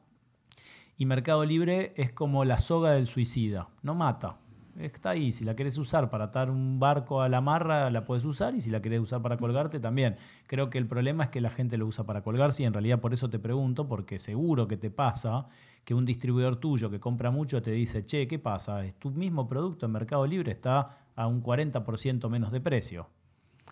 Y 0.96 1.06
Mercado 1.06 1.44
Libre 1.44 1.92
es 1.96 2.12
como 2.12 2.44
la 2.44 2.58
soga 2.58 2.92
del 2.92 3.06
suicida, 3.06 3.68
no 3.82 3.94
mata, 3.94 4.38
está 4.86 5.10
ahí. 5.10 5.32
Si 5.32 5.44
la 5.44 5.54
querés 5.54 5.76
usar 5.78 6.10
para 6.10 6.26
atar 6.26 6.50
un 6.50 6.78
barco 6.78 7.20
a 7.20 7.28
la 7.28 7.40
marra, 7.40 7.90
la 7.90 8.04
puedes 8.04 8.24
usar. 8.24 8.54
Y 8.54 8.60
si 8.60 8.70
la 8.70 8.80
querés 8.80 9.00
usar 9.00 9.22
para 9.22 9.36
colgarte, 9.36 9.80
también. 9.80 10.16
Creo 10.46 10.70
que 10.70 10.78
el 10.78 10.86
problema 10.86 11.24
es 11.24 11.30
que 11.30 11.40
la 11.40 11.50
gente 11.50 11.76
lo 11.76 11.86
usa 11.86 12.04
para 12.04 12.22
colgarse. 12.22 12.62
Y 12.62 12.66
en 12.66 12.72
realidad 12.72 13.00
por 13.00 13.14
eso 13.14 13.28
te 13.28 13.38
pregunto, 13.38 13.88
porque 13.88 14.18
seguro 14.18 14.68
que 14.68 14.76
te 14.76 14.90
pasa 14.90 15.48
que 15.84 15.94
un 15.94 16.04
distribuidor 16.04 16.56
tuyo 16.56 16.90
que 16.90 17.00
compra 17.00 17.30
mucho 17.30 17.62
te 17.62 17.70
dice, 17.70 18.04
che, 18.04 18.28
¿qué 18.28 18.38
pasa? 18.38 18.84
Es 18.84 18.94
tu 18.96 19.10
mismo 19.10 19.48
producto 19.48 19.86
en 19.86 19.92
Mercado 19.92 20.26
Libre 20.26 20.52
está 20.52 20.98
a 21.16 21.26
un 21.26 21.42
40% 21.42 22.28
menos 22.28 22.52
de 22.52 22.60
precio. 22.60 23.08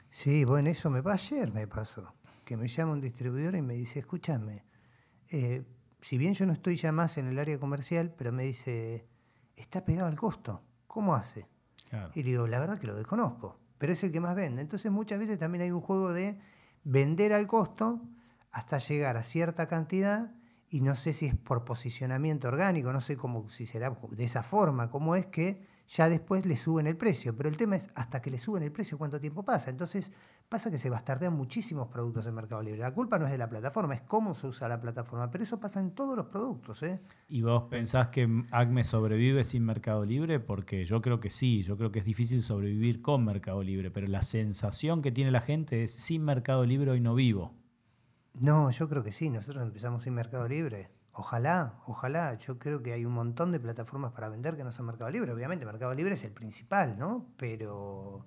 Sí, 0.08 0.44
bueno, 0.44 0.70
eso 0.70 0.88
me 0.88 1.02
pasó 1.02 1.34
ayer, 1.34 1.52
me 1.52 1.66
pasó. 1.66 2.14
Que 2.44 2.56
me 2.56 2.68
llama 2.68 2.92
un 2.92 3.00
distribuidor 3.00 3.54
y 3.56 3.62
me 3.62 3.74
dice, 3.74 3.98
escúchame, 3.98 4.64
eh, 5.30 5.62
si 6.00 6.18
bien 6.18 6.34
yo 6.34 6.46
no 6.46 6.52
estoy 6.52 6.76
ya 6.76 6.90
más 6.90 7.18
en 7.18 7.26
el 7.26 7.38
área 7.38 7.58
comercial, 7.58 8.14
pero 8.16 8.32
me 8.32 8.44
dice, 8.44 9.06
está 9.56 9.84
pegado 9.84 10.08
al 10.08 10.16
costo. 10.16 10.62
¿Cómo 10.96 11.14
hace? 11.14 11.46
Y 12.14 12.22
digo, 12.22 12.46
la 12.46 12.58
verdad 12.58 12.78
que 12.78 12.86
lo 12.86 12.94
desconozco, 12.94 13.60
pero 13.76 13.92
es 13.92 14.02
el 14.02 14.12
que 14.12 14.18
más 14.18 14.34
vende. 14.34 14.62
Entonces 14.62 14.90
muchas 14.90 15.18
veces 15.18 15.38
también 15.38 15.60
hay 15.60 15.70
un 15.70 15.82
juego 15.82 16.10
de 16.10 16.40
vender 16.84 17.34
al 17.34 17.46
costo 17.46 18.00
hasta 18.50 18.78
llegar 18.78 19.18
a 19.18 19.22
cierta 19.22 19.68
cantidad 19.68 20.32
y 20.70 20.80
no 20.80 20.94
sé 20.94 21.12
si 21.12 21.26
es 21.26 21.34
por 21.34 21.66
posicionamiento 21.66 22.48
orgánico, 22.48 22.94
no 22.94 23.02
sé 23.02 23.18
cómo 23.18 23.50
si 23.50 23.66
será 23.66 23.94
de 24.10 24.24
esa 24.24 24.42
forma, 24.42 24.90
cómo 24.90 25.16
es 25.16 25.26
que 25.26 25.66
ya 25.88 26.08
después 26.08 26.46
le 26.46 26.56
suben 26.56 26.86
el 26.86 26.96
precio. 26.96 27.36
Pero 27.36 27.48
el 27.48 27.56
tema 27.56 27.76
es 27.76 27.90
hasta 27.94 28.20
que 28.20 28.30
le 28.30 28.38
suben 28.38 28.62
el 28.62 28.72
precio, 28.72 28.98
cuánto 28.98 29.20
tiempo 29.20 29.44
pasa. 29.44 29.70
Entonces 29.70 30.10
pasa 30.48 30.70
que 30.70 30.78
se 30.78 30.90
bastardean 30.90 31.34
muchísimos 31.34 31.88
productos 31.88 32.26
en 32.26 32.34
Mercado 32.34 32.62
Libre. 32.62 32.80
La 32.80 32.92
culpa 32.92 33.18
no 33.18 33.26
es 33.26 33.32
de 33.32 33.38
la 33.38 33.48
plataforma, 33.48 33.94
es 33.94 34.02
cómo 34.02 34.34
se 34.34 34.46
usa 34.46 34.68
la 34.68 34.80
plataforma. 34.80 35.30
Pero 35.30 35.44
eso 35.44 35.60
pasa 35.60 35.80
en 35.80 35.92
todos 35.92 36.16
los 36.16 36.26
productos. 36.26 36.82
¿eh? 36.82 37.00
¿Y 37.28 37.42
vos 37.42 37.64
pensás 37.70 38.08
que 38.08 38.28
ACME 38.50 38.84
sobrevive 38.84 39.44
sin 39.44 39.64
Mercado 39.64 40.04
Libre? 40.04 40.40
Porque 40.40 40.84
yo 40.84 41.00
creo 41.00 41.20
que 41.20 41.30
sí, 41.30 41.62
yo 41.62 41.76
creo 41.76 41.92
que 41.92 42.00
es 42.00 42.04
difícil 42.04 42.42
sobrevivir 42.42 43.02
con 43.02 43.24
Mercado 43.24 43.62
Libre, 43.62 43.90
pero 43.90 44.06
la 44.06 44.22
sensación 44.22 45.02
que 45.02 45.12
tiene 45.12 45.30
la 45.30 45.40
gente 45.40 45.84
es 45.84 45.92
sin 45.92 46.24
Mercado 46.24 46.64
Libre 46.64 46.90
hoy 46.90 47.00
no 47.00 47.14
vivo. 47.14 47.54
No, 48.40 48.70
yo 48.70 48.88
creo 48.88 49.02
que 49.02 49.12
sí, 49.12 49.30
nosotros 49.30 49.62
empezamos 49.62 50.02
sin 50.02 50.14
Mercado 50.14 50.46
Libre. 50.46 50.90
Ojalá, 51.18 51.80
ojalá. 51.86 52.34
Yo 52.34 52.58
creo 52.58 52.82
que 52.82 52.92
hay 52.92 53.06
un 53.06 53.14
montón 53.14 53.50
de 53.50 53.58
plataformas 53.58 54.12
para 54.12 54.28
vender 54.28 54.54
que 54.54 54.64
no 54.64 54.70
son 54.70 54.84
Mercado 54.86 55.10
Libre. 55.10 55.32
Obviamente, 55.32 55.64
Mercado 55.64 55.94
Libre 55.94 56.12
es 56.12 56.24
el 56.24 56.32
principal, 56.32 56.98
¿no? 56.98 57.26
Pero, 57.38 58.26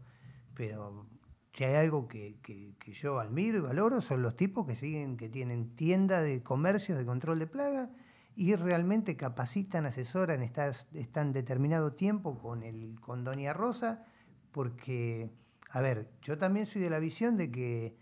pero 0.56 1.06
si 1.54 1.66
hay 1.66 1.76
algo 1.76 2.08
que, 2.08 2.40
yo 2.88 3.20
admiro 3.20 3.60
y 3.60 3.62
valoro, 3.62 4.02
son 4.02 4.24
los 4.24 4.36
tipos 4.36 4.66
que 4.66 4.74
siguen, 4.74 5.18
que 5.18 5.30
tienen 5.30 5.76
tienda 5.76 6.24
de 6.24 6.42
comercios 6.42 6.98
de 6.98 7.06
control 7.06 7.38
de 7.38 7.46
plaga 7.46 7.92
y 8.36 8.56
realmente 8.56 9.16
capacitan, 9.16 9.86
asesoran, 9.86 10.42
están, 10.42 10.74
están 10.94 11.32
determinado 11.32 11.94
tiempo 11.94 12.40
con, 12.40 12.64
el, 12.64 13.00
con 13.02 13.24
Doña 13.24 13.54
Rosa, 13.54 14.04
porque, 14.52 15.30
a 15.70 15.82
ver, 15.82 16.10
yo 16.24 16.40
también 16.40 16.66
soy 16.66 16.82
de 16.82 16.90
la 16.90 16.98
visión 16.98 17.38
de 17.38 17.52
que 17.52 17.98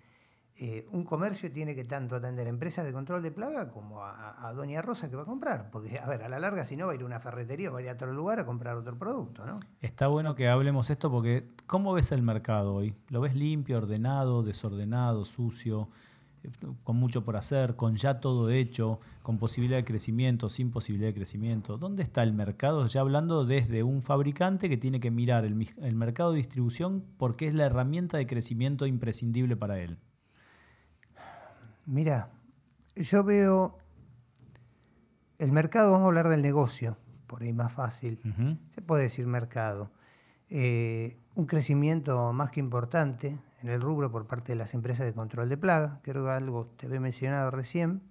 eh, 0.60 0.88
un 0.92 1.04
comercio 1.04 1.52
tiene 1.52 1.76
que 1.76 1.84
tanto 1.84 2.16
atender 2.16 2.48
empresas 2.48 2.84
de 2.84 2.92
control 2.92 3.22
de 3.22 3.32
plaga 3.32 3.70
como 3.70 4.04
a, 4.04 4.52
Doña 4.56 4.82
Rosa 4.82 5.10
que 5.10 5.16
va 5.16 5.22
a 5.22 5.26
comprar. 5.26 5.70
Porque, 5.70 6.00
a 6.00 6.08
ver, 6.08 6.24
a 6.24 6.30
la 6.30 6.40
larga, 6.40 6.66
si 6.66 6.76
no, 6.76 6.88
va 6.88 6.94
a 6.94 6.96
ir 6.96 7.02
a 7.02 7.06
una 7.06 7.20
ferretería 7.20 7.70
o 7.70 7.74
va 7.74 7.80
a 7.80 7.82
ir 7.84 7.90
a 7.90 7.94
otro 7.94 8.12
lugar 8.12 8.40
a 8.40 8.46
comprar 8.46 8.76
otro 8.76 8.98
producto, 8.98 9.46
¿no? 9.46 9.60
Está 9.82 10.08
bueno 10.08 10.34
que 10.34 10.48
hablemos 10.48 10.90
esto 10.90 11.12
porque, 11.12 11.48
¿cómo 11.68 11.94
ves 11.94 12.12
el 12.12 12.24
mercado 12.24 12.74
hoy? 12.74 12.96
¿Lo 13.10 13.22
ves 13.22 13.36
limpio, 13.36 13.78
ordenado, 13.78 14.42
desordenado, 14.42 15.26
sucio? 15.26 15.90
con 16.84 16.96
mucho 16.96 17.26
por 17.26 17.36
hacer, 17.36 17.76
con 17.76 17.98
ya 17.98 18.20
todo 18.20 18.50
hecho, 18.50 19.00
con 19.22 19.38
posibilidad 19.38 19.78
de 19.78 19.84
crecimiento, 19.84 20.50
sin 20.50 20.72
posibilidad 20.72 21.10
de 21.10 21.16
crecimiento. 21.16 21.78
¿Dónde 21.78 22.04
está 22.04 22.24
el 22.24 22.32
mercado? 22.34 22.86
Ya 22.88 23.02
hablando 23.02 23.46
desde 23.46 23.84
un 23.84 24.02
fabricante 24.02 24.70
que 24.70 24.78
tiene 24.78 25.00
que 25.00 25.12
mirar 25.12 25.44
el 25.44 25.96
mercado 25.96 26.32
de 26.32 26.38
distribución 26.38 27.04
porque 27.18 27.48
es 27.48 27.54
la 27.54 27.66
herramienta 27.66 28.18
de 28.18 28.28
crecimiento 28.28 28.86
imprescindible 28.86 29.58
para 29.58 29.80
él. 29.80 29.98
Mira, 31.88 32.30
yo 32.98 33.24
veo 33.24 33.78
el 35.40 35.54
mercado, 35.54 35.94
vamos 35.94 36.04
a 36.04 36.08
hablar 36.08 36.28
del 36.28 36.42
negocio, 36.42 36.98
por 37.28 37.44
ahí 37.44 37.54
más 37.54 37.72
fácil. 37.72 38.20
Se 38.72 38.82
puede 38.82 39.04
decir 39.04 39.26
mercado. 39.26 39.94
Eh, 40.50 41.18
un 41.36 41.46
crecimiento 41.46 42.34
más 42.34 42.52
que 42.52 42.60
importante 42.60 43.40
en 43.62 43.70
el 43.70 43.80
rubro 43.80 44.12
por 44.12 44.28
parte 44.28 44.52
de 44.52 44.58
las 44.58 44.74
empresas 44.74 45.06
de 45.06 45.14
control 45.14 45.48
de 45.48 45.56
plaga. 45.56 46.02
Creo 46.04 46.26
que 46.26 46.32
algo 46.32 46.74
te 46.76 46.88
había 46.88 47.00
mencionado 47.00 47.52
recién. 47.52 48.04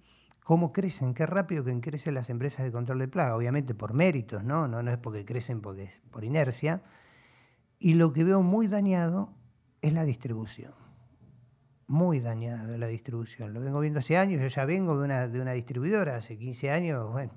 ¿Cómo 0.43 0.73
crecen? 0.73 1.13
Qué 1.13 1.27
rápido 1.27 1.63
que 1.63 1.79
crecen 1.79 2.15
las 2.15 2.31
empresas 2.31 2.65
de 2.65 2.71
control 2.71 2.97
de 2.97 3.07
plaga. 3.07 3.35
Obviamente 3.35 3.75
por 3.75 3.93
méritos, 3.93 4.43
¿no? 4.43 4.67
No, 4.67 4.81
no 4.81 4.89
es 4.89 4.97
porque 4.97 5.23
crecen 5.23 5.61
porque 5.61 5.83
es 5.83 6.01
por 6.09 6.23
inercia. 6.23 6.81
Y 7.77 7.93
lo 7.93 8.11
que 8.11 8.23
veo 8.23 8.41
muy 8.41 8.67
dañado 8.67 9.35
es 9.83 9.93
la 9.93 10.03
distribución 10.03 10.86
muy 11.87 12.19
dañada 12.19 12.77
la 12.77 12.87
distribución. 12.87 13.53
Lo 13.53 13.61
vengo 13.61 13.79
viendo 13.79 13.99
hace 13.99 14.17
años, 14.17 14.41
yo 14.41 14.47
ya 14.47 14.65
vengo 14.65 14.97
de 14.97 15.05
una, 15.05 15.27
de 15.27 15.41
una 15.41 15.53
distribuidora, 15.53 16.17
hace 16.17 16.37
15 16.37 16.71
años, 16.71 17.11
bueno, 17.11 17.31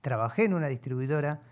trabajé 0.00 0.44
en 0.44 0.54
una 0.54 0.68
distribuidora, 0.68 1.42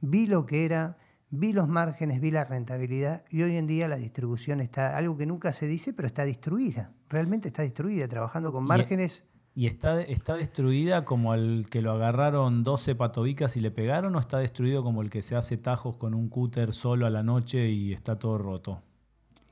vi 0.00 0.26
lo 0.26 0.46
que 0.46 0.64
era, 0.64 0.96
vi 1.30 1.52
los 1.52 1.68
márgenes, 1.68 2.20
vi 2.20 2.30
la 2.30 2.44
rentabilidad 2.44 3.24
y 3.30 3.42
hoy 3.42 3.56
en 3.56 3.66
día 3.66 3.86
la 3.86 3.96
distribución 3.96 4.60
está, 4.60 4.96
algo 4.96 5.16
que 5.16 5.26
nunca 5.26 5.52
se 5.52 5.66
dice, 5.66 5.92
pero 5.92 6.06
está 6.06 6.24
destruida, 6.24 6.92
realmente 7.08 7.48
está 7.48 7.62
destruida, 7.62 8.08
trabajando 8.08 8.52
con 8.52 8.64
márgenes... 8.64 9.24
¿Y 9.52 9.66
está, 9.66 10.00
está 10.00 10.36
destruida 10.36 11.04
como 11.04 11.34
el 11.34 11.66
que 11.68 11.82
lo 11.82 11.90
agarraron 11.90 12.62
12 12.62 12.94
patobicas 12.94 13.56
y 13.56 13.60
le 13.60 13.72
pegaron 13.72 14.14
o 14.14 14.20
está 14.20 14.38
destruido 14.38 14.84
como 14.84 15.02
el 15.02 15.10
que 15.10 15.22
se 15.22 15.34
hace 15.34 15.56
tajos 15.56 15.96
con 15.96 16.14
un 16.14 16.28
cúter 16.28 16.72
solo 16.72 17.04
a 17.04 17.10
la 17.10 17.24
noche 17.24 17.68
y 17.68 17.92
está 17.92 18.16
todo 18.16 18.38
roto? 18.38 18.80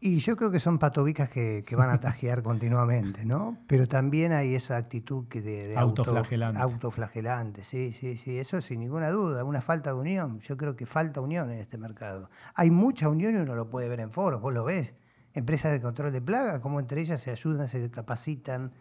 Y 0.01 0.21
yo 0.21 0.37
creo 0.37 0.51
que 0.53 0.61
son 0.61 0.79
patobicas 0.79 1.29
que, 1.29 1.65
que 1.67 1.75
van 1.75 1.91
a 1.91 1.99
tajear 2.01 2.43
continuamente, 2.43 3.25
¿no? 3.25 3.59
Pero 3.67 3.89
también 3.89 4.33
hay 4.33 4.55
esa 4.55 4.77
actitud 4.77 5.27
que 5.29 5.41
de, 5.43 5.69
de 5.69 5.77
auto- 5.77 6.03
Autoflagelante. 6.03 6.61
autoflagelante, 6.61 7.65
sí, 7.65 7.93
sí, 7.93 8.17
sí, 8.17 8.39
eso 8.39 8.61
sin 8.61 8.79
ninguna 8.81 9.11
duda, 9.11 9.43
una 9.43 9.61
falta 9.61 9.93
de 9.93 9.99
unión. 9.99 10.39
Yo 10.41 10.57
creo 10.57 10.77
que 10.77 10.87
falta 10.87 11.21
unión 11.21 11.51
en 11.51 11.59
este 11.59 11.79
mercado. 11.79 12.31
Hay 12.55 12.71
mucha 12.71 13.09
unión 13.09 13.35
y 13.35 13.39
uno 13.39 13.55
lo 13.57 13.69
puede 13.71 13.89
ver 13.89 13.99
en 14.01 14.13
foros, 14.13 14.41
vos 14.41 14.55
lo 14.55 14.65
ves. 14.65 14.95
Empresas 15.35 15.73
de 15.73 15.81
control 15.83 16.13
de 16.13 16.21
plaga, 16.21 16.61
como 16.61 16.79
entre 16.81 17.01
ellas 17.01 17.21
se 17.21 17.31
ayudan, 17.31 17.67
se 17.69 17.91
capacitan, 17.91 18.73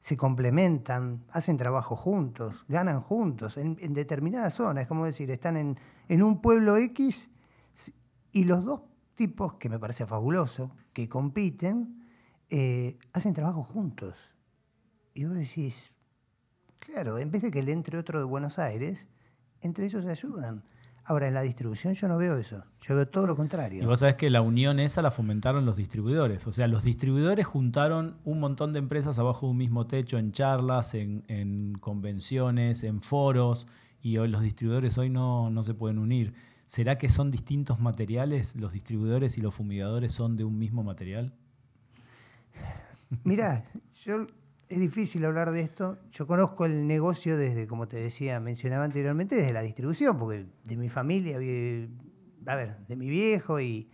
se 0.00 0.16
complementan, 0.16 1.24
hacen 1.30 1.56
trabajo 1.56 1.96
juntos, 1.96 2.64
ganan 2.68 3.00
juntos 3.00 3.56
en, 3.58 3.76
en 3.80 3.94
determinadas 3.94 4.54
zonas. 4.54 4.82
Es 4.82 4.88
como 4.88 5.04
decir, 5.06 5.30
están 5.30 5.56
en, 5.56 5.78
en 6.08 6.22
un 6.22 6.40
pueblo 6.40 6.76
X 6.76 7.30
y 8.32 8.44
los 8.44 8.64
dos 8.64 8.82
tipos, 9.18 9.54
que 9.54 9.68
me 9.68 9.80
parece 9.80 10.06
fabuloso, 10.06 10.70
que 10.92 11.08
compiten, 11.08 12.06
eh, 12.50 12.98
hacen 13.12 13.34
trabajo 13.34 13.64
juntos. 13.64 14.14
Y 15.12 15.24
vos 15.24 15.36
decís, 15.36 15.92
claro, 16.78 17.18
en 17.18 17.32
vez 17.32 17.42
de 17.42 17.50
que 17.50 17.62
le 17.64 17.72
entre 17.72 17.98
otro 17.98 18.20
de 18.20 18.24
Buenos 18.24 18.60
Aires, 18.60 19.08
entre 19.60 19.86
ellos 19.86 20.04
se 20.04 20.10
ayudan. 20.10 20.62
Ahora, 21.04 21.26
en 21.26 21.34
la 21.34 21.42
distribución 21.42 21.94
yo 21.94 22.06
no 22.06 22.16
veo 22.16 22.36
eso, 22.36 22.62
yo 22.80 22.94
veo 22.94 23.08
todo 23.08 23.26
lo 23.26 23.34
contrario. 23.34 23.82
Y 23.82 23.86
vos 23.86 23.98
sabés 23.98 24.14
que 24.14 24.30
la 24.30 24.40
unión 24.40 24.78
esa 24.78 25.02
la 25.02 25.10
fomentaron 25.10 25.66
los 25.66 25.76
distribuidores. 25.76 26.46
O 26.46 26.52
sea, 26.52 26.68
los 26.68 26.84
distribuidores 26.84 27.44
juntaron 27.44 28.18
un 28.24 28.38
montón 28.38 28.72
de 28.72 28.78
empresas 28.78 29.18
abajo 29.18 29.46
de 29.46 29.52
un 29.52 29.56
mismo 29.56 29.88
techo 29.88 30.16
en 30.18 30.30
charlas, 30.30 30.94
en, 30.94 31.24
en 31.26 31.72
convenciones, 31.80 32.84
en 32.84 33.00
foros, 33.00 33.66
y 34.00 34.18
hoy 34.18 34.28
los 34.28 34.42
distribuidores 34.42 34.96
hoy 34.96 35.10
no, 35.10 35.50
no 35.50 35.64
se 35.64 35.74
pueden 35.74 35.98
unir. 35.98 36.34
¿Será 36.68 36.98
que 36.98 37.08
son 37.08 37.30
distintos 37.30 37.80
materiales? 37.80 38.54
¿Los 38.54 38.74
distribuidores 38.74 39.38
y 39.38 39.40
los 39.40 39.54
fumigadores 39.54 40.12
son 40.12 40.36
de 40.36 40.44
un 40.44 40.58
mismo 40.58 40.82
material? 40.82 41.32
Mirá, 43.24 43.64
yo 44.04 44.26
es 44.68 44.78
difícil 44.78 45.24
hablar 45.24 45.50
de 45.50 45.62
esto. 45.62 45.98
Yo 46.12 46.26
conozco 46.26 46.66
el 46.66 46.86
negocio 46.86 47.38
desde, 47.38 47.66
como 47.66 47.88
te 47.88 47.96
decía, 47.96 48.38
mencionaba 48.38 48.84
anteriormente, 48.84 49.34
desde 49.34 49.54
la 49.54 49.62
distribución, 49.62 50.18
porque 50.18 50.44
de 50.64 50.76
mi 50.76 50.90
familia, 50.90 51.36
a 51.36 52.56
ver, 52.56 52.76
de 52.86 52.96
mi 52.96 53.08
viejo 53.08 53.62
y, 53.62 53.88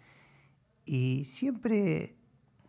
y 0.84 1.24
siempre, 1.26 2.16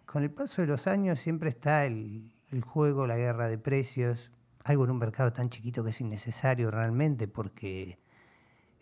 con 0.06 0.22
el 0.22 0.30
paso 0.30 0.62
de 0.62 0.68
los 0.68 0.86
años, 0.86 1.20
siempre 1.20 1.50
está 1.50 1.88
el, 1.88 2.32
el 2.52 2.62
juego, 2.62 3.08
la 3.08 3.18
guerra 3.18 3.50
de 3.50 3.58
precios, 3.58 4.32
algo 4.66 4.84
en 4.84 4.92
un 4.92 5.00
mercado 5.00 5.34
tan 5.34 5.50
chiquito 5.50 5.84
que 5.84 5.90
es 5.90 6.00
innecesario 6.00 6.70
realmente, 6.70 7.28
porque 7.28 7.98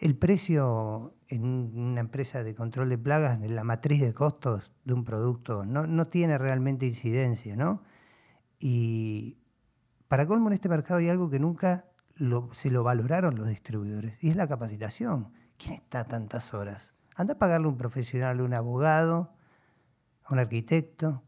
el 0.03 0.17
precio 0.17 1.15
en 1.29 1.45
un- 1.45 1.71
una 1.75 2.01
empresa 2.01 2.43
de 2.43 2.53
control 2.53 2.89
de 2.89 2.97
plagas, 2.97 3.41
en 3.41 3.55
la 3.55 3.63
matriz 3.63 4.01
de 4.01 4.13
costos 4.13 4.73
de 4.83 4.93
un 4.93 5.05
producto, 5.05 5.65
no, 5.65 5.87
no 5.87 6.07
tiene 6.07 6.37
realmente 6.37 6.85
incidencia, 6.85 7.55
¿no? 7.55 7.83
Y 8.59 9.37
para 10.09 10.27
colmo 10.27 10.49
en 10.49 10.55
este 10.55 10.67
mercado 10.67 10.99
hay 10.99 11.07
algo 11.07 11.29
que 11.29 11.39
nunca 11.39 11.85
se 12.51 12.69
lo 12.69 12.83
valoraron 12.83 13.35
los 13.35 13.47
distribuidores, 13.47 14.21
y 14.21 14.29
es 14.29 14.35
la 14.35 14.45
capacitación. 14.45 15.31
¿Quién 15.57 15.75
está 15.75 16.03
tantas 16.03 16.53
horas? 16.53 16.93
Anda 17.15 17.35
a 17.35 17.39
pagarle 17.39 17.67
a 17.67 17.69
un 17.69 17.77
profesional, 17.77 18.41
a 18.41 18.43
un 18.43 18.53
abogado, 18.53 19.33
a 20.25 20.33
un 20.33 20.39
arquitecto, 20.39 21.23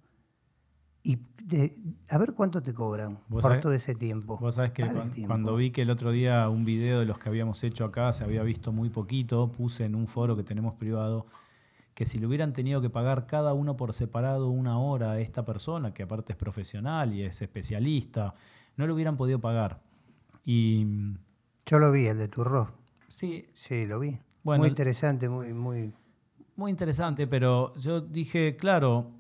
de- 1.48 1.76
a 2.10 2.18
ver 2.18 2.34
cuánto 2.34 2.62
te 2.62 2.74
cobran 2.74 3.20
¿Vos 3.28 3.42
por 3.44 3.52
sabés- 3.52 3.62
todo 3.62 3.74
ese 3.74 3.94
tiempo. 3.96 4.38
Vos 4.40 4.56
sabés 4.56 4.72
que 4.72 4.84
tiempo. 4.84 5.28
cuando 5.28 5.56
vi 5.56 5.72
que 5.72 5.84
el 5.84 5.90
otro 5.92 6.12
día 6.12 6.50
un 6.50 6.66
video 6.66 7.00
de 7.00 7.06
los 7.06 7.20
que 7.20 7.30
habíamos 7.30 7.64
hecho 7.64 7.86
acá 7.86 8.12
se 8.14 8.24
había 8.24 8.42
visto 8.44 8.72
muy 8.72 8.90
poquito, 8.90 9.52
puse 9.52 9.86
en 9.86 9.96
un 9.96 10.08
foro 10.08 10.36
que 10.36 10.44
tenemos 10.44 10.74
privado 10.74 11.28
que 11.94 12.06
si 12.06 12.18
le 12.18 12.26
hubieran 12.28 12.52
tenido 12.52 12.82
que 12.82 12.90
pagar 12.90 13.26
cada 13.26 13.54
uno 13.54 13.78
por 13.78 13.94
separado 13.94 14.50
una 14.50 14.80
hora 14.80 15.12
a 15.12 15.20
esta 15.20 15.46
persona, 15.46 15.94
que 15.94 16.04
aparte 16.04 16.34
es 16.34 16.38
profesional 16.38 17.14
y 17.14 17.22
es 17.24 17.42
especialista, 17.42 18.34
no 18.76 18.86
lo 18.86 18.94
hubieran 18.96 19.16
podido 19.16 19.40
pagar. 19.40 19.80
Y 20.44 20.86
Yo 21.66 21.80
lo 21.80 21.92
vi, 21.94 22.08
el 22.08 22.18
de 22.18 22.28
Turró. 22.28 22.74
sí, 23.08 23.46
Sí, 23.54 23.86
lo 23.86 24.00
vi. 24.00 24.18
Bueno, 24.44 24.60
muy 24.64 24.70
interesante, 24.70 25.30
muy, 25.30 25.54
muy. 25.54 25.94
Muy 26.58 26.70
interesante, 26.72 27.28
pero 27.28 27.74
yo 27.76 28.02
dije, 28.02 28.56
claro, 28.58 29.12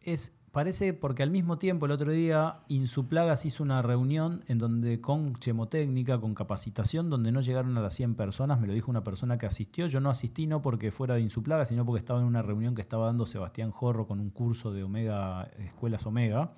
es 0.00 0.35
parece 0.56 0.94
porque 0.94 1.22
al 1.22 1.30
mismo 1.30 1.58
tiempo 1.58 1.84
el 1.84 1.92
otro 1.92 2.10
día 2.12 2.60
Insuplagas 2.68 3.44
hizo 3.44 3.62
una 3.62 3.82
reunión 3.82 4.42
en 4.48 4.56
donde 4.56 5.02
con 5.02 5.34
chemotécnica, 5.34 6.18
con 6.18 6.34
capacitación, 6.34 7.10
donde 7.10 7.30
no 7.30 7.42
llegaron 7.42 7.76
a 7.76 7.82
las 7.82 7.92
100 7.92 8.14
personas, 8.14 8.58
me 8.58 8.66
lo 8.66 8.72
dijo 8.72 8.90
una 8.90 9.04
persona 9.04 9.36
que 9.36 9.44
asistió, 9.44 9.86
yo 9.86 10.00
no 10.00 10.08
asistí 10.08 10.46
no 10.46 10.62
porque 10.62 10.92
fuera 10.92 11.16
de 11.16 11.20
Insuplagas, 11.20 11.68
sino 11.68 11.84
porque 11.84 11.98
estaba 11.98 12.20
en 12.20 12.24
una 12.24 12.40
reunión 12.40 12.74
que 12.74 12.80
estaba 12.80 13.04
dando 13.04 13.26
Sebastián 13.26 13.70
Jorro 13.70 14.06
con 14.06 14.18
un 14.18 14.30
curso 14.30 14.72
de 14.72 14.82
Omega, 14.82 15.42
Escuelas 15.58 16.06
Omega. 16.06 16.52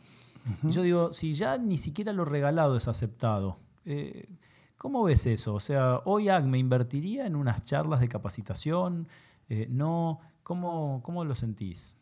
Y 0.63 0.71
yo 0.71 0.83
digo, 0.83 1.13
si 1.13 1.33
ya 1.33 1.59
ni 1.59 1.77
siquiera 1.77 2.13
lo 2.13 2.25
regalado 2.25 2.77
es 2.77 2.87
aceptado, 2.87 3.59
eh, 3.85 4.29
¿cómo 4.77 5.03
ves 5.03 5.27
eso? 5.27 5.55
O 5.55 5.61
sea, 5.61 6.03
hoy 6.05 6.29
ACME 6.29 6.59
invertiría 6.59 7.27
en 7.27 7.35
unas 7.35 7.65
charlas 7.65 7.99
de 7.99 8.07
capacitación, 8.07 9.09
eh, 9.49 9.67
no, 9.69 10.21
¿cómo, 10.45 11.01
¿cómo 11.03 11.25
lo 11.25 11.35
sentís? 11.35 11.97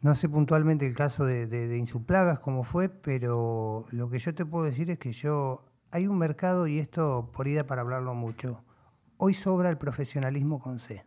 No 0.00 0.14
sé 0.14 0.28
puntualmente 0.28 0.86
el 0.86 0.94
caso 0.94 1.24
de, 1.24 1.46
de, 1.46 1.66
de 1.66 1.76
Insuplagas, 1.76 2.38
cómo 2.40 2.62
fue, 2.62 2.88
pero 2.88 3.86
lo 3.90 4.08
que 4.08 4.18
yo 4.18 4.34
te 4.34 4.46
puedo 4.46 4.64
decir 4.64 4.90
es 4.90 4.98
que 4.98 5.12
yo. 5.12 5.64
Hay 5.90 6.06
un 6.06 6.18
mercado, 6.18 6.66
y 6.66 6.78
esto 6.78 7.30
por 7.32 7.48
ida 7.48 7.66
para 7.66 7.80
hablarlo 7.80 8.14
mucho. 8.14 8.62
Hoy 9.16 9.32
sobra 9.32 9.70
el 9.70 9.78
profesionalismo 9.78 10.60
con 10.60 10.78
C. 10.78 11.04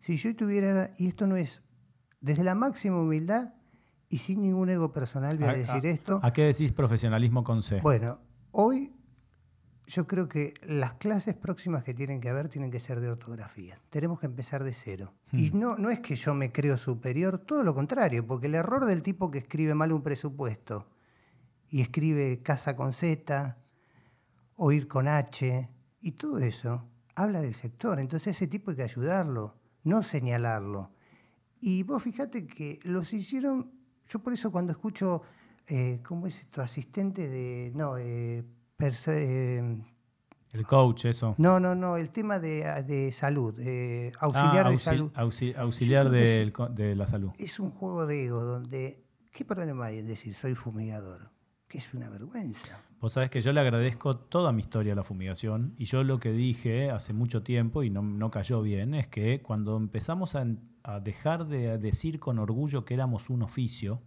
Si 0.00 0.16
yo 0.16 0.34
tuviera. 0.34 0.90
Y 0.98 1.06
esto 1.06 1.26
no 1.26 1.36
es. 1.36 1.62
Desde 2.20 2.42
la 2.42 2.54
máxima 2.54 3.00
humildad 3.00 3.54
y 4.08 4.18
sin 4.18 4.42
ningún 4.42 4.70
ego 4.70 4.92
personal 4.92 5.38
voy 5.38 5.48
a, 5.48 5.52
decir 5.54 5.86
esto. 5.86 6.20
¿A 6.22 6.32
qué 6.32 6.42
decís 6.42 6.72
profesionalismo 6.72 7.44
con 7.44 7.62
C? 7.62 7.80
Bueno, 7.80 8.20
hoy 8.52 8.95
yo 9.86 10.06
creo 10.06 10.28
que 10.28 10.54
las 10.62 10.94
clases 10.94 11.34
próximas 11.34 11.84
que 11.84 11.94
tienen 11.94 12.20
que 12.20 12.28
haber 12.28 12.48
tienen 12.48 12.70
que 12.70 12.80
ser 12.80 13.00
de 13.00 13.08
ortografía. 13.08 13.80
Tenemos 13.90 14.18
que 14.18 14.26
empezar 14.26 14.64
de 14.64 14.72
cero. 14.72 15.14
Y 15.32 15.50
no, 15.50 15.76
no 15.76 15.90
es 15.90 16.00
que 16.00 16.16
yo 16.16 16.34
me 16.34 16.50
creo 16.50 16.76
superior, 16.76 17.38
todo 17.38 17.62
lo 17.62 17.74
contrario, 17.74 18.26
porque 18.26 18.46
el 18.46 18.56
error 18.56 18.84
del 18.84 19.02
tipo 19.02 19.30
que 19.30 19.38
escribe 19.38 19.74
mal 19.74 19.92
un 19.92 20.02
presupuesto 20.02 20.88
y 21.70 21.80
escribe 21.82 22.42
casa 22.42 22.74
con 22.74 22.92
Z 22.92 23.56
o 24.56 24.72
ir 24.72 24.88
con 24.88 25.08
H 25.08 25.68
y 26.00 26.12
todo 26.12 26.38
eso 26.38 26.88
habla 27.14 27.40
del 27.40 27.54
sector. 27.54 28.00
Entonces 28.00 28.36
ese 28.36 28.46
tipo 28.46 28.70
hay 28.70 28.76
que 28.76 28.82
ayudarlo, 28.82 29.56
no 29.84 30.02
señalarlo. 30.02 30.90
Y 31.60 31.82
vos 31.84 32.02
fíjate 32.02 32.46
que 32.46 32.80
los 32.82 33.12
hicieron, 33.12 33.72
yo 34.08 34.18
por 34.18 34.32
eso 34.32 34.50
cuando 34.50 34.72
escucho, 34.72 35.22
eh, 35.68 36.00
¿cómo 36.02 36.26
es 36.26 36.40
esto? 36.40 36.60
Asistente 36.60 37.28
de, 37.28 37.72
no, 37.74 37.96
eh, 37.98 38.44
El 38.78 40.66
coach, 40.66 41.06
eso. 41.06 41.34
no, 41.38 41.58
no, 41.60 41.74
no, 41.74 41.96
el 41.96 42.10
tema 42.10 42.38
de, 42.38 42.64
de 42.86 43.10
salud, 43.12 43.58
eh, 43.58 44.12
auxiliar 44.20 44.66
Ah, 44.66 44.70
de 44.70 44.78
salud. 44.78 45.10
auxil- 45.14 45.56
auxiliar 45.56 46.10
de 46.10 46.94
la 46.96 47.06
salud. 47.06 47.30
Es 47.38 47.58
un 47.58 47.70
juego 47.70 48.06
de 48.06 48.26
ego 48.26 48.42
donde, 48.44 49.02
¿qué 49.32 49.44
problema 49.44 49.86
hay 49.86 49.98
en 50.00 50.06
decir 50.06 50.34
soy 50.34 50.54
fumigador? 50.54 51.30
Que 51.68 51.78
es 51.78 51.94
una 51.94 52.08
vergüenza. 52.10 52.78
Vos 53.00 53.12
sabés 53.14 53.28
que 53.30 53.40
yo 53.40 53.52
le 53.52 53.60
agradezco 53.60 54.16
toda 54.16 54.52
mi 54.52 54.62
historia 54.62 54.92
a 54.92 54.96
la 54.96 55.02
fumigación 55.04 55.74
y 55.78 55.84
yo 55.86 56.04
lo 56.04 56.20
que 56.20 56.32
dije 56.32 56.90
hace 56.90 57.12
mucho 57.12 57.42
tiempo 57.42 57.82
y 57.82 57.90
no, 57.90 58.02
no 58.02 58.30
cayó 58.30 58.62
bien 58.62 58.94
es 58.94 59.08
que 59.08 59.42
cuando 59.42 59.76
empezamos 59.76 60.34
a, 60.36 60.46
a 60.84 61.00
dejar 61.00 61.46
de 61.46 61.76
decir 61.78 62.18
con 62.20 62.38
orgullo 62.38 62.84
que 62.84 62.94
éramos 62.94 63.28
un 63.30 63.42
oficio, 63.42 64.00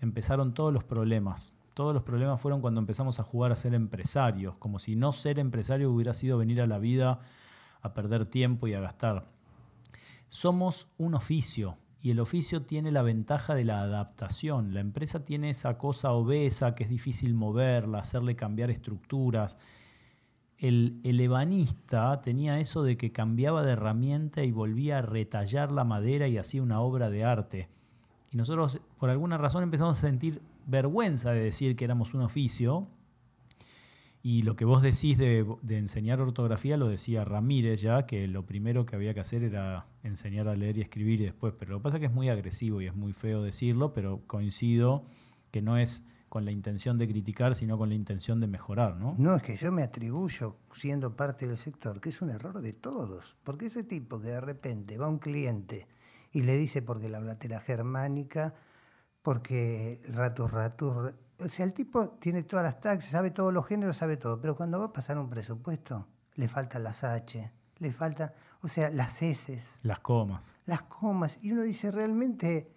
empezaron 0.00 0.52
todos 0.52 0.72
los 0.72 0.84
problemas. 0.84 1.56
Todos 1.74 1.92
los 1.92 2.04
problemas 2.04 2.40
fueron 2.40 2.60
cuando 2.60 2.80
empezamos 2.80 3.18
a 3.18 3.24
jugar 3.24 3.50
a 3.50 3.56
ser 3.56 3.74
empresarios, 3.74 4.56
como 4.58 4.78
si 4.78 4.94
no 4.94 5.12
ser 5.12 5.40
empresario 5.40 5.90
hubiera 5.90 6.14
sido 6.14 6.38
venir 6.38 6.60
a 6.60 6.68
la 6.68 6.78
vida 6.78 7.18
a 7.82 7.92
perder 7.94 8.26
tiempo 8.26 8.68
y 8.68 8.74
a 8.74 8.80
gastar. 8.80 9.26
Somos 10.28 10.88
un 10.98 11.14
oficio 11.14 11.76
y 12.00 12.12
el 12.12 12.20
oficio 12.20 12.62
tiene 12.62 12.92
la 12.92 13.02
ventaja 13.02 13.56
de 13.56 13.64
la 13.64 13.80
adaptación. 13.80 14.72
La 14.72 14.80
empresa 14.80 15.24
tiene 15.24 15.50
esa 15.50 15.76
cosa 15.76 16.12
obesa 16.12 16.74
que 16.76 16.84
es 16.84 16.90
difícil 16.90 17.34
moverla, 17.34 17.98
hacerle 17.98 18.36
cambiar 18.36 18.70
estructuras. 18.70 19.58
El, 20.58 21.00
el 21.02 21.20
ebanista 21.20 22.20
tenía 22.22 22.60
eso 22.60 22.84
de 22.84 22.96
que 22.96 23.10
cambiaba 23.10 23.64
de 23.64 23.72
herramienta 23.72 24.44
y 24.44 24.52
volvía 24.52 24.98
a 24.98 25.02
retallar 25.02 25.72
la 25.72 25.84
madera 25.84 26.28
y 26.28 26.38
hacía 26.38 26.62
una 26.62 26.80
obra 26.80 27.10
de 27.10 27.24
arte. 27.24 27.68
Y 28.30 28.36
nosotros, 28.36 28.80
por 28.98 29.10
alguna 29.10 29.38
razón, 29.38 29.62
empezamos 29.62 29.98
a 29.98 30.00
sentir 30.00 30.40
vergüenza 30.66 31.32
de 31.32 31.40
decir 31.40 31.76
que 31.76 31.84
éramos 31.84 32.14
un 32.14 32.22
oficio. 32.22 32.88
Y 34.22 34.42
lo 34.42 34.56
que 34.56 34.64
vos 34.64 34.80
decís 34.80 35.18
de, 35.18 35.46
enseñar 35.68 36.20
ortografía 36.20 36.78
lo 36.78 36.88
decía 36.88 37.24
Ramírez 37.24 37.82
ya, 37.82 38.06
que 38.06 38.26
lo 38.26 38.46
primero 38.46 38.86
que 38.86 38.96
había 38.96 39.12
que 39.12 39.20
hacer 39.20 39.42
era 39.42 39.86
enseñar 40.02 40.48
a 40.48 40.56
leer 40.56 40.78
y 40.78 40.80
escribir 40.80 41.20
y 41.20 41.24
después. 41.24 41.52
Pero 41.58 41.72
lo 41.72 41.78
que 41.78 41.82
pasa 41.82 41.96
es 41.98 42.00
que 42.00 42.06
es 42.06 42.12
muy 42.12 42.30
agresivo 42.30 42.80
y 42.80 42.86
es 42.86 42.94
muy 42.94 43.12
feo 43.12 43.42
decirlo, 43.42 43.92
pero 43.92 44.22
coincido 44.26 45.04
que 45.50 45.60
no 45.60 45.76
es 45.76 46.06
con 46.34 46.44
la 46.44 46.50
intención 46.50 46.98
de 46.98 47.06
criticar, 47.06 47.54
sino 47.54 47.78
con 47.78 47.90
la 47.90 47.94
intención 47.94 48.40
de 48.40 48.48
mejorar, 48.48 48.96
¿no? 48.96 49.14
No, 49.18 49.36
es 49.36 49.42
que 49.44 49.54
yo 49.54 49.70
me 49.70 49.84
atribuyo, 49.84 50.56
siendo 50.72 51.14
parte 51.14 51.46
del 51.46 51.56
sector, 51.56 52.00
que 52.00 52.08
es 52.08 52.20
un 52.22 52.30
error 52.30 52.60
de 52.60 52.72
todos. 52.72 53.36
Porque 53.44 53.66
ese 53.66 53.84
tipo 53.84 54.20
que 54.20 54.30
de 54.30 54.40
repente 54.40 54.98
va 54.98 55.06
a 55.06 55.10
un 55.10 55.20
cliente 55.20 55.86
Y 56.32 56.42
le 56.42 56.56
dice 56.56 56.82
porque 56.82 57.08
la 57.08 57.20
blatera 57.20 57.60
germánica, 57.60 58.54
porque 59.24 60.02
ratus, 60.10 60.50
ratus. 60.50 61.14
O 61.38 61.48
sea, 61.48 61.64
el 61.64 61.72
tipo 61.72 62.10
tiene 62.10 62.42
todas 62.42 62.62
las 62.62 62.78
taxas, 62.78 63.10
sabe 63.10 63.30
todos 63.30 63.54
los 63.54 63.66
géneros, 63.66 63.96
sabe 63.96 64.18
todo. 64.18 64.38
Pero 64.38 64.54
cuando 64.54 64.78
va 64.78 64.84
a 64.84 64.92
pasar 64.92 65.18
un 65.18 65.30
presupuesto, 65.30 66.06
le 66.34 66.46
faltan 66.46 66.84
las 66.84 67.04
H, 67.04 67.50
le 67.78 67.90
falta, 67.90 68.34
o 68.60 68.68
sea, 68.68 68.90
las 68.90 69.22
S. 69.22 69.58
Las 69.82 70.00
comas. 70.00 70.44
Las 70.66 70.82
comas. 70.82 71.38
Y 71.40 71.52
uno 71.52 71.62
dice 71.62 71.90
realmente. 71.90 72.70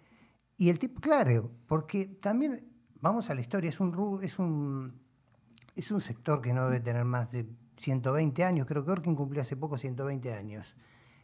Y 0.56 0.70
el 0.70 0.78
tipo, 0.78 1.02
claro, 1.02 1.52
porque 1.66 2.06
también, 2.06 2.66
vamos 2.98 3.28
a 3.28 3.34
la 3.34 3.42
historia, 3.42 3.68
es 3.68 3.78
un, 3.78 4.18
es 4.22 4.38
un, 4.38 4.98
es 5.76 5.90
un 5.90 6.00
sector 6.00 6.40
que 6.40 6.54
no 6.54 6.64
debe 6.64 6.80
tener 6.80 7.04
más 7.04 7.30
de 7.30 7.46
120 7.76 8.42
años, 8.42 8.66
creo 8.66 8.84
que 8.84 8.90
Orkin 8.90 9.14
cumplió 9.14 9.42
hace 9.42 9.54
poco 9.54 9.76
120 9.76 10.32
años. 10.32 10.74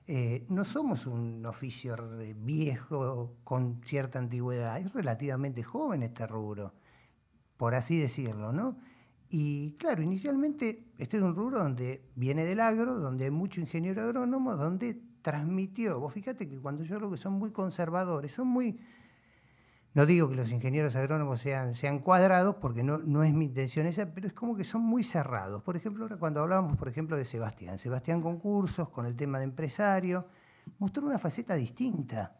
Eh, 0.07 0.45
no 0.51 0.65
somos 0.65 1.07
un 1.07 1.47
oficio 1.47 1.97
viejo 2.37 3.39
con 3.43 3.81
cierta 3.85 4.19
antigüedad, 4.19 4.79
es 4.79 4.93
relativamente 4.93 5.63
joven 5.63 6.03
este 6.03 6.27
rubro, 6.27 6.75
por 7.57 7.75
así 7.75 7.99
decirlo, 7.99 8.53
¿no? 8.53 8.77
Y 9.31 9.73
claro, 9.73 10.03
inicialmente 10.03 10.93
este 10.99 11.17
es 11.17 11.23
un 11.23 11.35
rubro 11.35 11.59
donde 11.59 12.05
viene 12.17 12.45
del 12.45 12.61
agro, 12.61 12.99
donde 12.99 13.25
hay 13.25 13.31
mucho 13.31 13.61
ingeniero 13.61 14.03
agrónomo, 14.03 14.55
donde 14.57 15.01
transmitió. 15.23 15.99
Vos 15.99 16.13
fíjate 16.13 16.49
que 16.49 16.61
cuando 16.61 16.85
yo 16.85 16.99
creo 16.99 17.11
que 17.11 17.17
son 17.17 17.33
muy 17.33 17.51
conservadores, 17.51 18.33
son 18.33 18.49
muy 18.49 18.79
no 19.95 20.07
digo 20.07 20.28
que 20.28 20.34
los 20.34 20.51
ingenieros 20.51 20.97
agrónomos 20.97 21.40
sean, 21.40 21.72
sean 21.72 22.01
cuadrados, 22.01 22.57
porque 22.57 22.82
no, 22.82 22.99
no 22.99 23.22
es 23.22 23.32
mi 23.32 23.47
intención 23.47 23.86
esa, 23.86 24.12
pero 24.12 24.26
es 24.26 24.32
como 24.32 24.57
que 24.57 24.64
son 24.64 24.82
muy 24.82 25.05
cerrados. 25.05 25.62
Por 25.62 25.76
ejemplo, 25.76 26.05
ahora 26.05 26.16
cuando 26.16 26.40
hablábamos, 26.40 26.76
por 26.76 26.88
ejemplo, 26.88 27.16
de 27.16 27.24
Sebastián, 27.24 27.78
Sebastián 27.78 28.20
con 28.20 28.40
cursos, 28.40 28.88
con 28.88 29.07
el 29.07 29.14
tema 29.14 29.38
de 29.38 29.45
empresario, 29.45 30.26
mostró 30.78 31.07
una 31.07 31.18
faceta 31.18 31.55
distinta 31.55 32.36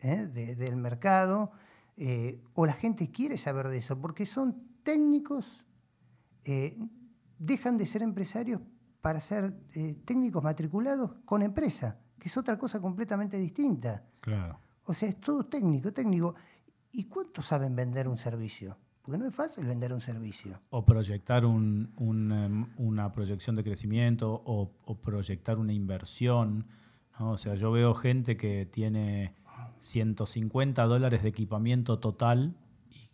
¿eh? 0.00 0.26
del 0.26 0.76
mercado, 0.76 1.52
eh, 1.98 2.42
o 2.54 2.64
la 2.64 2.72
gente 2.72 3.10
quiere 3.10 3.36
saber 3.36 3.68
de 3.68 3.78
eso, 3.78 4.00
porque 4.00 4.24
son 4.24 4.78
técnicos, 4.82 5.66
eh, 6.44 6.78
dejan 7.38 7.76
de 7.76 7.84
ser 7.84 8.02
empresarios 8.02 8.62
para 9.02 9.20
ser 9.20 9.52
técnicos 10.06 10.42
matriculados 10.42 11.16
con 11.26 11.42
empresa, 11.42 11.98
que 12.18 12.28
es 12.28 12.36
otra 12.38 12.56
cosa 12.56 12.80
completamente 12.80 13.36
distinta. 13.36 14.02
Claro. 14.20 14.58
O 14.86 14.94
sea, 14.94 15.08
es 15.08 15.20
todo 15.20 15.46
técnico, 15.46 15.92
técnico. 15.92 16.34
¿Y 16.96 17.04
cuántos 17.04 17.46
saben 17.46 17.74
vender 17.74 18.06
un 18.06 18.16
servicio? 18.16 18.76
Porque 19.02 19.18
no 19.18 19.26
es 19.26 19.34
fácil 19.34 19.66
vender 19.66 19.92
un 19.92 20.00
servicio. 20.00 20.56
O 20.70 20.86
proyectar 20.86 21.42
em, 21.42 21.88
una 22.78 23.10
proyección 23.10 23.56
de 23.56 23.64
crecimiento 23.64 24.42
o, 24.46 24.70
proyectar 25.02 25.58
una 25.58 25.72
inversión. 25.72 26.68
O 27.18 27.36
sea, 27.36 27.56
yo 27.56 27.72
veo 27.72 27.94
gente 27.94 28.36
que 28.36 28.64
tiene 28.66 29.34
150 29.80 30.84
dólares 30.84 31.24
de 31.24 31.30
equipamiento 31.30 31.98
total 31.98 32.56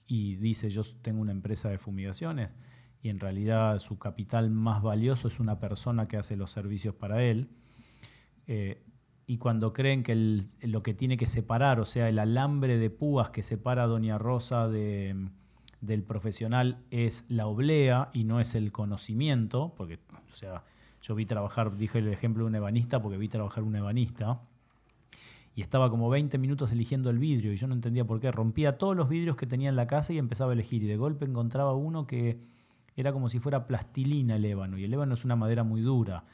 y, 0.06 0.36
dice 0.36 0.68
yo 0.68 0.82
tengo 1.00 1.22
una 1.22 1.32
empresa 1.32 1.70
de 1.70 1.78
fumigaciones 1.78 2.50
y 3.02 3.08
en 3.08 3.18
realidad 3.18 3.78
su 3.78 3.98
capital 3.98 4.50
más 4.50 4.82
valioso 4.82 5.26
es 5.26 5.40
una 5.40 5.58
persona 5.58 6.06
que 6.06 6.18
hace 6.18 6.36
los 6.36 6.50
servicios 6.50 6.94
para 6.94 7.22
él. 7.22 7.48
Eh, 8.46 8.82
y 9.30 9.38
cuando 9.38 9.72
creen 9.72 10.02
que 10.02 10.42
lo 10.62 10.82
que 10.82 10.92
tiene 10.92 11.16
que 11.16 11.26
separar, 11.26 11.78
o 11.78 11.84
sea, 11.84 12.08
el 12.08 12.18
alambre 12.18 12.78
de 12.78 12.90
púas 12.90 13.30
que 13.30 13.44
separa 13.44 13.84
a 13.84 13.86
Doña 13.86 14.18
Rosa 14.18 14.66
del 14.66 16.02
profesional 16.04 16.82
es 16.90 17.26
la 17.28 17.46
oblea 17.46 18.10
y 18.12 18.24
no 18.24 18.40
es 18.40 18.56
el 18.56 18.72
conocimiento, 18.72 19.72
porque, 19.76 20.00
o 20.32 20.34
sea, 20.34 20.64
yo 21.00 21.14
vi 21.14 21.26
trabajar, 21.26 21.76
dije 21.76 22.00
el 22.00 22.08
ejemplo 22.08 22.42
de 22.42 22.48
un 22.48 22.56
ebanista 22.56 23.00
porque 23.00 23.18
vi 23.18 23.28
trabajar 23.28 23.62
un 23.62 23.76
ebanista 23.76 24.40
y 25.54 25.62
estaba 25.62 25.90
como 25.90 26.10
20 26.10 26.36
minutos 26.38 26.72
eligiendo 26.72 27.08
el 27.08 27.20
vidrio 27.20 27.52
y 27.52 27.56
yo 27.56 27.68
no 27.68 27.74
entendía 27.74 28.04
por 28.04 28.18
qué. 28.18 28.32
Rompía 28.32 28.78
todos 28.78 28.96
los 28.96 29.08
vidrios 29.08 29.36
que 29.36 29.46
tenía 29.46 29.68
en 29.68 29.76
la 29.76 29.86
casa 29.86 30.12
y 30.12 30.18
empezaba 30.18 30.50
a 30.50 30.54
elegir 30.54 30.82
y 30.82 30.88
de 30.88 30.96
golpe 30.96 31.24
encontraba 31.24 31.72
uno 31.72 32.04
que 32.04 32.40
era 32.96 33.12
como 33.12 33.28
si 33.28 33.38
fuera 33.38 33.68
plastilina 33.68 34.34
el 34.34 34.44
ébano 34.44 34.76
y 34.76 34.82
el 34.82 34.92
ébano 34.92 35.14
es 35.14 35.24
una 35.24 35.36
madera 35.36 35.62
muy 35.62 35.82
dura 35.82 36.24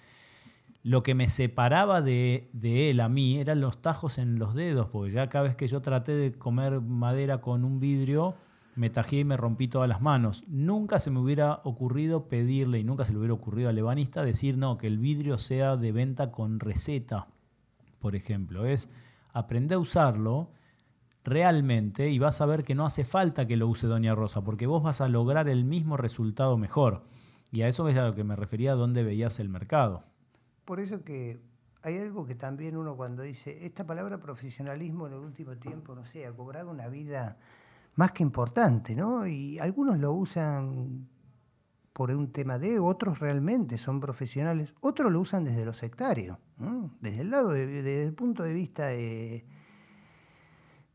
lo 0.86 1.02
que 1.02 1.16
me 1.16 1.26
separaba 1.26 2.00
de, 2.00 2.48
él 2.62 3.00
a 3.00 3.08
mí 3.08 3.40
eran 3.40 3.60
los 3.60 3.82
tajos 3.82 4.18
en 4.18 4.38
los 4.38 4.54
dedos, 4.54 4.86
porque 4.86 5.10
ya 5.10 5.28
cada 5.28 5.42
vez 5.42 5.56
que 5.56 5.66
yo 5.66 5.82
traté 5.82 6.12
de 6.12 6.32
comer 6.32 6.80
madera 6.80 7.40
con 7.40 7.64
un 7.64 7.80
vidrio, 7.80 8.36
me 8.76 8.88
tajé 8.88 9.16
y 9.16 9.24
me 9.24 9.36
rompí 9.36 9.66
todas 9.66 9.88
las 9.88 10.00
manos. 10.00 10.44
Nunca 10.46 11.00
se 11.00 11.10
me 11.10 11.18
hubiera 11.18 11.60
ocurrido 11.64 12.28
pedirle, 12.28 12.78
y 12.78 12.84
nunca 12.84 13.04
se 13.04 13.10
le 13.10 13.18
hubiera 13.18 13.34
ocurrido 13.34 13.68
al 13.68 13.76
ebanista, 13.76 14.22
decir 14.22 14.58
no, 14.58 14.78
que 14.78 14.86
el 14.86 14.98
vidrio 14.98 15.38
sea 15.38 15.76
de 15.76 15.90
venta 15.90 16.30
con 16.30 16.60
receta, 16.60 17.26
por 17.98 18.14
ejemplo. 18.14 18.64
Es 18.64 18.88
aprender 19.32 19.78
a 19.78 19.80
usarlo 19.80 20.52
realmente 21.24 22.10
y 22.10 22.20
vas 22.20 22.40
a 22.40 22.46
ver 22.46 22.62
que 22.62 22.76
no 22.76 22.86
hace 22.86 23.04
falta 23.04 23.48
que 23.48 23.56
lo 23.56 23.66
use 23.66 23.88
Doña 23.88 24.14
Rosa, 24.14 24.44
porque 24.44 24.68
vos 24.68 24.84
vas 24.84 25.00
a 25.00 25.08
lograr 25.08 25.48
el 25.48 25.64
mismo 25.64 25.96
resultado 25.96 26.56
mejor. 26.56 27.02
Y 27.50 27.62
a 27.62 27.68
eso 27.68 27.88
es 27.88 27.96
a 27.96 28.06
lo 28.06 28.14
que 28.14 28.22
me 28.22 28.36
refería, 28.36 28.74
donde 28.74 29.02
veías 29.02 29.40
el 29.40 29.48
mercado 29.48 30.04
por 30.66 30.80
eso 30.80 31.02
que 31.02 31.40
hay 31.82 31.98
algo 31.98 32.26
que 32.26 32.34
también 32.34 32.76
uno 32.76 32.96
cuando 32.96 33.22
dice, 33.22 33.64
esta 33.64 33.86
palabra 33.86 34.18
profesionalismo 34.18 35.06
en 35.06 35.14
el 35.14 35.20
último 35.20 35.56
tiempo, 35.56 35.94
no 35.94 36.04
sé, 36.04 36.26
ha 36.26 36.32
cobrado 36.32 36.70
una 36.70 36.88
vida 36.88 37.38
más 37.94 38.10
que 38.12 38.24
importante, 38.24 38.94
¿no? 38.94 39.26
Y 39.26 39.58
algunos 39.60 39.98
lo 39.98 40.12
usan 40.12 41.08
por 41.92 42.10
un 42.10 42.32
tema 42.32 42.58
de, 42.58 42.78
otros 42.78 43.20
realmente 43.20 43.78
son 43.78 44.00
profesionales, 44.00 44.74
otros 44.80 45.10
lo 45.10 45.20
usan 45.20 45.44
desde 45.44 45.64
lo 45.64 45.72
sectario, 45.72 46.40
desde 47.00 47.20
el 47.20 47.30
lado, 47.30 47.50
desde 47.50 48.02
el 48.02 48.12
punto 48.12 48.42
de 48.42 48.52
vista 48.52 48.88
de, 48.88 49.46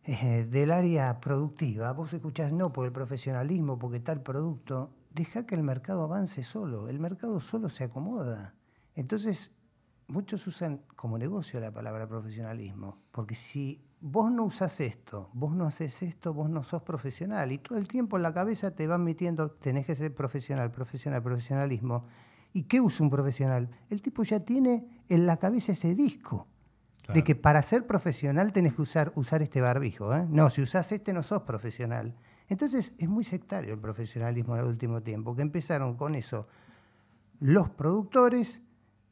eh, 0.04 0.46
del 0.50 0.72
área 0.72 1.20
productiva. 1.22 1.94
Vos 1.94 2.14
escuchás, 2.14 2.52
no, 2.52 2.74
por 2.74 2.86
el 2.86 2.92
profesionalismo, 2.92 3.80
porque 3.80 4.00
tal 4.02 4.22
producto, 4.22 4.94
deja 5.10 5.46
que 5.46 5.56
el 5.56 5.64
mercado 5.64 6.04
avance 6.04 6.44
solo, 6.44 6.88
el 6.90 7.00
mercado 7.00 7.40
solo 7.40 7.70
se 7.70 7.86
acomoda. 7.86 8.56
Entonces, 8.94 9.52
muchos 10.12 10.45
usan 10.45 10.82
como 10.95 11.18
negocio 11.18 11.59
la 11.59 11.72
palabra 11.72 12.07
profesionalismo, 12.07 12.97
porque 13.12 13.34
si 13.34 13.82
vos 14.01 14.32
no 14.32 14.43
usás 14.43 14.80
esto, 14.82 15.30
vos 15.34 15.55
no 15.55 15.66
haces 15.66 16.03
esto, 16.03 16.34
vos 16.34 16.49
no 16.49 16.64
sos 16.64 16.84
profesional, 16.84 17.51
y 17.51 17.59
todo 17.59 17.78
el 17.78 17.88
tiempo 17.88 18.18
en 18.18 18.24
la 18.24 18.34
cabeza 18.34 18.76
te 18.76 18.88
van 18.88 19.03
metiendo, 19.03 19.51
tenés 19.51 19.86
que 19.86 19.95
ser 19.95 20.14
profesional, 20.14 20.70
profesional, 20.72 21.24
profesionalismo. 21.24 22.05
¿Y 22.53 22.64
qué 22.64 22.82
usa 22.82 23.05
un 23.05 23.09
profesional? 23.09 23.70
El 23.89 24.01
tipo 24.01 24.24
ya 24.24 24.41
tiene 24.41 25.03
en 25.07 25.26
la 25.26 25.38
cabeza 25.38 25.72
ese 25.72 25.95
disco. 25.95 26.47
De 27.14 27.24
que 27.24 27.36
para 27.36 27.62
ser 27.62 27.86
profesional 27.88 28.53
tenés 28.53 28.74
que 28.74 28.84
usar, 28.84 29.12
usar 29.16 29.41
este 29.41 29.59
barbijo. 29.59 30.16
¿eh? 30.16 30.26
No, 30.30 30.49
si 30.49 30.62
usás 30.62 30.91
este 30.93 31.12
no 31.12 31.24
sos 31.24 31.41
profesional. 31.41 32.16
Entonces 32.47 32.93
es 32.97 33.09
muy 33.09 33.26
sectario 33.26 33.74
el 33.74 33.80
profesionalismo 33.80 34.55
en 34.55 34.62
el 34.62 34.68
último 34.68 35.01
tiempo, 35.01 35.36
que 35.36 35.41
empezaron 35.41 35.97
con 35.97 36.16
eso 36.16 36.47
los 37.41 37.70
productores, 37.70 38.62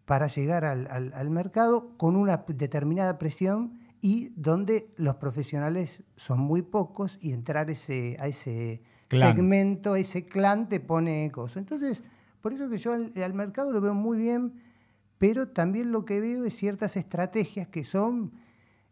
para 0.09 0.25
llegar 0.25 0.65
al, 0.65 1.29
mercado 1.29 1.95
con 1.95 2.15
una 2.15 2.43
determinada 2.47 3.19
presión 3.19 3.79
y 4.01 4.29
donde 4.29 4.91
los 4.97 5.17
profesionales 5.17 6.01
son 6.15 6.39
muy 6.39 6.63
pocos 6.63 7.19
y 7.21 7.31
entrar 7.31 7.69
ese, 7.69 8.17
a 8.19 8.25
ese 8.25 8.81
segmento, 9.11 9.93
a 9.93 9.99
ese 9.99 10.25
clan 10.25 10.67
te 10.67 10.79
pone 10.79 11.29
cosas. 11.31 11.57
Entonces, 11.57 12.01
por 12.41 12.53
eso 12.53 12.71
que 12.71 12.79
yo 12.79 12.93
al, 12.93 13.33
mercado 13.35 13.71
lo 13.71 13.81
veo 13.81 13.93
muy 13.93 14.17
bien, 14.17 14.63
pero 15.19 15.49
también 15.49 15.91
lo 15.91 16.05
que 16.05 16.19
veo 16.19 16.43
es 16.43 16.55
ciertas 16.55 16.97
estrategias 16.97 17.67
que 17.67 17.83
son 17.83 18.31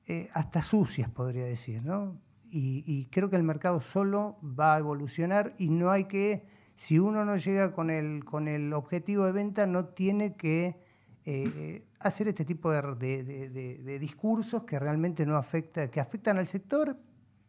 eh, 0.05 0.29
hasta 0.33 0.61
sucias, 0.61 1.09
podría 1.09 1.45
decir, 1.45 1.83
¿no? 1.83 2.21
Y, 2.51 2.83
y, 2.85 3.05
creo 3.05 3.31
que 3.31 3.37
el 3.37 3.43
mercado 3.43 3.81
solo 3.81 4.37
va 4.43 4.75
a 4.75 4.77
evolucionar 4.77 5.55
y 5.57 5.71
no 5.71 5.89
hay 5.89 6.03
que, 6.03 6.45
si 6.75 6.99
uno 6.99 7.25
no 7.25 7.37
llega 7.37 7.73
con 7.73 7.89
el, 7.89 8.23
con 8.23 8.47
el 8.47 8.71
objetivo 8.73 9.25
de 9.25 9.31
venta, 9.31 9.65
no 9.65 9.85
tiene 9.85 10.35
que 10.35 10.85
eh, 11.29 11.83
hacer 11.99 12.29
este 12.29 12.45
tipo 12.45 12.71
de, 12.71 13.97
discursos 13.99 14.63
que 14.63 14.79
realmente 14.79 15.25
no 15.25 15.35
afecta, 15.35 15.91
que 15.91 15.99
afectan 15.99 16.37
al 16.37 16.47
sector 16.47 16.95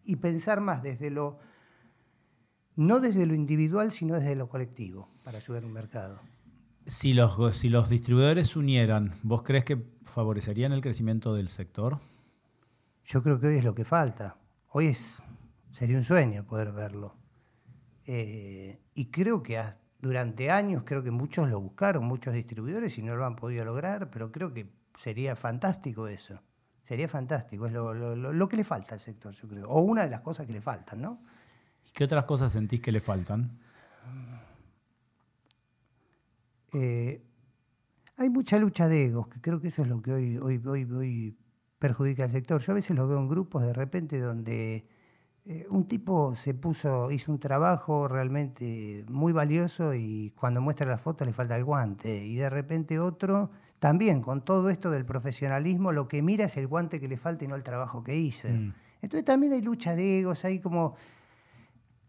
y 0.03 0.17
pensar 0.17 0.61
más 0.61 0.83
desde 0.83 1.11
lo, 1.11 1.39
no 2.75 2.99
desde 2.99 3.25
lo 3.25 3.35
individual, 3.35 3.93
sino 3.93 4.17
desde 4.17 4.35
lo 4.35 4.49
colectivo, 4.49 5.09
para 5.23 5.39
ayudar 5.39 5.65
un 5.65 5.75
mercado. 5.75 6.21
Si 6.87 7.15
los, 7.15 7.57
si 7.57 7.69
los 7.69 7.89
distribuidores 7.89 8.49
se 8.49 8.59
unieran, 8.59 9.13
¿vos 9.23 9.45
crees 9.45 9.65
que 9.65 9.81
favorecerían 10.03 10.73
el 10.73 10.81
crecimiento 10.81 11.33
del 11.35 11.49
sector? 11.49 12.01
Yo 13.05 13.23
creo 13.23 13.39
que 13.39 13.47
hoy 13.47 13.59
es 13.59 13.65
lo 13.65 13.77
que 13.77 13.85
falta. 13.85 14.39
Hoy 14.71 14.87
es, 14.87 15.15
sería 15.71 15.97
un 15.97 16.03
sueño 16.03 16.45
poder 16.45 16.73
verlo. 16.73 17.15
Eh, 18.07 18.81
y 18.95 19.05
creo 19.05 19.41
que 19.41 19.57
durante 20.01 20.51
años 20.51 20.83
creo 20.85 21.03
que 21.03 21.11
muchos 21.11 21.49
lo 21.49 21.61
buscaron, 21.61 22.05
muchos 22.05 22.35
distribuidores 22.35 22.97
y 22.99 23.03
no 23.03 23.17
lo 23.17 23.27
han 23.27 23.37
podido 23.37 23.65
lograr, 23.65 24.11
pero 24.11 24.31
creo 24.31 24.53
que 24.53 24.71
sería 24.95 25.37
fantástico 25.37 26.09
eso. 26.09 26.41
Sería 26.85 27.09
fantástico, 27.09 27.67
es 27.67 27.73
lo, 27.73 28.49
que 28.49 28.57
le 28.57 28.65
falta 28.65 28.95
al 28.95 29.01
sector, 29.01 29.35
yo 29.35 29.47
creo. 29.47 29.69
O 29.69 29.83
una 29.83 30.05
de 30.05 30.11
las 30.11 30.23
cosas 30.23 30.47
que 30.47 30.55
le 30.55 30.63
faltan, 30.63 31.03
¿no? 31.03 31.23
¿Y 31.87 31.91
qué 31.91 32.05
otras 32.05 32.25
cosas 32.25 32.53
sentís 32.53 32.81
que 32.81 32.91
le 32.91 33.01
faltan? 33.01 33.59
Eh, 36.73 37.23
hay 38.17 38.31
mucha 38.31 38.59
lucha 38.59 38.89
de 38.89 39.05
egos, 39.05 39.29
que 39.29 39.41
creo 39.41 39.61
que 39.61 39.69
eso 39.69 39.83
es 39.83 39.89
lo 39.89 40.01
que 40.01 40.13
hoy, 40.13 40.39
hoy, 40.39 40.63
hoy, 40.65 40.85
hoy 40.85 41.39
perjudica 41.79 42.25
al 42.25 42.31
sector. 42.31 42.63
Yo 42.63 42.73
a 42.73 42.77
veces 42.77 42.97
lo 42.97 43.07
veo 43.07 43.19
en 43.19 43.29
grupos 43.29 43.63
de 43.63 43.75
repente 43.75 44.19
donde 44.19 44.89
eh, 45.51 45.67
un 45.71 45.89
tipo 45.89 46.37
se 46.37 46.53
puso, 46.53 47.11
hizo 47.11 47.33
un 47.33 47.41
trabajo 47.41 48.07
realmente 48.07 49.07
muy 49.09 49.33
valioso 49.33 49.95
y 49.95 50.31
cuando 50.37 50.61
muestra 50.61 50.87
la 50.87 50.99
foto 50.99 51.25
le 51.25 51.33
falta 51.33 51.57
el 51.57 51.65
guante. 51.65 52.23
Y 52.27 52.37
de 52.37 52.51
repente 52.51 53.01
otro, 53.01 53.51
también 53.79 54.21
con 54.21 54.45
todo 54.45 54.69
esto 54.69 54.91
del 54.91 55.07
profesionalismo, 55.07 55.91
lo 55.93 56.07
que 56.07 56.21
mira 56.21 56.45
es 56.45 56.59
el 56.59 56.67
guante 56.67 57.01
que 57.01 57.09
le 57.09 57.17
falta 57.17 57.47
y 57.47 57.49
no 57.49 57.57
el 57.57 57.63
trabajo 57.63 58.05
que 58.05 58.15
hice. 58.15 58.51
Mm. 58.51 58.75
Entonces 59.01 59.25
también 59.25 59.55
hay 59.55 59.63
lucha 59.63 59.97
de 59.97 60.21
egos, 60.21 60.45
hay 60.45 60.61
como... 60.61 60.97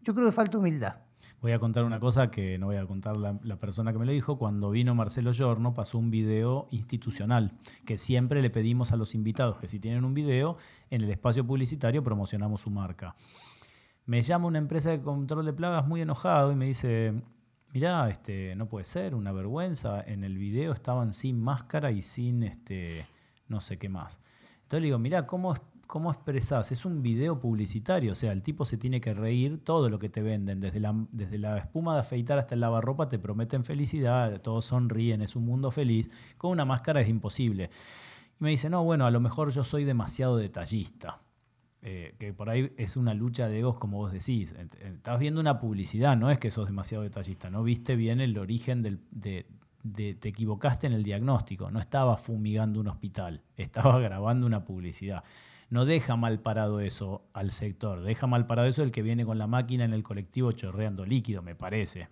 Yo 0.02 0.14
creo 0.14 0.26
que 0.26 0.32
falta 0.32 0.58
humildad. 0.58 0.96
Voy 1.40 1.52
a 1.52 1.58
contar 1.58 1.84
una 1.84 1.98
cosa 2.00 2.30
que 2.30 2.58
no 2.58 2.66
voy 2.66 2.76
a 2.76 2.84
contar 2.84 3.16
la, 3.16 3.56
persona 3.56 3.92
que 3.92 3.98
me 3.98 4.04
lo 4.04 4.12
dijo. 4.12 4.36
Cuando 4.36 4.70
vino 4.70 4.94
Marcelo 4.94 5.32
Giorno 5.32 5.72
pasó 5.72 5.96
un 5.96 6.10
video 6.10 6.68
institucional 6.70 7.52
que 7.86 7.96
siempre 7.96 8.42
le 8.42 8.50
pedimos 8.50 8.92
a 8.92 8.96
los 8.96 9.14
invitados 9.14 9.56
que 9.56 9.66
si 9.66 9.80
tienen 9.80 10.04
un 10.04 10.12
video, 10.12 10.58
en 10.90 11.00
el 11.00 11.10
espacio 11.10 11.46
publicitario 11.46 12.04
promocionamos 12.04 12.60
su 12.60 12.70
marca. 12.70 13.14
Me 14.04 14.20
llama 14.20 14.48
una 14.48 14.58
empresa 14.58 14.90
de 14.90 15.00
control 15.00 15.46
de 15.46 15.54
plagas 15.54 15.86
muy 15.86 16.02
enojado 16.02 16.52
y 16.52 16.56
me 16.56 16.66
dice, 16.66 17.14
mirá, 17.72 18.10
este, 18.10 18.54
no 18.54 18.68
puede 18.68 18.84
ser, 18.84 19.14
una 19.14 19.32
vergüenza. 19.32 20.02
En 20.02 20.24
el 20.24 20.36
video 20.36 20.72
estaban 20.72 21.14
sin 21.14 21.40
máscara 21.40 21.90
y 21.90 22.02
sin 22.02 22.42
este, 22.42 23.06
no 23.48 23.62
sé 23.62 23.78
qué 23.78 23.88
más. 23.88 24.20
Entonces 24.64 24.82
le 24.82 24.86
digo, 24.88 24.98
mirá, 24.98 25.26
¿cómo 25.26 25.54
cómo 25.90 26.12
expresás. 26.12 26.70
Es 26.70 26.84
un 26.84 27.02
video 27.02 27.40
publicitario, 27.40 28.12
o 28.12 28.14
sea, 28.14 28.30
el 28.30 28.44
tipo 28.44 28.64
se 28.64 28.76
tiene 28.76 29.00
que 29.00 29.12
reír 29.12 29.58
todo 29.64 29.88
lo 29.88 29.98
que 29.98 30.08
te 30.08 30.22
venden, 30.22 30.60
desde 30.60 30.78
la, 30.78 30.94
desde 31.10 31.36
la 31.36 31.58
espuma 31.58 31.94
de 31.94 32.00
afeitar 32.00 32.38
hasta 32.38 32.54
el 32.54 32.60
lavarropa 32.60 33.08
te 33.08 33.18
prometen 33.18 33.64
felicidad, 33.64 34.40
todos 34.40 34.66
sonríen, 34.66 35.20
es 35.20 35.34
un 35.34 35.44
mundo 35.44 35.72
feliz. 35.72 36.08
Con 36.38 36.52
una 36.52 36.64
máscara 36.64 37.00
es 37.00 37.08
imposible. 37.08 37.70
Y 38.40 38.44
me 38.44 38.50
dice, 38.50 38.70
no, 38.70 38.84
bueno, 38.84 39.04
a 39.04 39.10
lo 39.10 39.18
mejor 39.18 39.50
yo 39.50 39.64
soy 39.64 39.84
demasiado 39.84 40.36
detallista. 40.36 41.22
Eh, 41.82 42.14
que 42.20 42.32
por 42.32 42.50
ahí 42.50 42.72
es 42.76 42.96
una 42.96 43.12
lucha 43.12 43.48
de 43.48 43.58
egos, 43.58 43.76
como 43.78 43.98
vos 43.98 44.12
decís. 44.12 44.54
Estás 44.80 45.18
viendo 45.18 45.40
una 45.40 45.58
publicidad, 45.58 46.16
no 46.16 46.30
es 46.30 46.38
que 46.38 46.52
sos 46.52 46.66
demasiado 46.66 47.02
detallista, 47.02 47.50
no 47.50 47.64
viste 47.64 47.96
bien 47.96 48.20
el 48.20 48.38
origen 48.38 48.82
del, 48.82 49.00
de, 49.10 49.48
de, 49.82 50.14
te 50.14 50.28
equivocaste 50.28 50.86
en 50.86 50.92
el 50.92 51.02
diagnóstico, 51.02 51.68
no 51.68 51.80
estaba 51.80 52.16
fumigando 52.16 52.78
un 52.78 52.86
hospital, 52.86 53.42
estaba 53.56 53.98
grabando 53.98 54.46
una 54.46 54.64
publicidad 54.64 55.24
no 55.70 55.84
deja 55.84 56.16
mal 56.16 56.40
parado 56.40 56.80
eso 56.80 57.22
al 57.32 57.52
sector, 57.52 58.02
deja 58.02 58.26
mal 58.26 58.46
parado 58.46 58.68
eso 58.68 58.82
el 58.82 58.92
que 58.92 59.02
viene 59.02 59.24
con 59.24 59.38
la 59.38 59.46
máquina 59.46 59.84
en 59.84 59.92
el 59.92 60.02
colectivo 60.02 60.52
chorreando 60.52 61.06
líquido, 61.06 61.42
me 61.42 61.54
parece. 61.54 62.08